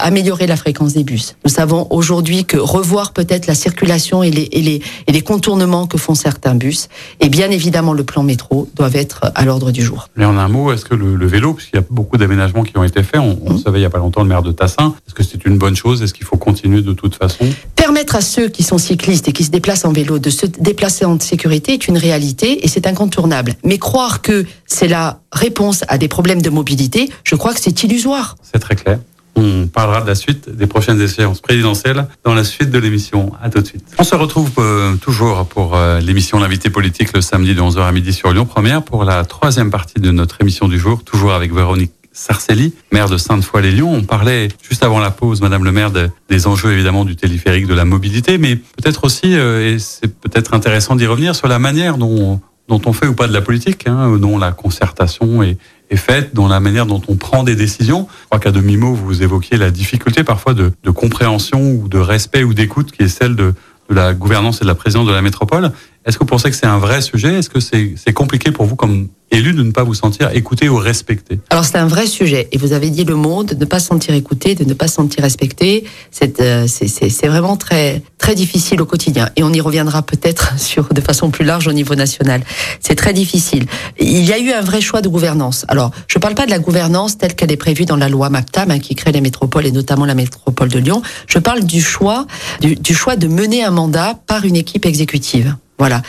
améliorer 0.00 0.46
la 0.46 0.56
fréquence 0.56 0.94
des 0.94 1.04
bus, 1.04 1.36
nous 1.44 1.50
savons 1.50 1.86
aujourd'hui 1.90 2.44
que 2.44 2.56
revoir 2.56 3.12
peut-être 3.12 3.46
la 3.46 3.54
circulation 3.54 4.22
et 4.22 4.30
les, 4.30 4.48
et, 4.52 4.62
les, 4.62 4.82
et 5.06 5.12
les 5.12 5.22
contournements 5.22 5.86
que 5.86 5.98
font 5.98 6.14
certains 6.14 6.54
bus, 6.54 6.88
et 7.20 7.28
bien 7.28 7.50
évidemment 7.50 7.92
le 7.92 8.04
plan 8.04 8.22
métro 8.22 8.68
doivent 8.74 8.96
être 8.96 9.32
à 9.34 9.44
l'ordre 9.44 9.70
du 9.70 9.82
jour. 9.82 10.08
Mais 10.16 10.24
en 10.24 10.36
un 10.36 10.48
mot, 10.48 10.72
est-ce 10.72 10.84
que 10.84 10.94
le, 10.94 11.26
vélo, 11.26 11.54
puisqu'il 11.54 11.76
y 11.76 11.78
a 11.78 11.84
beaucoup 11.90 12.16
d'aménagements 12.16 12.62
qui 12.62 12.76
ont 12.76 12.84
été 12.84 13.02
faits, 13.02 13.20
on, 13.20 13.38
on 13.44 13.54
mmh. 13.54 13.58
savait 13.58 13.78
il 13.78 13.82
n'y 13.82 13.86
a 13.86 13.90
pas 13.90 13.98
longtemps 13.98 14.22
le 14.22 14.28
maire 14.28 14.42
de 14.42 14.52
Tassin, 14.52 14.94
est-ce 15.06 15.14
que 15.14 15.22
c'est 15.22 15.44
une 15.44 15.58
bonne 15.58 15.76
chose? 15.76 16.02
Est-ce 16.02 16.14
qu'il 16.14 16.26
faut 16.26 16.36
continuer 16.36 16.82
de 16.82 16.92
toute 16.92 17.14
façon? 17.14 17.46
Permettre 18.02 18.16
à 18.16 18.20
ceux 18.20 18.48
qui 18.48 18.64
sont 18.64 18.78
cyclistes 18.78 19.28
et 19.28 19.32
qui 19.32 19.44
se 19.44 19.52
déplacent 19.52 19.84
en 19.84 19.92
vélo 19.92 20.18
de 20.18 20.28
se 20.28 20.44
déplacer 20.44 21.04
en 21.04 21.20
sécurité 21.20 21.74
est 21.74 21.86
une 21.86 21.96
réalité 21.96 22.64
et 22.64 22.68
c'est 22.68 22.88
incontournable. 22.88 23.54
Mais 23.62 23.78
croire 23.78 24.22
que 24.22 24.44
c'est 24.66 24.88
la 24.88 25.20
réponse 25.30 25.84
à 25.86 25.98
des 25.98 26.08
problèmes 26.08 26.42
de 26.42 26.50
mobilité, 26.50 27.08
je 27.22 27.36
crois 27.36 27.54
que 27.54 27.60
c'est 27.60 27.84
illusoire. 27.84 28.34
C'est 28.42 28.58
très 28.58 28.74
clair. 28.74 28.98
On 29.36 29.68
parlera 29.68 30.00
de 30.00 30.08
la 30.08 30.16
suite 30.16 30.50
des 30.50 30.66
prochaines 30.66 31.00
échéances 31.00 31.40
présidentielles 31.40 32.08
dans 32.24 32.34
la 32.34 32.42
suite 32.42 32.70
de 32.70 32.78
l'émission. 32.80 33.30
À 33.40 33.50
tout 33.50 33.60
de 33.60 33.66
suite. 33.68 33.84
On 33.96 34.02
se 34.02 34.16
retrouve 34.16 34.50
euh, 34.58 34.96
toujours 34.96 35.46
pour 35.46 35.76
euh, 35.76 36.00
l'émission 36.00 36.40
L'invité 36.40 36.70
politique 36.70 37.12
le 37.14 37.20
samedi 37.20 37.54
de 37.54 37.60
11h 37.60 37.82
à 37.82 37.92
midi 37.92 38.12
sur 38.12 38.32
Lyon 38.32 38.46
Première 38.46 38.82
pour 38.82 39.04
la 39.04 39.24
troisième 39.24 39.70
partie 39.70 40.00
de 40.00 40.10
notre 40.10 40.40
émission 40.40 40.66
du 40.66 40.76
jour, 40.76 41.04
toujours 41.04 41.34
avec 41.34 41.54
Véronique 41.54 41.92
Sarcelli, 42.12 42.74
maire 42.92 43.08
de 43.08 43.16
Sainte-Foy-les-Lyons. 43.16 43.92
On 43.92 44.02
parlait 44.02 44.48
juste 44.62 44.82
avant 44.82 45.00
la 45.00 45.10
pause, 45.10 45.40
Madame 45.40 45.64
le 45.64 45.72
maire, 45.72 45.90
des 45.90 46.46
enjeux 46.46 46.72
évidemment 46.72 47.04
du 47.04 47.16
téléphérique, 47.16 47.66
de 47.66 47.74
la 47.74 47.84
mobilité, 47.84 48.38
mais 48.38 48.56
peut-être 48.56 49.04
aussi, 49.04 49.34
euh, 49.34 49.74
et 49.74 49.78
c'est 49.78 50.14
peut-être 50.20 50.54
intéressant 50.54 50.96
d'y 50.96 51.06
revenir, 51.06 51.34
sur 51.34 51.48
la 51.48 51.58
manière 51.58 51.96
dont, 51.96 52.40
dont 52.68 52.80
on 52.86 52.92
fait 52.92 53.06
ou 53.06 53.14
pas 53.14 53.26
de 53.26 53.32
la 53.32 53.40
politique, 53.40 53.86
hein, 53.86 54.16
dont 54.18 54.38
la 54.38 54.52
concertation 54.52 55.42
est, 55.42 55.56
est 55.90 55.96
faite, 55.96 56.34
dont 56.34 56.48
la 56.48 56.60
manière 56.60 56.86
dont 56.86 57.02
on 57.08 57.16
prend 57.16 57.44
des 57.44 57.56
décisions. 57.56 58.08
Je 58.22 58.26
crois 58.26 58.38
qu'à 58.38 58.52
demi-mot, 58.52 58.94
vous 58.94 59.22
évoquiez 59.22 59.56
la 59.56 59.70
difficulté 59.70 60.24
parfois 60.24 60.54
de, 60.54 60.72
de 60.82 60.90
compréhension 60.90 61.72
ou 61.72 61.88
de 61.88 61.98
respect 61.98 62.44
ou 62.44 62.54
d'écoute 62.54 62.92
qui 62.92 63.02
est 63.02 63.08
celle 63.08 63.36
de, 63.36 63.54
de 63.88 63.94
la 63.94 64.14
gouvernance 64.14 64.58
et 64.58 64.64
de 64.64 64.68
la 64.68 64.74
présidence 64.74 65.06
de 65.06 65.12
la 65.12 65.22
métropole. 65.22 65.72
Est-ce 66.04 66.18
que 66.18 66.24
vous 66.24 66.28
pensez 66.28 66.50
que 66.50 66.56
c'est 66.56 66.66
un 66.66 66.78
vrai 66.78 67.00
sujet? 67.00 67.38
Est-ce 67.38 67.50
que 67.50 67.60
c'est 67.60 68.12
compliqué 68.12 68.50
pour 68.50 68.66
vous 68.66 68.74
comme 68.74 69.08
élu 69.30 69.52
de 69.52 69.62
ne 69.62 69.70
pas 69.70 69.84
vous 69.84 69.94
sentir 69.94 70.30
écouté 70.34 70.68
ou 70.68 70.76
respecté? 70.76 71.38
Alors 71.48 71.64
c'est 71.64 71.78
un 71.78 71.86
vrai 71.86 72.06
sujet 72.06 72.48
et 72.50 72.58
vous 72.58 72.72
avez 72.72 72.90
dit 72.90 73.04
le 73.04 73.14
mot 73.14 73.44
de 73.44 73.54
ne 73.54 73.64
pas 73.64 73.78
se 73.78 73.86
sentir 73.86 74.12
écouté, 74.14 74.56
de 74.56 74.64
ne 74.64 74.74
pas 74.74 74.88
se 74.88 74.94
sentir 74.94 75.22
respecté. 75.22 75.84
Euh, 76.40 76.66
c'est 76.66 77.26
vraiment 77.28 77.56
très 77.56 78.02
très 78.18 78.34
difficile 78.34 78.80
au 78.82 78.84
quotidien 78.84 79.30
et 79.36 79.44
on 79.44 79.52
y 79.52 79.60
reviendra 79.60 80.02
peut-être 80.02 80.58
sur 80.58 80.92
de 80.92 81.00
façon 81.00 81.30
plus 81.30 81.44
large 81.44 81.68
au 81.68 81.72
niveau 81.72 81.94
national. 81.94 82.42
C'est 82.80 82.96
très 82.96 83.12
difficile. 83.12 83.66
Il 84.00 84.24
y 84.24 84.32
a 84.32 84.40
eu 84.40 84.50
un 84.50 84.60
vrai 84.60 84.80
choix 84.80 85.02
de 85.02 85.08
gouvernance. 85.08 85.64
Alors 85.68 85.92
je 86.08 86.18
ne 86.18 86.20
parle 86.20 86.34
pas 86.34 86.46
de 86.46 86.50
la 86.50 86.58
gouvernance 86.58 87.16
telle 87.16 87.36
qu'elle 87.36 87.52
est 87.52 87.56
prévue 87.56 87.84
dans 87.84 87.96
la 87.96 88.08
loi 88.08 88.28
MAPTAM 88.28 88.72
hein, 88.72 88.80
qui 88.80 88.96
crée 88.96 89.12
les 89.12 89.20
métropoles 89.20 89.66
et 89.66 89.72
notamment 89.72 90.04
la 90.04 90.14
métropole 90.14 90.68
de 90.68 90.80
Lyon. 90.80 91.00
Je 91.28 91.38
parle 91.38 91.62
du 91.62 91.80
choix 91.80 92.26
du, 92.60 92.74
du 92.74 92.92
choix 92.92 93.14
de 93.14 93.28
mener 93.28 93.62
un 93.62 93.70
mandat 93.70 94.18
par 94.26 94.44
une 94.44 94.56
équipe 94.56 94.84
exécutive. 94.84 95.54
Voilà. 95.82 96.00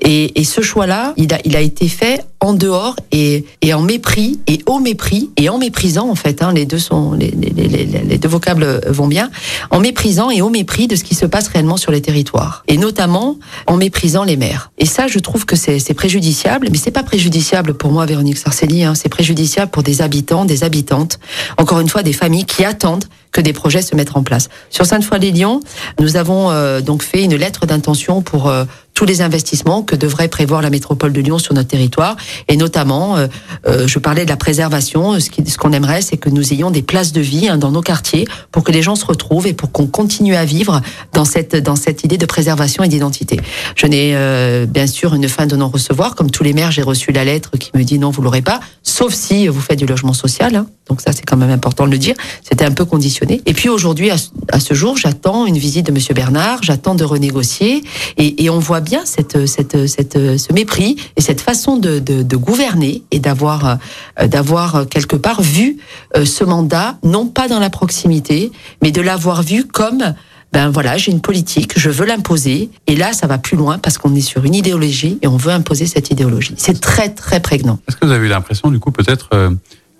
Et, 0.00 0.38
et 0.38 0.44
ce 0.44 0.60
choix-là, 0.60 1.14
il 1.16 1.32
a, 1.32 1.38
il 1.46 1.56
a 1.56 1.62
été 1.62 1.88
fait 1.88 2.22
en 2.40 2.52
dehors 2.52 2.96
et, 3.12 3.46
et 3.62 3.72
en 3.72 3.80
mépris 3.80 4.40
et 4.46 4.58
au 4.66 4.78
mépris 4.78 5.30
et 5.38 5.48
en 5.48 5.56
méprisant 5.56 6.10
en 6.10 6.14
fait. 6.14 6.42
Hein, 6.42 6.52
les 6.52 6.66
deux 6.66 6.78
sont 6.78 7.12
les, 7.12 7.30
les, 7.30 7.48
les, 7.50 7.86
les, 7.86 8.18
deux 8.18 8.28
vocables 8.28 8.82
vont 8.88 9.06
bien. 9.06 9.30
En 9.70 9.80
méprisant 9.80 10.28
et 10.28 10.42
au 10.42 10.50
mépris 10.50 10.86
de 10.86 10.96
ce 10.96 11.04
qui 11.04 11.14
se 11.14 11.24
passe 11.24 11.48
réellement 11.48 11.78
sur 11.78 11.92
les 11.92 12.02
territoires 12.02 12.62
et 12.68 12.76
notamment 12.76 13.38
en 13.66 13.78
méprisant 13.78 14.24
les 14.24 14.36
maires. 14.36 14.70
Et 14.76 14.84
ça, 14.84 15.06
je 15.06 15.18
trouve 15.18 15.46
que 15.46 15.56
c'est 15.56 15.94
préjudiciable, 15.94 16.68
mais 16.70 16.76
c'est 16.76 16.90
pas 16.90 17.04
préjudiciable 17.04 17.72
pour 17.72 17.90
moi, 17.90 18.04
Véronique 18.04 18.36
Sarcelli. 18.36 18.84
Hein, 18.84 18.94
c'est 18.94 19.08
préjudiciable 19.08 19.70
pour 19.70 19.82
des 19.82 20.02
habitants, 20.02 20.44
des 20.44 20.62
habitantes. 20.62 21.20
Encore 21.56 21.80
une 21.80 21.88
fois, 21.88 22.02
des 22.02 22.12
familles 22.12 22.44
qui 22.44 22.66
attendent 22.66 23.04
que 23.30 23.40
des 23.40 23.54
projets 23.54 23.80
se 23.80 23.96
mettent 23.96 24.14
en 24.14 24.22
place. 24.22 24.50
Sur 24.68 24.84
Sainte-Foy-les-Lyons, 24.84 25.60
nous 26.00 26.16
avons 26.16 26.50
euh, 26.50 26.82
donc 26.82 27.02
fait 27.02 27.24
une 27.24 27.34
lettre 27.34 27.64
d'intention 27.64 28.20
pour 28.20 28.48
euh, 28.48 28.64
tous 28.94 29.04
les 29.04 29.22
investissements 29.22 29.82
que 29.82 29.96
devrait 29.96 30.28
prévoir 30.28 30.62
la 30.62 30.70
métropole 30.70 31.12
de 31.12 31.20
Lyon 31.20 31.38
sur 31.38 31.54
notre 31.54 31.68
territoire. 31.68 32.16
Et 32.48 32.56
notamment, 32.56 33.16
euh, 33.16 33.26
euh, 33.66 33.86
je 33.86 33.98
parlais 33.98 34.24
de 34.24 34.30
la 34.30 34.36
préservation. 34.36 35.18
Ce 35.18 35.56
qu'on 35.56 35.72
aimerait, 35.72 36.02
c'est 36.02 36.16
que 36.16 36.28
nous 36.28 36.52
ayons 36.52 36.70
des 36.70 36.82
places 36.82 37.12
de 37.12 37.20
vie 37.20 37.48
hein, 37.48 37.56
dans 37.56 37.70
nos 37.70 37.80
quartiers 37.80 38.26
pour 38.50 38.64
que 38.64 38.72
les 38.72 38.82
gens 38.82 38.94
se 38.94 39.04
retrouvent 39.04 39.46
et 39.46 39.54
pour 39.54 39.72
qu'on 39.72 39.86
continue 39.86 40.34
à 40.34 40.44
vivre 40.44 40.80
dans 41.12 41.24
cette, 41.24 41.56
dans 41.56 41.76
cette 41.76 42.04
idée 42.04 42.18
de 42.18 42.26
préservation 42.26 42.84
et 42.84 42.88
d'identité. 42.88 43.40
Je 43.76 43.86
n'ai 43.86 44.12
euh, 44.14 44.66
bien 44.66 44.86
sûr 44.86 45.14
une 45.14 45.28
fin 45.28 45.46
de 45.46 45.56
non-recevoir. 45.56 46.14
Comme 46.14 46.30
tous 46.30 46.44
les 46.44 46.52
maires, 46.52 46.70
j'ai 46.70 46.82
reçu 46.82 47.12
la 47.12 47.24
lettre 47.24 47.52
qui 47.58 47.70
me 47.74 47.82
dit 47.84 47.98
non, 47.98 48.10
vous 48.10 48.22
l'aurez 48.22 48.42
pas, 48.42 48.60
sauf 48.82 49.14
si 49.14 49.48
vous 49.48 49.60
faites 49.60 49.78
du 49.78 49.86
logement 49.86 50.12
social. 50.12 50.54
Hein. 50.54 50.66
Donc 50.88 51.00
ça, 51.00 51.12
c'est 51.12 51.24
quand 51.24 51.36
même 51.36 51.50
important 51.50 51.86
de 51.86 51.92
le 51.92 51.98
dire. 51.98 52.14
C'était 52.42 52.64
un 52.64 52.72
peu 52.72 52.84
conditionné. 52.84 53.40
Et 53.46 53.54
puis 53.54 53.68
aujourd'hui, 53.68 54.10
à, 54.10 54.60
ce 54.60 54.74
jour, 54.74 54.96
j'attends 54.96 55.46
une 55.46 55.56
visite 55.56 55.86
de 55.86 55.92
Monsieur 55.92 56.12
Bernard. 56.12 56.62
J'attends 56.62 56.94
de 56.94 57.04
renégocier. 57.04 57.82
Et, 58.18 58.44
et 58.44 58.50
on 58.50 58.58
voit 58.58 58.81
bien 58.82 59.06
cette, 59.06 59.46
cette, 59.46 59.86
cette, 59.86 60.36
ce 60.36 60.52
mépris 60.52 60.96
et 61.16 61.22
cette 61.22 61.40
façon 61.40 61.78
de, 61.78 61.98
de, 61.98 62.22
de 62.22 62.36
gouverner 62.36 63.02
et 63.10 63.18
d'avoir, 63.18 63.78
euh, 64.20 64.26
d'avoir 64.26 64.86
quelque 64.88 65.16
part 65.16 65.40
vu 65.40 65.78
euh, 66.16 66.26
ce 66.26 66.44
mandat, 66.44 66.98
non 67.02 67.26
pas 67.26 67.48
dans 67.48 67.58
la 67.58 67.70
proximité, 67.70 68.52
mais 68.82 68.90
de 68.90 69.00
l'avoir 69.00 69.42
vu 69.42 69.64
comme 69.64 70.14
ben 70.52 70.68
voilà, 70.68 70.98
j'ai 70.98 71.12
une 71.12 71.22
politique, 71.22 71.78
je 71.78 71.88
veux 71.88 72.04
l'imposer. 72.04 72.68
Et 72.86 72.94
là, 72.94 73.14
ça 73.14 73.26
va 73.26 73.38
plus 73.38 73.56
loin 73.56 73.78
parce 73.78 73.96
qu'on 73.96 74.14
est 74.14 74.20
sur 74.20 74.44
une 74.44 74.54
idéologie 74.54 75.18
et 75.22 75.26
on 75.26 75.38
veut 75.38 75.50
imposer 75.50 75.86
cette 75.86 76.10
idéologie. 76.10 76.54
C'est 76.58 76.78
très, 76.78 77.08
très 77.08 77.40
prégnant. 77.40 77.78
Est-ce 77.88 77.96
que 77.96 78.04
vous 78.04 78.12
avez 78.12 78.26
eu 78.26 78.28
l'impression, 78.28 78.70
du 78.70 78.78
coup, 78.78 78.92
peut-être 78.92 79.30
euh, 79.32 79.50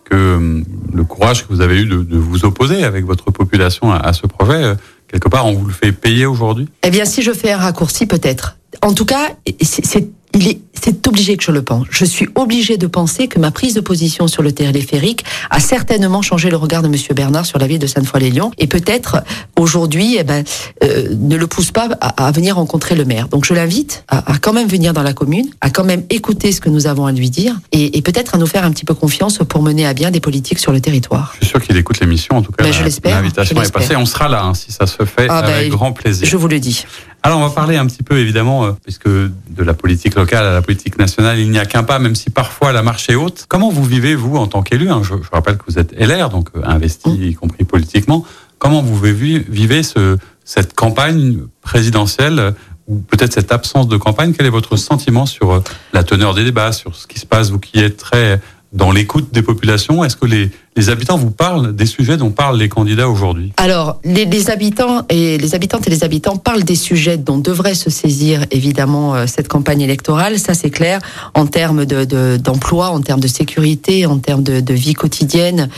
que 0.04 0.62
le 0.92 1.04
courage 1.04 1.46
que 1.46 1.54
vous 1.54 1.62
avez 1.62 1.80
eu 1.80 1.86
de, 1.86 2.02
de 2.02 2.18
vous 2.18 2.44
opposer 2.44 2.84
avec 2.84 3.06
votre 3.06 3.30
population 3.30 3.90
à, 3.92 3.96
à 3.96 4.12
ce 4.12 4.26
projet, 4.26 4.74
quelque 5.08 5.30
part, 5.30 5.46
on 5.46 5.54
vous 5.54 5.64
le 5.64 5.72
fait 5.72 5.90
payer 5.90 6.26
aujourd'hui? 6.26 6.68
Eh 6.82 6.90
bien, 6.90 7.06
si 7.06 7.22
je 7.22 7.32
fais 7.32 7.52
un 7.52 7.56
raccourci, 7.58 8.04
peut-être 8.04 8.58
en 8.82 8.92
tout 8.94 9.04
cas, 9.04 9.30
c'est 9.60 10.08
il 10.34 10.48
est, 10.48 10.60
c'est 10.82 11.06
obligé 11.06 11.36
que 11.36 11.44
je 11.44 11.50
le 11.52 11.62
pense. 11.62 11.86
Je 11.90 12.04
suis 12.04 12.28
obligé 12.34 12.76
de 12.76 12.86
penser 12.86 13.28
que 13.28 13.38
ma 13.38 13.50
prise 13.50 13.74
de 13.74 13.80
position 13.80 14.26
sur 14.28 14.42
le 14.42 14.52
téléphérique 14.52 15.24
a 15.50 15.60
certainement 15.60 16.22
changé 16.22 16.50
le 16.50 16.56
regard 16.56 16.82
de 16.82 16.88
Monsieur 16.88 17.14
Bernard 17.14 17.46
sur 17.46 17.58
la 17.58 17.66
ville 17.66 17.78
de 17.78 17.86
Sainte-Foy-les-Lyons 17.86 18.50
et 18.58 18.66
peut-être 18.66 19.22
aujourd'hui, 19.58 20.16
eh 20.18 20.24
ben, 20.24 20.44
euh, 20.82 21.14
ne 21.18 21.36
le 21.36 21.46
pousse 21.46 21.70
pas 21.70 21.88
à, 22.00 22.26
à, 22.26 22.32
venir 22.32 22.56
rencontrer 22.56 22.94
le 22.94 23.04
maire. 23.04 23.28
Donc 23.28 23.44
je 23.44 23.54
l'invite 23.54 24.04
à, 24.08 24.32
à, 24.32 24.38
quand 24.38 24.52
même 24.52 24.68
venir 24.68 24.92
dans 24.92 25.02
la 25.02 25.12
commune, 25.12 25.46
à 25.60 25.70
quand 25.70 25.84
même 25.84 26.04
écouter 26.10 26.50
ce 26.50 26.60
que 26.60 26.70
nous 26.70 26.86
avons 26.86 27.06
à 27.06 27.12
lui 27.12 27.30
dire 27.30 27.54
et, 27.70 27.98
et 27.98 28.02
peut-être 28.02 28.34
à 28.34 28.38
nous 28.38 28.46
faire 28.46 28.64
un 28.64 28.70
petit 28.70 28.84
peu 28.84 28.94
confiance 28.94 29.38
pour 29.46 29.62
mener 29.62 29.86
à 29.86 29.92
bien 29.92 30.10
des 30.10 30.20
politiques 30.20 30.58
sur 30.58 30.72
le 30.72 30.80
territoire. 30.80 31.32
Je 31.34 31.44
suis 31.44 31.50
sûr 31.50 31.62
qu'il 31.62 31.76
écoute 31.76 32.00
l'émission. 32.00 32.36
En 32.36 32.42
tout 32.42 32.52
cas, 32.52 32.64
ben, 32.64 32.72
l'invitation 33.04 33.62
est 33.62 33.72
passée. 33.72 33.96
On 33.96 34.06
sera 34.06 34.28
là 34.28 34.42
hein, 34.44 34.54
si 34.54 34.72
ça 34.72 34.86
se 34.86 35.04
fait 35.04 35.26
ah, 35.28 35.38
avec 35.38 35.68
ben, 35.68 35.76
grand 35.76 35.92
plaisir. 35.92 36.26
Je 36.26 36.36
vous 36.36 36.48
le 36.48 36.58
dis. 36.58 36.84
Alors 37.24 37.38
on 37.38 37.46
va 37.46 37.50
parler 37.50 37.76
un 37.76 37.86
petit 37.86 38.02
peu 38.02 38.18
évidemment, 38.18 38.64
euh, 38.64 38.72
puisque 38.82 39.08
de 39.08 39.32
la 39.58 39.74
politique 39.74 40.16
locale 40.16 40.44
à 40.44 40.52
la 40.52 40.62
politique 40.62 40.98
nationale, 40.98 41.38
il 41.38 41.50
n'y 41.50 41.58
a 41.58 41.66
qu'un 41.66 41.84
pas, 41.84 42.00
même 42.00 42.16
si 42.16 42.30
parfois 42.30 42.72
la 42.72 42.82
marche 42.82 43.08
est 43.10 43.14
haute. 43.14 43.44
Comment 43.48 43.70
vous 43.70 43.84
vivez, 43.84 44.16
vous, 44.16 44.36
en 44.36 44.48
tant 44.48 44.62
qu'élu 44.62 44.90
hein 44.90 45.02
je, 45.04 45.14
je, 45.22 45.30
rappelle 45.30 45.56
que 45.56 45.64
vous 45.68 45.78
êtes 45.78 45.92
LR, 45.92 46.30
donc 46.30 46.48
euh, 46.56 46.62
investi, 46.64 47.10
y 47.10 47.34
compris 47.34 47.64
politiquement. 47.64 48.24
Comment 48.58 48.82
vous 48.82 48.96
vivez 48.98 49.82
ce, 49.84 50.18
cette 50.44 50.74
campagne 50.74 51.38
présidentielle 51.60 52.38
euh, 52.40 52.50
ou 52.88 52.98
peut-être 52.98 53.32
cette 53.32 53.52
absence 53.52 53.86
de 53.86 53.96
campagne? 53.96 54.32
Quel 54.32 54.46
est 54.46 54.50
votre 54.50 54.76
sentiment 54.76 55.24
sur 55.24 55.62
la 55.92 56.02
teneur 56.02 56.34
des 56.34 56.42
débats, 56.42 56.72
sur 56.72 56.96
ce 56.96 57.06
qui 57.06 57.20
se 57.20 57.26
passe, 57.26 57.50
vous 57.50 57.60
qui 57.60 57.78
êtes 57.78 57.98
très 57.98 58.40
dans 58.72 58.90
l'écoute 58.90 59.32
des 59.32 59.42
populations 59.42 60.02
Est-ce 60.02 60.16
que 60.16 60.26
les, 60.26 60.50
les 60.74 60.88
habitants 60.88 61.18
vous 61.18 61.30
parlent 61.30 61.74
des 61.74 61.84
sujets 61.84 62.16
dont 62.16 62.30
parlent 62.30 62.56
les 62.56 62.70
candidats 62.70 63.08
aujourd'hui 63.08 63.52
Alors, 63.58 64.00
les, 64.04 64.50
habitants 64.50 65.02
et 65.10 65.36
les 65.36 65.54
habitantes 65.54 65.86
et 65.86 65.90
les 65.90 66.02
habitants 66.02 66.36
parlent 66.36 66.64
des 66.64 66.76
sujets 66.76 67.18
dont 67.18 67.36
devrait 67.36 67.74
se 67.74 67.90
saisir 67.90 68.46
évidemment 68.50 69.14
euh, 69.14 69.26
cette 69.26 69.48
campagne 69.48 69.82
électorale. 69.82 70.38
Ça, 70.38 70.54
c'est 70.54 70.70
clair 70.70 71.00
en 71.34 71.46
termes 71.46 71.84
de, 71.84 72.36
d'emploi, 72.38 72.88
en 72.88 73.02
termes 73.02 73.20
de 73.20 73.28
sécurité, 73.28 74.06
en 74.06 74.18
termes 74.18 74.42
de, 74.42 74.60
de 74.60 74.74
vie 74.74 74.94
quotidienne, 74.94 75.68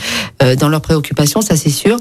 euh, 0.41 0.55
dans 0.55 0.69
leurs 0.69 0.81
préoccupations. 0.81 1.41
Ça, 1.41 1.57
c'est 1.57 1.69
sûr. 1.69 1.97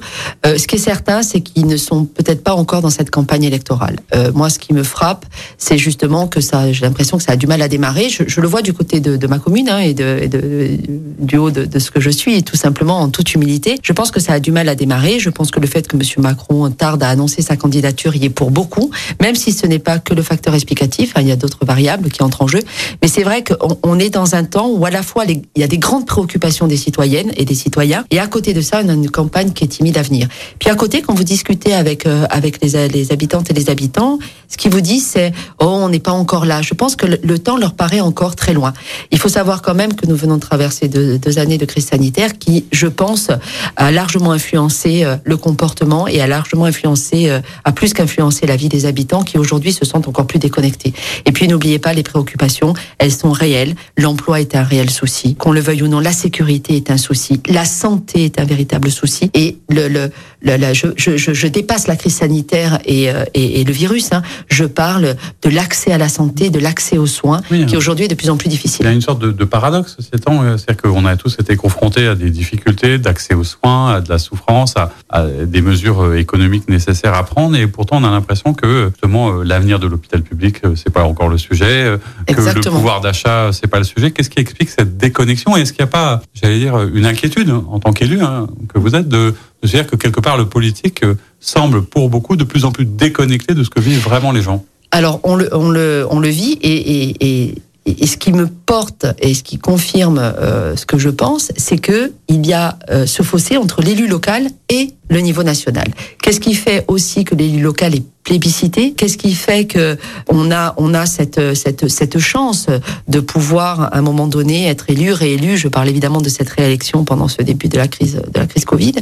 Euh, 0.46 0.56
ce 0.56 0.68
qui 0.68 0.76
est 0.76 0.78
certain, 0.78 1.24
c'est 1.24 1.40
qu'ils 1.40 1.66
ne 1.66 1.76
sont 1.76 2.04
peut-être 2.04 2.44
pas 2.44 2.54
encore 2.54 2.80
dans 2.80 2.90
cette 2.90 3.10
campagne 3.10 3.44
électorale. 3.44 3.96
Moi, 4.34 4.50
ce 4.50 4.58
qui 4.58 4.72
me 4.72 4.82
frappe, 4.82 5.26
c'est 5.58 5.78
justement 5.78 6.28
que 6.28 6.40
ça, 6.40 6.72
j'ai 6.72 6.84
l'impression 6.84 7.16
que 7.16 7.22
ça 7.22 7.32
a 7.32 7.36
du 7.36 7.46
mal 7.46 7.60
à 7.62 7.68
démarrer. 7.68 8.08
Je, 8.08 8.40
le 8.40 8.46
vois 8.46 8.62
du 8.62 8.72
côté 8.72 9.00
de, 9.00 9.16
de 9.16 9.26
ma 9.26 9.38
commune 9.38 9.68
hein, 9.68 9.78
et, 9.78 9.94
de, 9.94 10.26
de, 10.26 10.78
du 11.18 11.36
haut 11.36 11.50
de, 11.50 11.64
de 11.64 11.78
ce 11.78 11.90
que 11.90 12.00
je 12.00 12.10
suis, 12.10 12.42
tout 12.42 12.56
simplement 12.56 12.83
en 12.92 13.08
toute 13.08 13.34
humilité. 13.34 13.76
Je 13.82 13.92
pense 13.92 14.10
que 14.10 14.20
ça 14.20 14.34
a 14.34 14.40
du 14.40 14.52
mal 14.52 14.68
à 14.68 14.74
démarrer. 14.74 15.18
Je 15.18 15.30
pense 15.30 15.50
que 15.50 15.60
le 15.60 15.66
fait 15.66 15.86
que 15.86 15.96
M. 15.96 16.02
Macron 16.18 16.70
tarde 16.70 17.02
à 17.02 17.08
annoncer 17.08 17.42
sa 17.42 17.56
candidature 17.56 18.14
y 18.16 18.26
est 18.26 18.30
pour 18.30 18.50
beaucoup, 18.50 18.90
même 19.20 19.34
si 19.34 19.52
ce 19.52 19.66
n'est 19.66 19.78
pas 19.78 19.98
que 19.98 20.14
le 20.14 20.22
facteur 20.22 20.54
explicatif. 20.54 21.12
Hein, 21.16 21.22
il 21.22 21.28
y 21.28 21.32
a 21.32 21.36
d'autres 21.36 21.64
variables 21.64 22.10
qui 22.10 22.22
entrent 22.22 22.42
en 22.42 22.48
jeu. 22.48 22.60
Mais 23.02 23.08
c'est 23.08 23.22
vrai 23.22 23.44
qu'on 23.44 23.78
on 23.82 23.98
est 23.98 24.10
dans 24.10 24.34
un 24.34 24.44
temps 24.44 24.68
où 24.68 24.84
à 24.86 24.90
la 24.90 25.02
fois 25.02 25.24
il 25.26 25.42
y 25.56 25.62
a 25.62 25.66
des 25.66 25.78
grandes 25.78 26.06
préoccupations 26.06 26.66
des 26.66 26.76
citoyennes 26.76 27.32
et 27.36 27.44
des 27.44 27.54
citoyens, 27.54 28.04
et 28.10 28.18
à 28.18 28.26
côté 28.26 28.52
de 28.52 28.60
ça, 28.60 28.80
on 28.84 28.88
a 28.88 28.92
une 28.92 29.10
campagne 29.10 29.52
qui 29.52 29.64
est 29.64 29.68
timide 29.68 29.98
à 29.98 30.02
venir. 30.02 30.28
Puis 30.58 30.70
à 30.70 30.74
côté, 30.74 31.02
quand 31.02 31.14
vous 31.14 31.24
discutez 31.24 31.74
avec 31.74 32.06
euh, 32.06 32.26
avec 32.30 32.62
les, 32.62 33.12
habitantes 33.12 33.50
et 33.50 33.54
les 33.54 33.70
habitants, 33.70 34.18
ce 34.48 34.56
qu'ils 34.56 34.70
vous 34.70 34.80
disent, 34.80 35.06
c'est 35.06 35.32
oh, 35.60 35.66
on 35.66 35.88
n'est 35.88 36.00
pas 36.00 36.12
encore 36.12 36.46
là. 36.46 36.62
Je 36.62 36.74
pense 36.74 36.96
que 36.96 37.06
le, 37.06 37.38
temps 37.38 37.56
leur 37.56 37.74
paraît 37.74 38.00
encore 38.00 38.36
très 38.36 38.52
loin. 38.52 38.72
Il 39.10 39.18
faut 39.18 39.28
savoir 39.28 39.62
quand 39.62 39.74
même 39.74 39.94
que 39.94 40.06
nous 40.06 40.16
venons 40.16 40.36
de 40.36 40.40
traverser 40.40 40.88
deux 40.88 41.38
années 41.38 41.58
de 41.58 41.64
crise 41.64 41.86
sanitaire 41.86 42.38
qui, 42.38 42.64
je 42.74 42.86
pense, 42.86 43.30
a 43.76 43.90
largement 43.90 44.32
influencé 44.32 45.04
euh, 45.04 45.16
le 45.24 45.36
comportement 45.36 46.08
et 46.08 46.20
a 46.20 46.26
largement 46.26 46.64
influencé, 46.64 47.30
euh, 47.30 47.40
a 47.64 47.72
plus 47.72 47.94
qu'influencé 47.94 48.46
la 48.46 48.56
vie 48.56 48.68
des 48.68 48.84
habitants 48.86 49.22
qui 49.22 49.38
aujourd'hui 49.38 49.72
se 49.72 49.84
sentent 49.84 50.08
encore 50.08 50.26
plus 50.26 50.38
déconnectés. 50.38 50.92
Et 51.24 51.32
puis 51.32 51.48
n'oubliez 51.48 51.78
pas 51.78 51.92
les 51.92 52.02
préoccupations, 52.02 52.74
elles 52.98 53.12
sont 53.12 53.32
réelles. 53.32 53.74
L'emploi 53.96 54.40
est 54.40 54.56
un 54.56 54.62
réel 54.62 54.90
souci, 54.90 55.36
qu'on 55.36 55.52
le 55.52 55.60
veuille 55.60 55.82
ou 55.82 55.88
non. 55.88 56.00
La 56.00 56.12
sécurité 56.12 56.76
est 56.76 56.90
un 56.90 56.96
souci, 56.96 57.40
la 57.46 57.64
santé 57.64 58.24
est 58.24 58.40
un 58.40 58.44
véritable 58.44 58.90
souci. 58.90 59.30
Et 59.34 59.58
le, 59.70 59.88
le, 59.88 60.10
je, 60.44 61.16
je, 61.16 61.32
je, 61.32 61.46
dépasse 61.46 61.86
la 61.86 61.96
crise 61.96 62.16
sanitaire 62.16 62.78
et, 62.84 63.10
euh, 63.10 63.24
et, 63.34 63.60
et 63.60 63.64
le 63.64 63.72
virus. 63.72 64.12
Hein. 64.12 64.22
Je 64.48 64.64
parle 64.64 65.16
de 65.42 65.50
l'accès 65.50 65.92
à 65.92 65.98
la 65.98 66.08
santé, 66.08 66.50
de 66.50 66.58
l'accès 66.58 66.98
aux 66.98 67.06
soins, 67.06 67.40
qui 67.66 67.76
aujourd'hui 67.76 68.06
est 68.06 68.08
de 68.08 68.14
plus 68.14 68.30
en 68.30 68.36
plus 68.36 68.48
difficile. 68.48 68.84
Il 68.84 68.88
y 68.88 68.90
a 68.90 68.94
une 68.94 69.00
sorte 69.00 69.20
de, 69.20 69.32
de 69.32 69.44
paradoxe 69.44 69.96
ces 70.00 70.18
temps, 70.18 70.42
c'est-à-dire 70.56 70.82
qu'on 70.82 71.06
a 71.06 71.16
tous 71.16 71.36
été 71.40 71.56
confrontés 71.56 72.06
à 72.06 72.14
des 72.14 72.30
difficultés 72.30 72.98
d'accès 72.98 73.34
aux 73.34 73.44
soins, 73.44 73.94
à 73.94 74.00
de 74.00 74.08
la 74.08 74.18
souffrance, 74.18 74.76
à, 74.76 74.92
à, 75.08 75.26
des 75.26 75.62
mesures 75.62 76.02
euh, 76.02 76.18
économiques 76.18 76.68
nécessaires 76.68 77.14
à 77.14 77.24
prendre, 77.24 77.56
et 77.56 77.66
pourtant 77.66 77.98
on 78.00 78.04
a 78.04 78.10
l'impression 78.10 78.54
que 78.54 78.90
justement 78.90 79.30
euh, 79.30 79.44
l'avenir 79.44 79.78
de 79.78 79.86
l'hôpital 79.86 80.22
public 80.22 80.60
c'est 80.76 80.92
pas 80.92 81.04
encore 81.04 81.28
le 81.28 81.38
sujet, 81.38 81.96
que 82.26 82.32
le 82.40 82.60
pouvoir 82.60 83.00
d'achat 83.00 83.50
c'est 83.52 83.66
pas 83.66 83.78
le 83.78 83.84
sujet. 83.84 84.10
Qu'est-ce 84.10 84.30
qui 84.30 84.40
explique 84.40 84.70
cette 84.70 84.96
déconnexion? 84.96 85.56
Est-ce 85.56 85.72
qu'il 85.72 85.82
n'y 85.84 85.88
a 85.88 85.92
pas, 85.92 86.22
j'allais 86.34 86.58
dire, 86.58 86.80
une 86.94 87.06
inquiétude 87.06 87.50
en 87.50 87.78
tant 87.80 87.92
qu'élu 87.92 88.20
hein, 88.22 88.46
que 88.72 88.78
vous 88.78 88.94
êtes 88.94 89.08
de, 89.08 89.34
de 89.64 89.68
dire 89.68 89.86
que 89.86 89.96
quelque 89.96 90.20
part 90.20 90.36
le 90.36 90.46
politique 90.46 91.02
semble 91.40 91.82
pour 91.82 92.10
beaucoup 92.10 92.36
de 92.36 92.44
plus 92.44 92.64
en 92.64 92.72
plus 92.72 92.84
déconnecté 92.84 93.54
de 93.54 93.64
ce 93.64 93.70
que 93.70 93.80
vivent 93.80 94.02
vraiment 94.02 94.30
les 94.30 94.42
gens. 94.42 94.64
Alors 94.90 95.20
on 95.24 95.36
le, 95.36 95.48
on 95.52 95.70
le, 95.70 96.06
on 96.10 96.20
le 96.20 96.28
vit 96.28 96.58
et, 96.60 97.16
et 97.20 97.54
et 97.86 98.06
ce 98.06 98.16
qui 98.16 98.32
me 98.32 98.46
porte 98.46 99.06
et 99.20 99.34
ce 99.34 99.42
qui 99.42 99.58
confirme 99.58 100.18
euh, 100.18 100.76
ce 100.76 100.86
que 100.86 100.98
je 100.98 101.10
pense, 101.10 101.52
c'est 101.56 101.78
que 101.78 102.12
il 102.28 102.46
y 102.46 102.52
a 102.52 102.78
euh, 102.90 103.06
ce 103.06 103.22
fossé 103.22 103.56
entre 103.56 103.82
l'élu 103.82 104.06
local 104.06 104.48
et 104.68 104.94
le 105.10 105.20
niveau 105.20 105.42
national. 105.42 105.88
Qu'est-ce 106.22 106.40
qui 106.40 106.54
fait 106.54 106.84
aussi 106.88 107.24
que 107.24 107.34
l'élu 107.34 107.60
local 107.60 107.94
est 107.94 108.02
plébiscité? 108.24 108.94
Qu'est-ce 108.94 109.18
qui 109.18 109.34
fait 109.34 109.66
que 109.66 109.98
on 110.28 110.50
a 110.50 110.74
on 110.78 110.94
a 110.94 111.04
cette 111.04 111.54
cette 111.54 111.88
cette 111.88 112.18
chance 112.18 112.68
de 113.06 113.20
pouvoir 113.20 113.82
à 113.82 113.98
un 113.98 114.02
moment 114.02 114.26
donné 114.28 114.66
être 114.66 114.88
élu 114.88 115.12
réélu? 115.12 115.58
Je 115.58 115.68
parle 115.68 115.90
évidemment 115.90 116.22
de 116.22 116.30
cette 116.30 116.48
réélection 116.48 117.04
pendant 117.04 117.28
ce 117.28 117.42
début 117.42 117.68
de 117.68 117.76
la 117.76 117.86
crise 117.86 118.14
de 118.14 118.40
la 118.40 118.46
crise 118.46 118.64
Covid. 118.64 118.94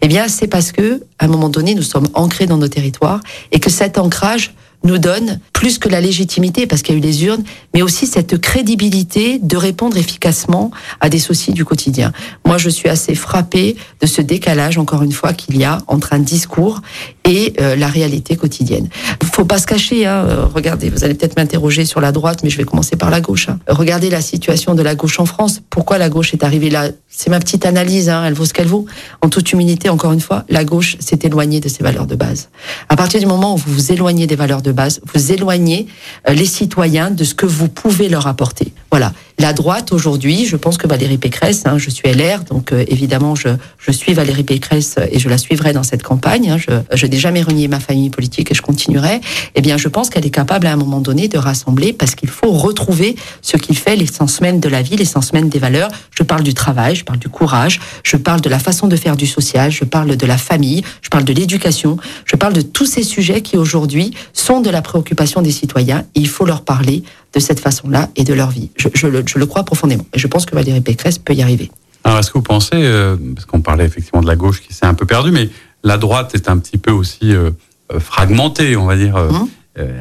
Eh 0.00 0.08
bien, 0.08 0.28
c'est 0.28 0.48
parce 0.48 0.72
que 0.72 1.02
à 1.18 1.26
un 1.26 1.28
moment 1.28 1.50
donné, 1.50 1.74
nous 1.74 1.82
sommes 1.82 2.08
ancrés 2.14 2.46
dans 2.46 2.56
nos 2.56 2.68
territoires 2.68 3.20
et 3.52 3.60
que 3.60 3.68
cet 3.68 3.98
ancrage 3.98 4.54
nous 4.82 4.98
donne 4.98 5.40
plus 5.52 5.78
que 5.78 5.88
la 5.88 6.00
légitimité, 6.00 6.66
parce 6.66 6.82
qu'il 6.82 6.94
y 6.94 6.98
a 6.98 7.00
eu 7.00 7.02
les 7.04 7.24
urnes, 7.24 7.44
mais 7.74 7.82
aussi 7.82 8.06
cette 8.06 8.38
crédibilité 8.40 9.38
de 9.38 9.56
répondre 9.56 9.96
efficacement 9.96 10.70
à 11.00 11.08
des 11.08 11.18
soucis 11.18 11.52
du 11.52 11.64
quotidien. 11.64 12.12
Moi, 12.46 12.58
je 12.58 12.70
suis 12.70 12.88
assez 12.88 13.14
frappée 13.14 13.76
de 14.00 14.06
ce 14.06 14.22
décalage, 14.22 14.78
encore 14.78 15.02
une 15.02 15.12
fois, 15.12 15.32
qu'il 15.32 15.56
y 15.56 15.64
a 15.64 15.78
entre 15.86 16.12
un 16.12 16.18
discours 16.18 16.80
et 17.24 17.54
euh, 17.60 17.76
la 17.76 17.88
réalité 17.88 18.36
quotidienne. 18.36 18.88
Faut 19.32 19.44
pas 19.44 19.58
se 19.58 19.66
cacher. 19.66 20.06
Hein. 20.06 20.24
Euh, 20.28 20.44
regardez, 20.52 20.90
vous 20.90 21.04
allez 21.04 21.14
peut-être 21.14 21.36
m'interroger 21.36 21.84
sur 21.84 22.00
la 22.00 22.12
droite, 22.12 22.40
mais 22.42 22.50
je 22.50 22.56
vais 22.56 22.64
commencer 22.64 22.96
par 22.96 23.10
la 23.10 23.20
gauche. 23.20 23.48
Hein. 23.48 23.58
Regardez 23.68 24.10
la 24.10 24.20
situation 24.20 24.74
de 24.74 24.82
la 24.82 24.94
gauche 24.94 25.20
en 25.20 25.26
France. 25.26 25.60
Pourquoi 25.70 25.98
la 25.98 26.08
gauche 26.08 26.34
est 26.34 26.44
arrivée 26.44 26.70
là? 26.70 26.88
C'est 27.08 27.30
ma 27.30 27.38
petite 27.38 27.66
analyse. 27.66 28.08
Hein. 28.08 28.24
Elle 28.26 28.34
vaut 28.34 28.44
ce 28.44 28.52
qu'elle 28.52 28.66
vaut. 28.66 28.86
En 29.22 29.28
toute 29.28 29.52
humilité, 29.52 29.88
encore 29.88 30.12
une 30.12 30.20
fois, 30.20 30.44
la 30.48 30.64
gauche 30.64 30.96
s'est 31.00 31.18
éloignée 31.22 31.60
de 31.60 31.68
ses 31.68 31.82
valeurs 31.82 32.06
de 32.06 32.16
base. 32.16 32.48
À 32.88 32.96
partir 32.96 33.20
du 33.20 33.26
moment 33.26 33.54
où 33.54 33.56
vous 33.56 33.72
vous 33.72 33.92
éloignez 33.92 34.26
des 34.26 34.36
valeurs 34.36 34.62
de 34.62 34.72
base, 34.72 35.00
vous 35.12 35.32
éloignez 35.32 35.86
euh, 36.28 36.32
les 36.32 36.46
citoyens 36.46 37.10
de 37.10 37.24
ce 37.24 37.34
que 37.34 37.46
vous 37.46 37.68
pouvez 37.68 38.08
leur 38.08 38.26
apporter. 38.26 38.72
Voilà. 38.90 39.12
La 39.40 39.54
droite 39.54 39.92
aujourd'hui, 39.92 40.44
je 40.44 40.54
pense 40.56 40.76
que 40.76 40.86
Valérie 40.86 41.16
Pécresse, 41.16 41.62
hein, 41.64 41.78
je 41.78 41.88
suis 41.88 42.06
LR, 42.12 42.44
donc 42.44 42.72
euh, 42.72 42.84
évidemment 42.88 43.34
je, 43.34 43.48
je 43.78 43.90
suis 43.90 44.12
Valérie 44.12 44.42
Pécresse 44.42 44.96
et 45.10 45.18
je 45.18 45.30
la 45.30 45.38
suivrai 45.38 45.72
dans 45.72 45.82
cette 45.82 46.02
campagne. 46.02 46.50
Hein, 46.50 46.58
je, 46.58 46.72
je 46.94 47.06
n'ai 47.06 47.16
jamais 47.16 47.40
renié 47.40 47.66
ma 47.66 47.80
famille 47.80 48.10
politique 48.10 48.50
et 48.50 48.54
je 48.54 48.60
continuerai. 48.60 49.22
Eh 49.54 49.62
bien, 49.62 49.78
je 49.78 49.88
pense 49.88 50.10
qu'elle 50.10 50.26
est 50.26 50.30
capable 50.30 50.66
à 50.66 50.72
un 50.74 50.76
moment 50.76 51.00
donné 51.00 51.26
de 51.26 51.38
rassembler 51.38 51.94
parce 51.94 52.14
qu'il 52.14 52.28
faut 52.28 52.50
retrouver 52.50 53.16
ce 53.40 53.56
qui 53.56 53.74
fait 53.74 53.96
l'essence 53.96 54.42
même 54.42 54.60
de 54.60 54.68
la 54.68 54.82
vie, 54.82 54.96
l'essence 54.96 55.32
même 55.32 55.48
des 55.48 55.58
valeurs. 55.58 55.88
Je 56.10 56.22
parle 56.22 56.42
du 56.42 56.52
travail, 56.52 56.94
je 56.94 57.06
parle 57.06 57.18
du 57.18 57.30
courage, 57.30 57.80
je 58.02 58.18
parle 58.18 58.42
de 58.42 58.50
la 58.50 58.58
façon 58.58 58.88
de 58.88 58.96
faire 58.96 59.16
du 59.16 59.26
social, 59.26 59.70
je 59.70 59.84
parle 59.84 60.18
de 60.18 60.26
la 60.26 60.36
famille, 60.36 60.82
je 61.00 61.08
parle 61.08 61.24
de 61.24 61.32
l'éducation, 61.32 61.96
je 62.26 62.36
parle 62.36 62.52
de 62.52 62.60
tous 62.60 62.84
ces 62.84 63.04
sujets 63.04 63.40
qui 63.40 63.56
aujourd'hui 63.56 64.12
sont 64.34 64.60
de 64.60 64.68
la 64.68 64.82
préoccupation 64.82 65.40
des 65.40 65.50
citoyens. 65.50 66.04
Et 66.14 66.20
il 66.20 66.28
faut 66.28 66.44
leur 66.44 66.60
parler 66.60 67.04
de 67.32 67.40
cette 67.40 67.60
façon-là 67.60 68.08
et 68.16 68.24
de 68.24 68.34
leur 68.34 68.50
vie. 68.50 68.70
Je, 68.76 68.88
je, 68.94 69.06
le, 69.06 69.22
je, 69.26 69.38
le, 69.38 69.46
crois 69.46 69.64
profondément. 69.64 70.06
Et 70.12 70.18
je 70.18 70.26
pense 70.26 70.46
que 70.46 70.54
Valérie 70.54 70.80
Pécresse 70.80 71.18
peut 71.18 71.34
y 71.34 71.42
arriver. 71.42 71.70
Alors, 72.04 72.18
est-ce 72.18 72.30
que 72.30 72.38
vous 72.38 72.42
pensez, 72.42 72.74
euh, 72.74 73.16
parce 73.34 73.46
qu'on 73.46 73.60
parlait 73.60 73.84
effectivement 73.84 74.22
de 74.22 74.26
la 74.26 74.36
gauche 74.36 74.62
qui 74.62 74.74
s'est 74.74 74.86
un 74.86 74.94
peu 74.94 75.06
perdue, 75.06 75.30
mais 75.30 75.48
la 75.84 75.96
droite 75.96 76.34
est 76.34 76.48
un 76.48 76.58
petit 76.58 76.78
peu 76.78 76.90
aussi 76.90 77.32
euh, 77.34 77.50
euh 77.92 78.00
fragmentée, 78.00 78.76
on 78.76 78.86
va 78.86 78.96
dire. 78.96 79.16
Mmh. 79.16 79.48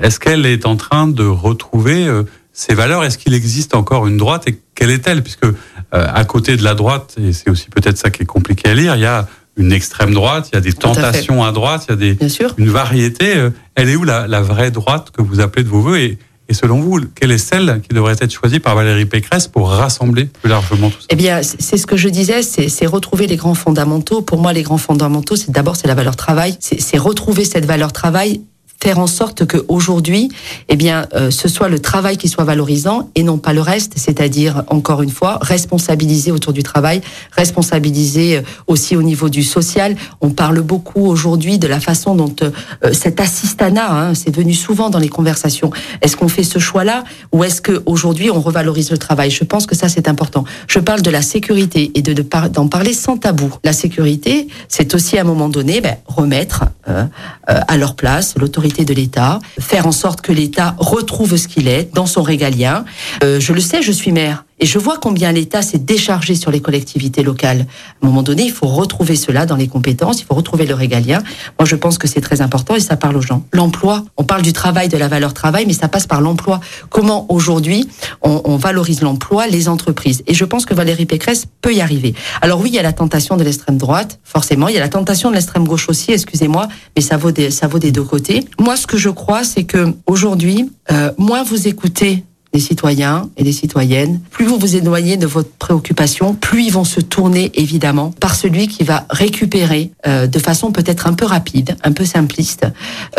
Est-ce 0.04 0.20
qu'elle 0.20 0.46
est 0.46 0.66
en 0.66 0.76
train 0.76 1.08
de 1.08 1.24
retrouver 1.24 2.06
ses 2.52 2.74
valeurs? 2.74 3.04
Est-ce 3.06 3.18
qu'il 3.18 3.34
existe 3.34 3.76
encore 3.76 4.08
une 4.08 4.18
droite 4.18 4.46
et 4.48 4.60
quelle 4.76 4.90
est-elle? 4.90 5.24
Puisque 5.24 5.46
à 5.92 6.26
côté 6.26 6.58
de 6.58 6.64
la 6.64 6.74
droite, 6.74 7.16
et 7.22 7.32
c'est 7.32 7.50
aussi 7.50 7.70
peut-être 7.70 7.98
ça 7.98 8.10
qui 8.10 8.24
est 8.24 8.26
compliqué 8.26 8.70
à 8.70 8.74
lire, 8.74 8.96
il 8.96 9.02
y 9.02 9.06
a 9.06 9.28
une 9.56 9.72
extrême 9.72 10.14
droite, 10.14 10.50
il 10.52 10.56
y 10.56 10.58
a 10.58 10.62
des 10.62 10.74
tentations 10.74 11.44
à, 11.44 11.50
à, 11.50 11.52
droite, 11.54 11.86
il 11.88 11.92
y 11.92 11.94
a 11.94 12.16
des, 12.16 12.18
une 12.58 12.70
variété. 12.70 13.50
Elle 13.76 13.90
est 13.90 13.96
où 13.96 14.04
la, 14.04 14.28
la 14.28 14.42
vraie 14.42 14.72
droite 14.72 15.12
que 15.12 15.22
vous 15.22 15.40
appelez 15.40 15.64
de 15.64 15.70
vos 15.70 15.80
voeux? 15.80 16.00
Et, 16.00 16.18
et 16.50 16.54
selon 16.54 16.82
vous, 16.82 17.00
quelle 17.16 17.32
est 17.32 17.38
celle 17.38 17.80
qui 17.88 17.94
devrait 17.94 18.16
être 18.20 18.32
choisie 18.32 18.60
par 18.60 18.76
Valérie 18.76 19.06
Pécresse 19.06 19.48
pour 19.48 19.70
rassembler 19.70 20.26
plus 20.26 20.50
largement 20.50 20.90
tout 20.90 21.00
ça? 21.00 21.06
Eh 21.10 21.16
bien, 21.16 21.42
c'est 21.44 21.78
ce 21.78 21.86
que 21.86 21.96
je 21.96 22.10
disais, 22.10 22.42
c'est 22.42 22.86
retrouver 22.88 23.28
les 23.28 23.36
grands 23.36 23.54
fondamentaux. 23.54 24.22
Pour 24.22 24.40
moi, 24.42 24.52
les 24.52 24.64
grands 24.64 24.78
fondamentaux, 24.78 25.36
c'est 25.36 25.52
d'abord 25.52 25.76
c'est 25.76 25.88
la 25.88 25.94
valeur 25.94 26.16
travail, 26.16 26.58
c'est 26.60 26.98
retrouver 26.98 27.46
cette 27.46 27.66
valeur 27.66 27.94
travail 27.94 28.42
faire 28.82 29.00
en 29.00 29.08
sorte 29.08 29.46
que 29.46 29.58
aujourd'hui, 29.68 30.30
eh 30.70 30.78
bien, 30.78 31.06
euh, 31.14 31.32
ce 31.32 31.50
soit 31.50 31.68
le 31.68 31.80
travail 31.80 32.18
qui 32.18 32.30
soit 32.30 32.46
valorisant 32.46 33.10
et 33.14 33.24
non 33.24 33.38
pas 33.38 33.52
le 33.52 33.60
reste, 33.60 33.94
c'est-à-dire 33.98 34.64
encore 34.68 35.02
une 35.02 35.10
fois 35.10 35.38
responsabiliser 35.42 36.32
autour 36.32 36.54
du 36.54 36.64
travail, 36.64 37.02
responsabiliser 37.32 38.38
euh, 38.38 38.42
aussi 38.68 38.96
au 38.96 39.04
niveau 39.04 39.28
du 39.28 39.44
social. 39.44 39.98
On 40.22 40.30
parle 40.30 40.62
beaucoup 40.62 41.06
aujourd'hui 41.06 41.60
de 41.60 41.68
la 41.68 41.82
façon 41.82 42.16
dont 42.16 42.34
euh, 42.42 42.94
cet 42.94 43.20
assistanat, 43.20 43.92
hein, 43.92 44.14
c'est 44.16 44.34
venu 44.34 44.54
souvent 44.54 44.90
dans 44.90 45.00
les 45.00 45.10
conversations. 45.10 45.72
Est-ce 46.02 46.16
qu'on 46.16 46.30
fait 46.30 46.44
ce 46.44 46.60
choix-là 46.60 47.04
ou 47.34 47.44
est-ce 47.44 47.62
que 47.62 47.84
aujourd'hui 47.86 48.32
on 48.32 48.40
revalorise 48.40 48.92
le 48.92 48.98
travail? 48.98 49.30
Je 49.30 49.44
pense 49.44 49.66
que 49.66 49.76
ça 49.76 49.90
c'est 49.90 50.08
important. 50.08 50.46
Je 50.68 50.80
parle 50.80 51.02
de 51.02 51.12
la 51.12 51.22
sécurité 51.22 51.92
et 51.96 52.02
de 52.02 52.14
d'en 52.50 52.68
parler 52.68 52.94
sans 52.94 53.18
tabou. 53.18 53.54
La 53.64 53.74
sécurité, 53.74 54.48
c'est 54.68 54.94
aussi 54.94 55.18
à 55.18 55.22
un 55.22 55.24
moment 55.24 55.50
donné 55.50 55.82
ben, 55.82 55.96
remettre 56.06 56.66
euh, 56.88 57.06
à 57.46 57.78
leur 57.78 57.96
place 57.96 58.36
l'autorité 58.38 58.69
de 58.78 58.94
l'État, 58.94 59.40
faire 59.60 59.88
en 59.88 59.92
sorte 59.92 60.22
que 60.22 60.32
l'État 60.32 60.76
retrouve 60.78 61.36
ce 61.36 61.48
qu'il 61.48 61.68
est 61.68 61.94
dans 61.94 62.06
son 62.06 62.22
régalien. 62.22 62.86
Euh, 63.24 63.40
je 63.40 63.54
le 63.54 63.60
sais, 63.60 63.82
je 63.82 63.92
suis 63.92 64.12
maire. 64.12 64.46
Et 64.60 64.66
je 64.66 64.78
vois 64.78 64.98
combien 64.98 65.32
l'État 65.32 65.62
s'est 65.62 65.78
déchargé 65.80 66.36
sur 66.36 66.52
les 66.52 66.60
collectivités 66.60 67.24
locales. 67.24 67.66
À 68.02 68.06
un 68.06 68.08
moment 68.08 68.24
donné, 68.24 68.44
il 68.44 68.52
faut 68.52 68.68
retrouver 68.68 69.16
cela 69.16 69.46
dans 69.46 69.56
les 69.56 69.68
compétences, 69.68 70.22
il 70.22 70.26
faut 70.26 70.36
retrouver 70.36 70.66
le 70.66 70.74
régalien. 70.74 71.24
Moi, 71.58 71.66
je 71.66 71.76
pense 71.76 71.98
que 71.98 72.08
c'est 72.08 72.22
très 72.22 72.42
important 72.42 72.76
et 72.76 72.80
ça 72.80 72.98
parle 72.98 73.18
aux 73.18 73.22
gens. 73.22 73.44
L'emploi, 73.54 74.04
on 74.18 74.24
parle 74.24 74.42
du 74.42 74.54
travail, 74.54 74.90
de 74.90 74.98
la 74.98 75.08
valeur 75.08 75.34
travail, 75.34 75.66
mais 75.66 75.74
ça 75.74 75.88
passe 75.88 76.08
par 76.08 76.22
l'emploi. 76.22 76.60
Comment 76.90 77.26
aujourd'hui 77.30 77.88
on, 78.22 78.42
on 78.46 78.58
valorise 78.58 79.02
l'emploi, 79.02 79.48
les 79.48 79.70
entreprises? 79.70 80.24
Et 80.28 80.34
je 80.34 80.46
pense 80.46 80.66
que 80.66 80.74
Valérie 80.74 81.06
Pécresse 81.06 81.46
peut 81.62 81.74
y 81.74 81.82
arriver. 81.82 82.14
Alors 82.42 82.60
oui, 82.60 82.70
il 82.70 82.76
y 82.76 82.80
a 82.80 82.84
la 82.84 82.94
tentation 82.94 83.38
de 83.38 83.44
l'extrême 83.44 83.78
droite, 83.78 84.20
forcément. 84.24 84.68
Il 84.68 84.76
y 84.76 84.78
a 84.78 84.82
la 84.82 84.90
tentation 84.90 85.30
de 85.30 85.36
l'extrême 85.36 85.66
gauche 85.66 85.90
aussi, 85.90 86.12
excusez-moi, 86.12 86.68
mais 86.96 87.02
ça 87.02 87.18
vaut 87.18 87.32
des, 87.32 87.52
ça 87.52 87.68
vaut 87.68 87.80
des 87.80 87.92
deux 87.92 88.04
côtés. 88.04 88.46
Moi, 88.60 88.76
ce 88.76 88.88
que 88.88 88.98
je 88.98 89.10
crois, 89.10 89.44
c'est 89.44 89.64
que 89.64 89.94
aujourd'hui, 90.06 90.70
euh, 90.92 91.12
moins 91.18 91.44
vous 91.44 91.68
écoutez 91.68 92.24
des 92.54 92.60
citoyens 92.60 93.30
et 93.38 93.44
des 93.44 93.52
citoyennes, 93.52 94.20
plus 94.32 94.46
vous 94.46 94.58
vous 94.58 94.76
éloignez 94.76 95.18
de 95.18 95.28
votre 95.28 95.52
préoccupation, 95.52 96.34
plus 96.34 96.64
ils 96.64 96.72
vont 96.72 96.84
se 96.84 97.00
tourner 97.00 97.52
évidemment 97.56 98.12
par 98.20 98.36
celui 98.36 98.68
qui 98.68 98.84
va 98.84 99.06
récupérer 99.10 99.92
euh, 100.08 100.28
de 100.28 100.40
façon 100.40 100.72
peut-être 100.72 101.08
un 101.08 101.14
peu 101.14 101.26
rapide, 101.26 101.78
un 101.84 101.92
peu 101.92 102.06
simpliste, 102.06 102.66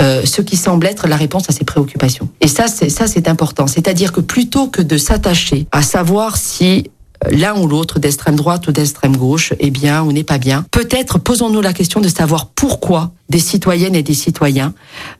euh, 0.00 0.22
ce 0.24 0.42
qui 0.42 0.56
semble 0.56 0.86
être 0.86 1.06
la 1.06 1.16
réponse 1.16 1.48
à 1.48 1.52
ces 1.52 1.64
préoccupations. 1.64 2.28
Et 2.40 2.48
ça, 2.48 2.66
c'est 2.66 2.88
ça, 2.88 3.06
c'est 3.06 3.28
important. 3.28 3.66
C'est-à-dire 3.66 4.12
que 4.12 4.20
plutôt 4.20 4.66
que 4.66 4.82
de 4.82 4.96
s'attacher 4.96 5.66
à 5.70 5.82
savoir 5.82 6.36
si 6.36 6.90
l'un 7.30 7.56
ou 7.56 7.66
l'autre 7.66 7.98
d'extrême 7.98 8.36
droite 8.36 8.66
ou 8.66 8.72
d'extrême 8.72 9.16
gauche 9.16 9.52
est 9.58 9.70
bien 9.70 10.02
ou 10.02 10.12
n'est 10.12 10.24
pas 10.24 10.38
bien. 10.38 10.64
Peut-être 10.70 11.18
posons-nous 11.18 11.60
la 11.60 11.72
question 11.72 12.00
de 12.00 12.08
savoir 12.08 12.46
pourquoi 12.46 13.12
des 13.28 13.38
citoyennes 13.38 13.94
et 13.94 14.02
des 14.02 14.14
citoyens 14.14 14.72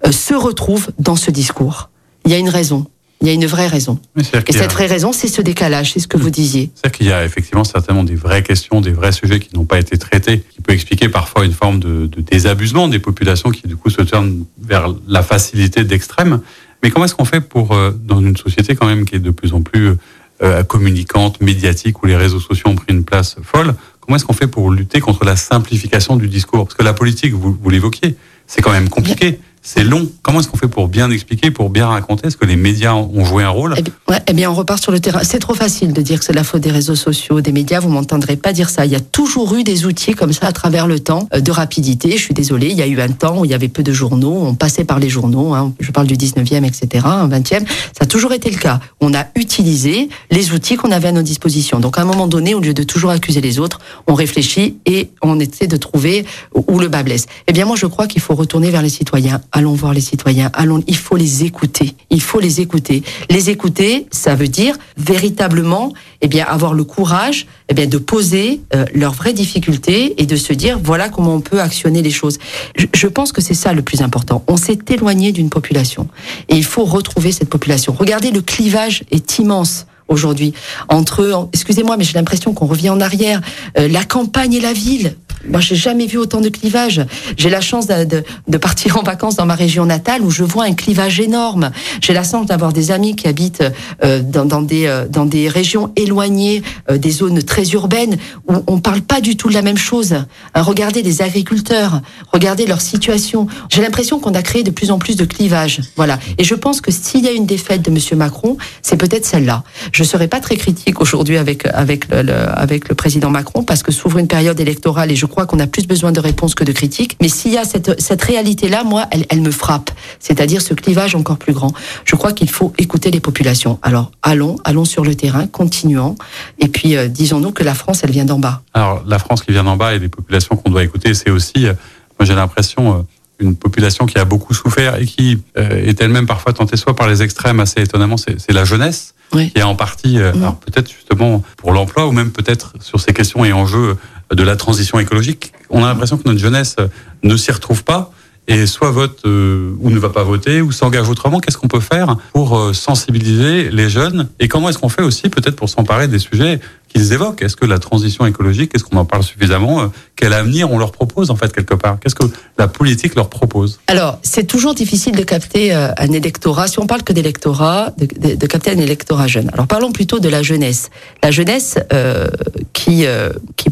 euh, 0.07 0.13
se 0.13 0.35
retrouvent 0.35 0.91
dans 0.99 1.17
ce 1.17 1.31
discours. 1.31 1.91
Il 2.25 2.33
y 2.33 2.35
a 2.35 2.39
une 2.39 2.49
raison. 2.49 2.87
Il 3.21 3.27
y 3.27 3.31
a 3.31 3.35
une 3.35 3.47
vraie 3.47 3.67
raison. 3.67 3.99
Et 4.17 4.53
cette 4.53 4.73
vraie 4.73 4.87
raison, 4.87 5.13
c'est 5.13 5.29
ce 5.29 5.43
décalage, 5.43 5.93
c'est 5.93 6.01
ce 6.01 6.09
que 6.09 6.17
vous 6.17 6.31
disiez. 6.31 6.71
C'est 6.75 6.91
qu'il 6.91 7.07
y 7.07 7.13
a 7.13 7.23
effectivement 7.23 7.65
certainement 7.65 8.03
des 8.03 8.15
vraies 8.15 8.43
questions, 8.43 8.81
des 8.81 8.93
vrais 8.93 9.13
sujets 9.13 9.41
qui 9.41 9.55
n'ont 9.55 9.67
pas 9.67 9.79
été 9.79 9.99
traités, 9.99 10.43
qui 10.51 10.63
peut 10.63 10.73
expliquer 10.73 11.11
parfois 11.11 11.45
une 11.45 11.53
forme 11.53 11.81
de, 11.81 12.07
de 12.07 12.21
désabusement 12.23 12.89
des 12.89 12.99
populations 12.99 13.51
qui 13.51 13.69
du 13.69 13.77
coup 13.77 13.91
se 13.91 14.01
tournent 14.01 14.47
vers 14.59 14.95
la 15.07 15.23
facilité 15.23 15.85
d'extrême. 15.85 16.41
Mais 16.83 16.91
comment 16.91 17.05
est-ce 17.05 17.15
qu'on 17.15 17.27
fait 17.27 17.43
pour, 17.43 17.73
euh, 17.73 17.91
dans 17.91 18.21
une 18.21 18.39
société 18.39 18.75
quand 18.75 18.87
même 18.87 19.05
qui 19.05 19.17
est 19.17 19.21
de 19.21 19.31
plus 19.31 19.53
en 19.53 19.61
plus 19.61 19.97
euh, 20.43 20.63
communicante, 20.63 21.43
médiatique, 21.43 22.03
où 22.03 22.07
les 22.07 22.17
réseaux 22.17 22.41
sociaux 22.41 22.71
ont 22.71 22.75
pris 22.75 22.87
une 22.89 23.05
place 23.05 23.37
folle, 23.43 23.75
comment 24.01 24.17
est-ce 24.17 24.25
qu'on 24.25 24.33
fait 24.33 24.47
pour 24.47 24.71
lutter 24.71 25.01
contre 25.01 25.27
la 25.27 25.37
simplification 25.37 26.17
du 26.17 26.29
discours? 26.29 26.65
Parce 26.65 26.75
que 26.75 26.83
la 26.83 26.95
politique, 26.95 27.35
vous, 27.35 27.55
vous 27.61 27.69
l'évoquiez, 27.69 28.17
c'est 28.47 28.63
quand 28.63 28.73
même 28.73 28.89
compliqué 28.89 29.39
c'est 29.63 29.85
long. 29.85 30.09
Comment 30.23 30.41
est-ce 30.41 30.49
qu'on 30.49 30.57
fait 30.57 30.69
pour 30.69 30.89
bien 30.89 31.11
expliquer, 31.11 31.51
pour 31.51 31.69
bien 31.69 31.87
raconter? 31.87 32.29
Est-ce 32.29 32.37
que 32.37 32.47
les 32.47 32.57
médias 32.57 32.95
ont 32.95 33.25
joué 33.25 33.45
un 33.45 33.51
rôle? 33.51 33.75
Eh 33.79 34.15
eh 34.27 34.33
bien, 34.33 34.51
on 34.51 34.55
repart 34.55 34.83
sur 34.83 34.91
le 34.91 35.01
terrain. 35.01 35.21
C'est 35.23 35.39
trop 35.39 35.55
facile 35.55 35.93
de 35.93 36.01
dire 36.01 36.19
que 36.19 36.25
c'est 36.25 36.33
la 36.33 36.45
faute 36.45 36.63
des 36.63 36.71
réseaux 36.71 36.95
sociaux, 36.95 37.41
des 37.43 37.53
médias. 37.53 37.79
Vous 37.79 37.91
m'entendrez 37.91 38.37
pas 38.37 38.53
dire 38.53 38.71
ça. 38.71 38.87
Il 38.87 38.93
y 38.93 38.97
a 38.97 39.01
toujours 39.01 39.55
eu 39.55 39.63
des 39.63 39.85
outils 39.85 40.15
comme 40.15 40.33
ça 40.33 40.47
à 40.47 40.53
travers 40.53 40.87
le 40.87 40.99
temps 40.99 41.29
euh, 41.35 41.41
de 41.41 41.51
rapidité. 41.51 42.13
Je 42.13 42.23
suis 42.23 42.35
désolée, 42.35 42.69
il 42.69 42.77
y 42.77 42.83
a 42.83 42.87
eu 42.87 43.01
un 43.01 43.09
temps 43.09 43.41
où 43.41 43.45
il 43.45 43.51
y 43.51 43.55
avait 43.55 43.69
peu 43.69 43.83
de 43.83 43.93
journaux. 43.93 44.45
On 44.47 44.55
passait 44.55 44.85
par 44.85 44.99
les 44.99 45.11
journaux. 45.11 45.53
Hein. 45.53 45.75
Je 45.79 45.91
parle 45.91 46.07
du 46.07 46.17
19e, 46.17 46.65
etc., 46.65 47.05
20e. 47.05 47.67
Ça 47.67 48.03
a 48.03 48.07
toujours 48.07 48.33
été 48.33 48.51
le 48.51 48.59
cas. 48.59 48.81
On 49.01 49.13
a 49.13 49.27
utilisé 49.37 50.09
les 50.31 50.53
outils 50.53 50.77
qu'on 50.77 50.91
avait 50.91 51.09
à 51.09 51.13
nos 51.13 51.23
dispositions. 51.23 51.81
Donc, 51.81 51.99
à 51.99 52.03
un 52.03 52.07
moment 52.07 52.27
donné, 52.27 52.55
au 52.55 52.61
lieu 52.61 52.73
de 52.73 52.83
toujours 52.83 53.11
accuser 53.11 53.43
les 53.43 53.59
autres, 53.59 53.79
on 54.07 54.15
réfléchit 54.15 54.79
et 54.87 55.11
on 55.23 55.39
essaie 55.39 55.67
de 55.67 55.77
trouver 55.77 56.25
où 56.55 56.79
le 56.79 56.89
bas 56.89 57.03
blesse. 57.03 57.27
Eh 57.47 57.53
bien, 57.53 57.67
moi, 57.67 57.77
je 57.77 57.87
crois 57.87 58.07
qu'il 58.07 58.23
faut 58.23 58.35
retourner 58.35 58.71
vers 58.71 58.83
les 58.83 58.89
citoyens 58.89 59.41
allons 59.53 59.75
voir 59.75 59.93
les 59.95 60.01
citoyens, 60.01 60.51
allons, 60.55 60.83
il 60.87 60.97
faut 60.97 61.17
les 61.17 61.45
écouter. 61.45 61.95
Il 62.11 62.21
faut 62.21 62.41
les 62.41 62.61
écouter. 62.61 63.03
Les 63.29 63.51
écouter, 63.51 64.07
ça 64.11 64.35
veut 64.35 64.49
dire 64.49 64.77
véritablement, 64.97 65.93
eh 66.21 66.29
bien, 66.29 66.45
avoir 66.47 66.75
le 66.75 66.85
courage, 66.85 67.47
eh 67.69 67.75
bien, 67.75 67.87
de 67.87 67.99
poser 67.99 68.61
euh, 68.75 68.85
leurs 68.95 69.13
vraies 69.13 69.33
difficultés 69.33 70.21
et 70.21 70.27
de 70.27 70.37
se 70.37 70.53
dire, 70.53 70.79
voilà 70.83 71.09
comment 71.09 71.35
on 71.35 71.41
peut 71.41 71.61
actionner 71.61 72.03
les 72.03 72.11
choses. 72.11 72.39
Je, 72.77 72.87
je 72.95 73.07
pense 73.07 73.33
que 73.33 73.41
c'est 73.41 73.55
ça 73.55 73.73
le 73.73 73.83
plus 73.83 74.03
important. 74.03 74.45
On 74.47 74.57
s'est 74.57 74.79
éloigné 74.89 75.33
d'une 75.33 75.51
population 75.51 76.09
et 76.49 76.57
il 76.57 76.65
faut 76.65 76.85
retrouver 76.85 77.33
cette 77.33 77.49
population. 77.49 77.95
Regardez, 77.99 78.31
le 78.31 78.43
clivage 78.43 79.05
est 79.11 79.39
immense 79.39 79.87
aujourd'hui 80.11 80.53
entre, 80.89 81.49
excusez-moi, 81.53 81.97
mais 81.97 82.05
j'ai 82.05 82.15
l'impression 82.15 82.53
qu'on 82.53 82.67
revient 82.67 82.91
en 82.91 83.01
arrière, 83.01 83.41
euh, 83.79 83.89
la 83.89 84.05
campagne 84.05 84.55
et 84.55 84.61
la 84.61 84.73
ville. 84.73 85.17
Moi, 85.49 85.61
j'ai 85.61 85.77
jamais 85.77 86.07
vu 86.07 86.19
autant 86.19 86.41
de 86.41 86.51
clivages. 86.51 87.01
J'ai 87.37 87.49
la 87.49 87.61
chance 87.61 87.87
de, 87.87 88.05
de, 88.05 88.23
de, 88.47 88.59
partir 88.59 88.99
en 88.99 89.03
vacances 89.03 89.37
dans 89.37 89.47
ma 89.47 89.55
région 89.55 89.87
natale 89.87 90.23
où 90.23 90.31
je 90.31 90.45
vois 90.45 90.65
un 90.65 90.75
clivage 90.75 91.19
énorme. 91.19 91.71
J'ai 92.03 92.13
la 92.13 92.23
chance 92.23 92.47
d'avoir 92.47 92.73
des 92.73 92.91
amis 92.91 93.17
qui 93.17 93.27
habitent 93.27 93.65
euh, 94.05 94.21
dans, 94.23 94.45
dans, 94.45 94.61
des 94.61 94.87
euh, 94.87 95.07
dans 95.09 95.25
des 95.25 95.49
régions 95.49 95.93
éloignées, 95.97 96.63
euh, 96.91 96.99
des 96.99 97.11
zones 97.11 97.43
très 97.43 97.65
urbaines 97.71 98.19
où 98.49 98.55
on 98.67 98.81
parle 98.81 99.01
pas 99.01 99.23
du 99.23 99.37
tout 99.37 99.49
de 99.49 99.55
la 99.55 99.63
même 99.63 99.79
chose. 99.79 100.13
Hein, 100.13 100.63
regardez 100.63 101.03
les 101.03 101.23
agriculteurs, 101.23 102.03
regardez 102.33 102.67
leur 102.67 102.83
situation. 102.83 103.47
J'ai 103.71 103.81
l'impression 103.81 104.21
qu'on 104.21 104.35
a 104.35 104.43
créé 104.43 104.63
de 104.63 104.71
plus 104.71 104.91
en 104.91 104.99
plus 104.99 105.17
de 105.17 105.25
clivages. 105.25 105.81
Voilà. 105.97 106.19
Et 106.37 106.45
je 106.45 106.55
pense 106.55 106.83
que 106.83 106.91
s'il 106.91 107.25
y 107.25 107.29
a 107.29 107.33
une 107.33 107.47
défaite 107.47 107.83
de 107.83 107.91
Monsieur 107.91 108.17
Macron, 108.17 108.59
c'est 108.83 108.97
peut-être 108.97 109.25
celle-là. 109.25 109.65
Je 109.93 110.05
serais 110.05 110.29
pas 110.29 110.41
très 110.41 110.57
critique 110.57 111.01
aujourd'hui 111.01 111.39
avec 111.39 111.67
avec 111.73 112.09
le, 112.11 112.23
le, 112.23 112.35
avec 112.35 112.91
le 112.91 112.95
président 112.95 113.31
Macron 113.31 113.63
parce 113.63 113.83
que 113.83 113.91
s'ouvre 113.91 114.19
une 114.19 114.29
période 114.29 114.61
électorale 114.61 115.11
et 115.11 115.17
je 115.17 115.27
crois 115.31 115.47
qu'on 115.47 115.59
a 115.59 115.67
plus 115.67 115.87
besoin 115.87 116.13
de 116.13 116.21
réponses 116.21 116.55
que 116.55 116.65
de 116.65 116.73
critiques. 116.73 117.17
Mais 117.23 117.29
s'il 117.29 117.53
y 117.53 117.59
a 117.59 117.65
cette, 117.65 118.01
cette 118.01 118.23
réalité-là, 118.23 118.85
moi, 118.85 119.07
elle, 119.11 119.25
elle 119.31 119.41
me 119.41 119.51
frappe. 119.51 119.91
C'est-à-dire 120.19 120.61
ce 120.61 120.75
clivage 120.75 121.15
encore 121.15 121.39
plus 121.39 121.55
grand. 121.55 121.73
Je 122.05 122.17
crois 122.17 122.33
qu'il 122.33 122.51
faut 122.51 122.73
écouter 122.77 123.11
les 123.11 123.21
populations. 123.21 123.79
Alors, 123.83 124.13
allons, 124.23 124.59
allons 124.65 124.85
sur 124.85 125.05
le 125.05 125.15
terrain, 125.15 125.47
continuons. 125.47 126.17
Et 126.59 126.69
puis, 126.69 126.97
euh, 126.97 127.09
disons-nous 127.09 127.53
que 127.53 127.65
la 127.65 127.75
France, 127.75 128.01
elle 128.05 128.11
vient 128.11 128.27
d'en 128.27 128.39
bas. 128.39 128.63
Alors, 128.75 129.03
la 129.07 129.19
France 129.19 129.43
qui 129.43 129.53
vient 129.53 129.65
d'en 129.65 129.77
bas 129.77 129.95
et 129.95 129.99
les 129.99 130.09
populations 130.09 130.57
qu'on 130.57 130.71
doit 130.71 130.85
écouter, 130.85 131.15
c'est 131.15 131.31
aussi, 131.31 131.67
euh, 131.67 131.73
moi 132.19 132.27
j'ai 132.27 132.35
l'impression, 132.35 132.99
euh, 132.99 133.03
une 133.41 133.57
population 133.57 134.07
qui 134.07 134.19
a 134.19 134.25
beaucoup 134.25 134.55
souffert 134.55 134.97
et 134.97 135.07
qui 135.07 135.43
euh, 135.57 135.87
est 135.87 136.01
elle-même 136.01 136.27
parfois 136.27 136.53
tentée 136.53 136.77
soit 136.77 136.95
par 136.95 137.09
les 137.09 137.23
extrêmes, 137.23 137.61
assez 137.61 137.81
étonnamment, 137.81 138.17
c'est 138.17 138.53
la 138.53 138.65
jeunesse, 138.65 139.15
oui. 139.33 139.51
qui 139.51 139.59
est 139.59 139.63
en 139.63 139.75
partie, 139.75 140.19
euh, 140.19 140.33
mmh. 140.33 140.43
alors 140.43 140.57
peut-être 140.57 140.91
justement 140.91 141.43
pour 141.57 141.73
l'emploi 141.73 142.07
ou 142.07 142.13
même 142.13 142.31
peut-être 142.31 142.75
sur 142.81 143.01
ces 143.01 143.13
questions 143.13 143.45
et 143.45 143.53
enjeux 143.53 143.97
de 144.33 144.43
la 144.43 144.57
transition 144.57 144.99
écologique. 144.99 145.53
On 145.71 145.85
a 145.85 145.89
l'impression 145.89 146.17
que 146.17 146.29
notre 146.29 146.39
jeunesse 146.41 146.77
ne 147.23 147.37
s'y 147.37 147.53
retrouve 147.53 147.85
pas 147.85 148.13
et 148.51 148.67
soit 148.67 148.91
vote 148.91 149.21
euh, 149.27 149.77
ou 149.81 149.91
ne 149.91 149.99
va 149.99 150.09
pas 150.09 150.25
voter 150.25 150.61
ou 150.61 150.73
s'engage 150.73 151.09
autrement. 151.09 151.39
Qu'est-ce 151.41 151.57
qu'on 151.57 151.69
peut 151.69 151.81
faire 151.81 152.17
pour 152.33 152.59
euh, 152.59 152.73
sensibiliser 152.73 153.71
les 153.71 153.89
jeunes 153.89 154.29
et 154.41 154.49
comment 154.49 154.69
est-ce 154.69 154.79
qu'on 154.79 154.89
fait 154.89 155.03
aussi 155.03 155.29
peut-être 155.29 155.57
pour 155.57 155.69
s'emparer 155.69 156.09
des 156.09 156.19
sujets 156.19 156.61
qu'ils 156.93 157.13
évoquent 157.13 157.43
Est-ce 157.43 157.57
que 157.57 157.65
la 157.65 157.79
transition 157.79 158.27
écologique, 158.27 158.73
est-ce 158.75 158.85
qu'on 158.85 158.97
en 158.99 159.05
parle 159.05 159.23
suffisamment 159.23 159.81
euh, 159.81 159.87
Quel 160.17 160.33
avenir 160.33 160.71
on 160.71 160.79
leur 160.79 160.93
propose 160.93 161.31
en 161.31 161.37
fait 161.37 161.53
quelque 161.53 161.75
part? 161.75 161.99
Qu'est-ce 162.01 162.15
que 162.15 162.27
la 162.59 162.69
politique 162.69 163.15
leur 163.15 163.31
propose? 163.31 163.81
Alors, 163.87 164.19
c'est 164.23 164.47
toujours 164.47 164.75
difficile 164.75 165.17
de 165.17 165.23
capter 165.23 165.75
euh, 165.75 165.93
un 165.97 166.13
électorat, 166.13 166.69
si 166.69 166.79
on 166.79 166.87
parle 166.87 167.03
que 167.03 167.13
d'électorat, 167.13 167.93
de, 167.99 168.47
capter 168.47 168.71
un 168.73 168.79
électorat 168.79 169.27
jeune. 169.27 169.51
Alors 169.53 169.67
parlons 169.67 169.93
plutôt 169.93 170.19
de 170.19 170.29
la 170.29 170.43
jeunesse. 170.43 170.91
La 171.23 171.31
jeunesse 171.31 171.79
euh, 171.93 172.29
qui, 172.73 173.07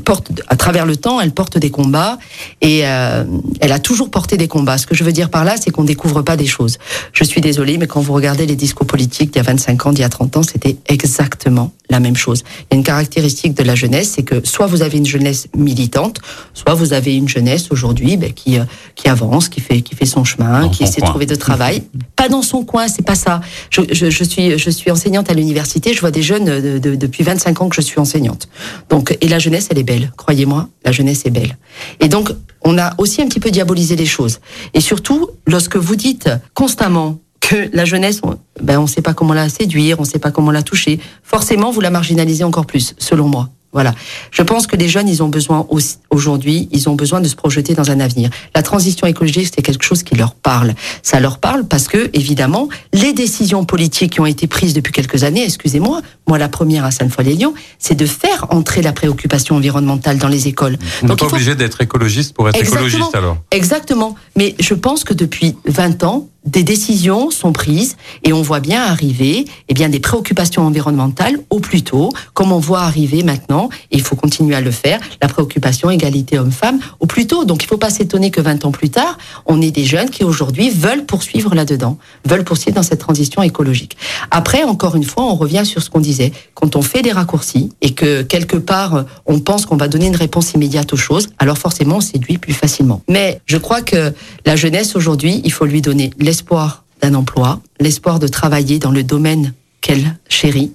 porte, 0.04 0.30
à 0.46 0.56
travers 0.56 0.86
le 0.86 0.96
temps, 0.96 1.20
elle 1.20 1.32
porte 1.32 1.58
des 1.58 1.70
combats 1.70 2.18
et 2.60 2.78
elle 2.80 3.72
a 3.72 3.78
toujours 3.78 4.10
porté 4.10 4.36
des 4.36 4.48
combats. 4.48 4.78
Ce 4.78 4.86
que 4.86 4.94
je 4.94 5.02
veux 5.02 5.12
dire 5.12 5.30
par 5.30 5.44
là, 5.44 5.56
c'est 5.56 5.70
qu'on 5.70 5.84
découvre 5.84 6.22
pas 6.22 6.36
des 6.36 6.46
choses. 6.46 6.78
Je 7.12 7.24
suis 7.24 7.40
désolée, 7.40 7.78
mais 7.78 7.86
quand 7.86 8.00
vous 8.00 8.12
regardez 8.12 8.46
les 8.46 8.56
discours 8.56 8.86
politiques 8.86 9.32
d'il 9.32 9.38
y 9.38 9.40
a 9.40 9.42
25 9.42 9.86
ans, 9.86 9.92
d'il 9.92 10.02
y 10.02 10.04
a 10.04 10.08
30 10.08 10.36
ans, 10.36 10.42
c'était 10.42 10.76
exactement 10.86 11.72
la 11.90 12.00
même 12.00 12.16
chose. 12.16 12.44
Il 12.70 12.74
y 12.74 12.76
a 12.76 12.78
une 12.78 12.84
caractéristique 12.84 13.07
de 13.08 13.62
la 13.62 13.74
jeunesse, 13.74 14.12
c'est 14.16 14.22
que 14.22 14.44
soit 14.46 14.66
vous 14.66 14.82
avez 14.82 14.98
une 14.98 15.06
jeunesse 15.06 15.48
militante, 15.56 16.20
soit 16.54 16.74
vous 16.74 16.92
avez 16.92 17.16
une 17.16 17.28
jeunesse 17.28 17.68
aujourd'hui 17.70 18.16
ben, 18.16 18.32
qui 18.32 18.58
qui 18.94 19.08
avance, 19.08 19.48
qui 19.48 19.60
fait 19.60 19.82
qui 19.82 19.94
fait 19.94 20.06
son 20.06 20.24
chemin, 20.24 20.62
dans 20.62 20.70
qui 20.70 20.82
essaie 20.84 21.00
coin. 21.00 21.08
de 21.08 21.10
trouver 21.10 21.26
de 21.26 21.34
travail. 21.34 21.82
pas 22.16 22.28
dans 22.28 22.42
son 22.42 22.64
coin, 22.64 22.88
c'est 22.88 23.04
pas 23.04 23.14
ça. 23.14 23.40
Je, 23.70 23.82
je, 23.92 24.10
je, 24.10 24.24
suis 24.24 24.58
je 24.58 24.70
suis 24.70 24.90
enseignante 24.90 25.30
à 25.30 25.34
l'université, 25.34 25.94
je 25.94 26.00
vois 26.00 26.10
des 26.10 26.22
jeunes 26.22 26.44
de, 26.44 26.78
de, 26.78 26.94
depuis 26.94 27.24
25 27.24 27.60
ans 27.60 27.68
que 27.68 27.76
je 27.76 27.80
suis 27.80 27.98
enseignante. 27.98 28.48
Donc 28.88 29.16
et 29.20 29.28
la 29.28 29.38
jeunesse, 29.38 29.68
elle 29.70 29.78
est 29.78 29.84
belle, 29.84 30.12
croyez-moi, 30.16 30.68
la 30.84 30.92
jeunesse 30.92 31.22
est 31.26 31.30
belle. 31.30 31.56
Et 32.00 32.08
donc 32.08 32.30
on 32.62 32.78
a 32.78 32.94
aussi 32.98 33.22
un 33.22 33.26
petit 33.26 33.40
peu 33.40 33.50
diabolisé 33.50 33.96
les 33.96 34.06
choses. 34.06 34.40
Et 34.74 34.80
surtout, 34.80 35.30
lorsque 35.46 35.76
vous 35.76 35.96
dites 35.96 36.28
constamment 36.54 37.18
que 37.40 37.70
la 37.72 37.84
jeunesse, 37.84 38.20
on, 38.22 38.38
ben 38.60 38.78
on 38.78 38.82
ne 38.82 38.88
sait 38.88 39.02
pas 39.02 39.14
comment 39.14 39.34
la 39.34 39.48
séduire, 39.48 39.98
on 39.98 40.02
ne 40.02 40.08
sait 40.08 40.18
pas 40.18 40.30
comment 40.30 40.50
la 40.50 40.62
toucher. 40.62 41.00
Forcément, 41.22 41.70
vous 41.70 41.80
la 41.80 41.90
marginalisez 41.90 42.44
encore 42.44 42.66
plus, 42.66 42.94
selon 42.98 43.28
moi. 43.28 43.48
Voilà. 43.72 43.94
Je 44.30 44.42
pense 44.42 44.66
que 44.66 44.76
les 44.76 44.88
jeunes, 44.88 45.08
ils 45.08 45.22
ont 45.22 45.28
besoin 45.28 45.66
aujourd'hui, 46.10 46.68
ils 46.72 46.88
ont 46.88 46.94
besoin 46.94 47.20
de 47.20 47.28
se 47.28 47.36
projeter 47.36 47.74
dans 47.74 47.90
un 47.90 48.00
avenir. 48.00 48.30
La 48.54 48.62
transition 48.62 49.06
écologique, 49.06 49.52
c'est 49.54 49.60
quelque 49.60 49.84
chose 49.84 50.02
qui 50.02 50.14
leur 50.14 50.34
parle. 50.34 50.74
Ça 51.02 51.20
leur 51.20 51.38
parle 51.38 51.64
parce 51.66 51.86
que, 51.86 52.08
évidemment, 52.14 52.68
les 52.94 53.12
décisions 53.12 53.66
politiques 53.66 54.12
qui 54.12 54.20
ont 54.20 54.26
été 54.26 54.46
prises 54.46 54.72
depuis 54.72 54.92
quelques 54.92 55.22
années, 55.22 55.44
excusez-moi, 55.44 56.00
moi 56.26 56.38
la 56.38 56.48
première 56.48 56.86
à 56.86 56.90
Sainte-Foy-les-Lyons, 56.90 57.52
c'est 57.78 57.94
de 57.94 58.06
faire 58.06 58.46
entrer 58.48 58.80
la 58.80 58.92
préoccupation 58.92 59.56
environnementale 59.56 60.16
dans 60.16 60.28
les 60.28 60.48
écoles. 60.48 60.78
On 61.02 61.08
n'est 61.08 61.16
pas 61.16 61.26
faut... 61.26 61.34
obligé 61.34 61.54
d'être 61.54 61.82
écologiste 61.82 62.32
pour 62.32 62.48
être 62.48 62.56
Exactement. 62.56 62.86
écologiste 62.86 63.14
alors. 63.14 63.36
Exactement. 63.50 64.14
Mais 64.34 64.54
je 64.58 64.72
pense 64.72 65.04
que 65.04 65.12
depuis 65.12 65.56
20 65.66 66.04
ans, 66.04 66.28
des 66.48 66.62
décisions 66.62 67.30
sont 67.30 67.52
prises 67.52 67.96
et 68.24 68.32
on 68.32 68.40
voit 68.40 68.60
bien 68.60 68.82
arriver 68.82 69.44
eh 69.68 69.74
bien, 69.74 69.88
des 69.88 70.00
préoccupations 70.00 70.62
environnementales 70.62 71.38
au 71.50 71.60
plus 71.60 71.82
tôt, 71.82 72.10
comme 72.32 72.52
on 72.52 72.58
voit 72.58 72.80
arriver 72.80 73.22
maintenant, 73.22 73.68
et 73.90 73.96
il 73.96 74.02
faut 74.02 74.16
continuer 74.16 74.54
à 74.54 74.62
le 74.62 74.70
faire, 74.70 74.98
la 75.20 75.28
préoccupation 75.28 75.90
égalité 75.90 76.38
homme-femme 76.38 76.78
au 77.00 77.06
plus 77.06 77.26
tôt. 77.26 77.44
Donc 77.44 77.62
il 77.62 77.66
ne 77.66 77.68
faut 77.68 77.76
pas 77.76 77.90
s'étonner 77.90 78.30
que 78.30 78.40
20 78.40 78.64
ans 78.64 78.70
plus 78.70 78.88
tard, 78.88 79.18
on 79.44 79.60
ait 79.60 79.70
des 79.70 79.84
jeunes 79.84 80.08
qui 80.08 80.24
aujourd'hui 80.24 80.70
veulent 80.70 81.04
poursuivre 81.04 81.54
là-dedans, 81.54 81.98
veulent 82.24 82.44
poursuivre 82.44 82.76
dans 82.76 82.82
cette 82.82 83.00
transition 83.00 83.42
écologique. 83.42 83.96
Après, 84.30 84.64
encore 84.64 84.96
une 84.96 85.04
fois, 85.04 85.24
on 85.24 85.34
revient 85.34 85.66
sur 85.66 85.82
ce 85.82 85.90
qu'on 85.90 86.00
disait. 86.00 86.32
Quand 86.54 86.76
on 86.76 86.82
fait 86.82 87.02
des 87.02 87.12
raccourcis 87.12 87.70
et 87.82 87.92
que 87.92 88.22
quelque 88.22 88.56
part, 88.56 89.04
on 89.26 89.38
pense 89.38 89.66
qu'on 89.66 89.76
va 89.76 89.88
donner 89.88 90.06
une 90.06 90.16
réponse 90.16 90.54
immédiate 90.54 90.92
aux 90.94 90.96
choses, 90.96 91.28
alors 91.38 91.58
forcément, 91.58 91.96
on 91.96 92.00
séduit 92.00 92.38
plus 92.38 92.54
facilement. 92.54 93.02
Mais 93.08 93.40
je 93.44 93.58
crois 93.58 93.82
que 93.82 94.14
la 94.46 94.56
jeunesse 94.56 94.96
aujourd'hui, 94.96 95.42
il 95.44 95.52
faut 95.52 95.66
lui 95.66 95.82
donner 95.82 96.10
l'espoir 96.38 96.84
d'un 97.02 97.14
emploi, 97.14 97.60
l'espoir 97.80 98.20
de 98.20 98.28
travailler 98.28 98.78
dans 98.78 98.92
le 98.92 99.02
domaine 99.02 99.54
qu'elle 99.80 100.16
chérit, 100.28 100.70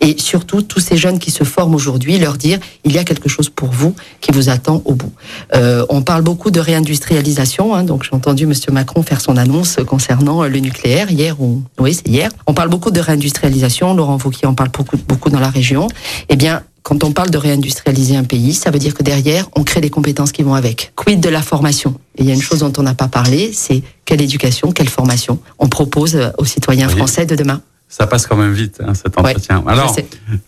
et 0.00 0.16
surtout 0.18 0.62
tous 0.62 0.80
ces 0.80 0.96
jeunes 0.96 1.18
qui 1.18 1.30
se 1.30 1.44
forment 1.44 1.74
aujourd'hui, 1.74 2.18
leur 2.18 2.38
dire 2.38 2.58
il 2.84 2.92
y 2.92 2.98
a 2.98 3.04
quelque 3.04 3.28
chose 3.28 3.50
pour 3.50 3.70
vous 3.70 3.94
qui 4.22 4.32
vous 4.32 4.48
attend 4.48 4.80
au 4.86 4.94
bout. 4.94 5.12
Euh, 5.54 5.84
on 5.90 6.00
parle 6.00 6.22
beaucoup 6.22 6.50
de 6.50 6.60
réindustrialisation, 6.60 7.74
hein, 7.74 7.84
donc 7.84 8.04
j'ai 8.04 8.14
entendu 8.14 8.46
Monsieur 8.46 8.72
Macron 8.72 9.02
faire 9.02 9.20
son 9.20 9.36
annonce 9.36 9.76
concernant 9.86 10.44
le 10.44 10.58
nucléaire 10.58 11.10
hier 11.10 11.38
ou 11.42 11.62
oui 11.78 11.92
c'est 11.92 12.08
hier. 12.08 12.30
On 12.46 12.54
parle 12.54 12.70
beaucoup 12.70 12.90
de 12.90 13.00
réindustrialisation, 13.00 13.92
Laurent 13.92 14.18
Wauquiez 14.22 14.46
en 14.46 14.54
parle 14.54 14.70
beaucoup 14.70 14.96
beaucoup 15.06 15.28
dans 15.28 15.40
la 15.40 15.50
région. 15.50 15.88
Eh 16.30 16.36
bien 16.36 16.62
quand 16.82 17.04
on 17.04 17.12
parle 17.12 17.30
de 17.30 17.38
réindustrialiser 17.38 18.16
un 18.16 18.24
pays, 18.24 18.54
ça 18.54 18.70
veut 18.70 18.78
dire 18.78 18.94
que 18.94 19.02
derrière, 19.02 19.48
on 19.54 19.62
crée 19.62 19.80
des 19.80 19.90
compétences 19.90 20.32
qui 20.32 20.42
vont 20.42 20.54
avec. 20.54 20.92
Quid 20.96 21.20
de 21.20 21.28
la 21.28 21.42
formation? 21.42 21.94
Et 22.16 22.22
il 22.22 22.28
y 22.28 22.30
a 22.30 22.34
une 22.34 22.42
chose 22.42 22.60
dont 22.60 22.72
on 22.76 22.82
n'a 22.82 22.94
pas 22.94 23.08
parlé, 23.08 23.52
c'est 23.52 23.82
quelle 24.04 24.20
éducation, 24.20 24.72
quelle 24.72 24.88
formation 24.88 25.38
on 25.58 25.68
propose 25.68 26.18
aux 26.38 26.44
citoyens 26.44 26.88
français 26.88 27.24
de 27.24 27.36
demain. 27.36 27.62
Ça 27.88 28.06
passe 28.06 28.26
quand 28.26 28.36
même 28.36 28.52
vite, 28.52 28.80
hein, 28.84 28.94
cet 28.94 29.18
entretien. 29.18 29.62
Alors, 29.66 29.94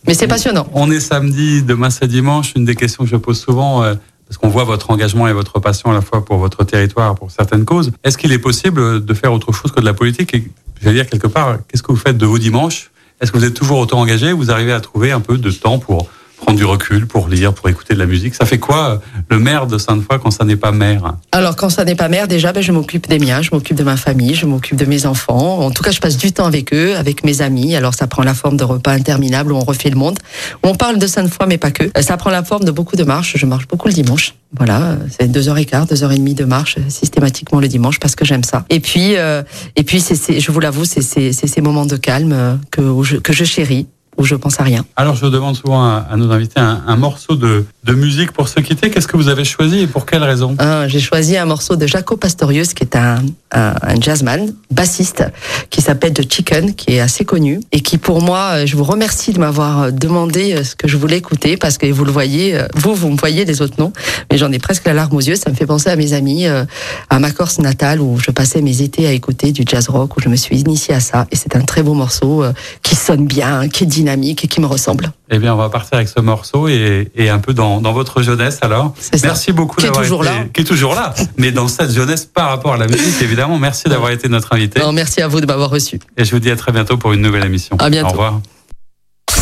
mais 0.06 0.14
c'est 0.14 0.26
passionnant. 0.26 0.66
On 0.72 0.90
est 0.90 1.00
samedi, 1.00 1.62
demain 1.62 1.90
c'est 1.90 2.08
dimanche. 2.08 2.54
Une 2.56 2.64
des 2.64 2.74
questions 2.74 3.04
que 3.04 3.10
je 3.10 3.16
pose 3.16 3.38
souvent, 3.38 3.82
euh, 3.82 3.94
parce 4.26 4.38
qu'on 4.38 4.48
voit 4.48 4.64
votre 4.64 4.90
engagement 4.90 5.28
et 5.28 5.32
votre 5.34 5.60
passion 5.60 5.90
à 5.90 5.94
la 5.94 6.00
fois 6.00 6.24
pour 6.24 6.38
votre 6.38 6.64
territoire, 6.64 7.14
pour 7.14 7.30
certaines 7.30 7.66
causes. 7.66 7.92
Est-ce 8.02 8.16
qu'il 8.16 8.32
est 8.32 8.38
possible 8.38 9.04
de 9.04 9.14
faire 9.14 9.32
autre 9.32 9.52
chose 9.52 9.72
que 9.72 9.80
de 9.80 9.84
la 9.84 9.92
politique? 9.92 10.34
Et 10.34 10.50
je 10.80 10.90
dire 10.90 11.06
quelque 11.06 11.26
part, 11.26 11.58
qu'est-ce 11.68 11.82
que 11.82 11.92
vous 11.92 11.98
faites 11.98 12.16
de 12.16 12.26
vos 12.26 12.38
dimanches? 12.38 12.90
Est-ce 13.20 13.30
que 13.30 13.38
vous 13.38 13.44
êtes 13.44 13.54
toujours 13.54 13.78
autant 13.78 14.00
engagé 14.00 14.32
Vous 14.32 14.50
arrivez 14.50 14.72
à 14.72 14.80
trouver 14.80 15.12
un 15.12 15.20
peu 15.20 15.38
de 15.38 15.50
temps 15.50 15.78
pour 15.78 16.08
prendre 16.44 16.58
du 16.58 16.64
recul, 16.66 17.06
pour 17.06 17.28
lire, 17.28 17.54
pour 17.54 17.68
écouter 17.70 17.94
de 17.94 17.98
la 17.98 18.04
musique. 18.06 18.34
Ça 18.34 18.44
fait 18.44 18.58
quoi 18.58 18.90
euh, 18.90 19.22
le 19.30 19.38
maire 19.38 19.66
de 19.66 19.78
Sainte-Foy 19.78 20.18
quand 20.22 20.30
ça 20.30 20.44
n'est 20.44 20.56
pas 20.56 20.72
maire 20.72 21.14
Alors 21.32 21.56
quand 21.56 21.70
ça 21.70 21.84
n'est 21.84 21.94
pas 21.94 22.08
maire, 22.08 22.28
déjà, 22.28 22.52
ben, 22.52 22.62
je 22.62 22.70
m'occupe 22.70 23.08
des 23.08 23.18
miens, 23.18 23.40
je 23.40 23.50
m'occupe 23.50 23.76
de 23.76 23.82
ma 23.82 23.96
famille, 23.96 24.34
je 24.34 24.44
m'occupe 24.44 24.76
de 24.76 24.84
mes 24.84 25.06
enfants. 25.06 25.60
En 25.60 25.70
tout 25.70 25.82
cas, 25.82 25.90
je 25.90 26.00
passe 26.00 26.18
du 26.18 26.32
temps 26.32 26.44
avec 26.44 26.74
eux, 26.74 26.96
avec 26.96 27.24
mes 27.24 27.40
amis. 27.40 27.74
Alors 27.74 27.94
ça 27.94 28.06
prend 28.06 28.22
la 28.22 28.34
forme 28.34 28.58
de 28.58 28.64
repas 28.64 28.92
interminables 28.92 29.52
où 29.52 29.56
on 29.56 29.64
refait 29.64 29.88
le 29.88 29.96
monde, 29.96 30.18
on 30.62 30.74
parle 30.74 30.98
de 30.98 31.06
Sainte-Foy, 31.06 31.46
mais 31.48 31.58
pas 31.58 31.70
que. 31.70 31.84
Euh, 31.84 32.02
ça 32.02 32.18
prend 32.18 32.30
la 32.30 32.44
forme 32.44 32.64
de 32.64 32.70
beaucoup 32.70 32.96
de 32.96 33.04
marches. 33.04 33.36
Je 33.38 33.46
marche 33.46 33.66
beaucoup 33.66 33.88
le 33.88 33.94
dimanche. 33.94 34.34
Voilà, 34.56 34.96
c'est 35.10 35.26
deux 35.32 35.48
heures 35.48 35.58
et 35.58 35.64
quart, 35.64 35.86
deux 35.86 36.04
heures 36.04 36.12
et 36.12 36.18
demie 36.18 36.34
de 36.34 36.44
marche 36.44 36.76
systématiquement 36.88 37.58
le 37.58 37.66
dimanche 37.66 37.98
parce 37.98 38.14
que 38.14 38.24
j'aime 38.24 38.44
ça. 38.44 38.64
Et 38.70 38.78
puis, 38.78 39.16
euh, 39.16 39.42
et 39.74 39.82
puis, 39.82 39.98
je 40.00 40.52
vous 40.52 40.60
l'avoue, 40.60 40.84
c'est 40.84 41.00
ces 41.32 41.60
moments 41.60 41.86
de 41.86 41.96
calme 41.96 42.60
que, 42.70 43.18
que 43.18 43.32
je 43.32 43.44
chéris 43.44 43.86
où 44.16 44.24
je 44.24 44.34
pense 44.34 44.60
à 44.60 44.62
rien. 44.62 44.84
Alors 44.96 45.16
je 45.16 45.26
demande 45.26 45.56
souvent 45.56 45.84
à, 45.84 46.16
nos 46.16 46.30
invités 46.30 46.60
un, 46.60 46.96
morceau 46.96 47.34
de, 47.36 47.64
de, 47.84 47.92
musique 47.92 48.32
pour 48.32 48.48
se 48.48 48.60
quitter. 48.60 48.90
Qu'est-ce 48.90 49.08
que 49.08 49.16
vous 49.16 49.28
avez 49.28 49.44
choisi 49.44 49.80
et 49.80 49.86
pour 49.86 50.06
quelle 50.06 50.22
raison 50.22 50.54
ah, 50.58 50.86
J'ai 50.88 51.00
choisi 51.00 51.36
un 51.36 51.46
morceau 51.46 51.76
de 51.76 51.86
Jaco 51.86 52.16
Pastorius, 52.16 52.74
qui 52.74 52.84
est 52.84 52.96
un, 52.96 53.22
un, 53.54 54.00
jazzman, 54.00 54.52
bassiste, 54.70 55.24
qui 55.70 55.80
s'appelle 55.80 56.12
The 56.12 56.30
Chicken, 56.30 56.74
qui 56.74 56.94
est 56.94 57.00
assez 57.00 57.24
connu 57.24 57.60
et 57.72 57.80
qui 57.80 57.98
pour 57.98 58.20
moi, 58.20 58.50
euh, 58.52 58.66
je 58.66 58.76
vous 58.76 58.84
remercie 58.84 59.32
de 59.32 59.38
m'avoir 59.38 59.82
euh, 59.82 59.90
demandé 59.90 60.54
euh, 60.54 60.64
ce 60.64 60.74
que 60.74 60.88
je 60.88 60.96
voulais 60.96 61.18
écouter 61.18 61.56
parce 61.56 61.78
que 61.78 61.86
vous 61.86 62.04
le 62.04 62.12
voyez, 62.12 62.58
vous 62.74 62.94
vous 62.94 63.10
me 63.10 63.16
voyez 63.16 63.44
les 63.44 63.62
autres 63.62 63.74
non, 63.78 63.92
mais 64.30 64.38
j'en 64.38 64.50
ai 64.52 64.58
presque 64.58 64.86
la 64.86 64.94
larme 64.94 65.16
aux 65.16 65.20
yeux. 65.20 65.36
Ça 65.36 65.50
me 65.50 65.54
fait 65.54 65.66
penser 65.66 65.90
à 65.90 65.96
mes 65.96 66.12
amis, 66.12 66.46
à 66.46 67.18
ma 67.18 67.30
Corse 67.30 67.58
natale 67.58 68.00
où 68.00 68.18
je 68.18 68.30
passais 68.30 68.60
mes 68.60 68.82
étés 68.82 69.06
à 69.06 69.12
écouter 69.12 69.52
du 69.52 69.62
jazz 69.66 69.88
rock 69.88 70.16
où 70.16 70.20
je 70.20 70.28
me 70.28 70.36
suis 70.36 70.58
initiée 70.58 70.94
à 70.94 71.00
ça 71.00 71.26
et 71.30 71.36
c'est 71.36 71.56
un 71.56 71.60
très 71.60 71.82
beau 71.82 71.94
morceau 71.94 72.44
qui 72.82 72.94
sonne 72.94 73.26
bien, 73.26 73.68
qui 73.68 73.84
est 73.84 73.86
dynamique 74.04 74.44
et 74.44 74.48
qui 74.48 74.60
me 74.60 74.66
ressemble. 74.66 75.12
Eh 75.30 75.38
bien, 75.38 75.54
on 75.54 75.56
va 75.56 75.70
partir 75.70 75.94
avec 75.94 76.08
ce 76.08 76.20
morceau 76.20 76.68
et, 76.68 77.10
et 77.16 77.30
un 77.30 77.38
peu 77.38 77.54
dans, 77.54 77.80
dans, 77.80 77.92
votre 77.92 78.22
jeunesse 78.22 78.58
alors. 78.60 78.94
Merci 79.22 79.52
beaucoup 79.52 79.80
d'avoir 79.80 80.04
été, 80.04 80.24
là. 80.24 80.44
qui 80.52 80.60
est 80.60 80.64
toujours 80.64 80.94
là, 80.94 81.14
mais 81.38 81.50
dans 81.50 81.68
cette 81.68 81.90
jeunesse 81.90 82.26
par 82.26 82.50
rapport 82.50 82.74
à 82.74 82.76
la 82.76 82.86
musique 82.86 83.20
évidemment. 83.22 83.58
Merci 83.58 83.88
d'avoir 83.88 84.10
été 84.10 84.28
notre 84.28 84.52
invité. 84.52 84.80
Non, 84.80 84.92
merci 84.92 85.22
à 85.22 85.28
vous 85.28 85.40
de 85.40 85.46
m'avoir 85.46 85.70
reçu. 85.70 85.98
Et 86.16 86.24
je 86.24 86.30
vous 86.32 86.40
dis 86.40 86.50
à 86.50 86.56
très 86.56 86.72
bientôt 86.72 86.98
pour 86.98 87.12
une 87.12 87.22
nouvelle 87.22 87.44
émission. 87.44 87.76
À 87.78 87.88
bientôt. 87.88 88.08
Au 88.08 88.12
revoir. 88.12 88.40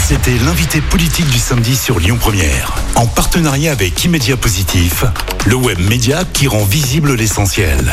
C'était 0.07 0.39
l'invité 0.45 0.81
politique 0.81 1.29
du 1.31 1.39
samedi 1.39 1.75
sur 1.75 1.99
Lyon 1.99 2.19
Première, 2.21 2.75
en 2.97 3.07
partenariat 3.07 3.73
avec 3.73 4.05
Immédia 4.05 4.37
Positif, 4.37 5.05
le 5.47 5.55
web 5.55 5.79
média 5.89 6.25
qui 6.33 6.47
rend 6.47 6.65
visible 6.65 7.15
l'essentiel. 7.15 7.93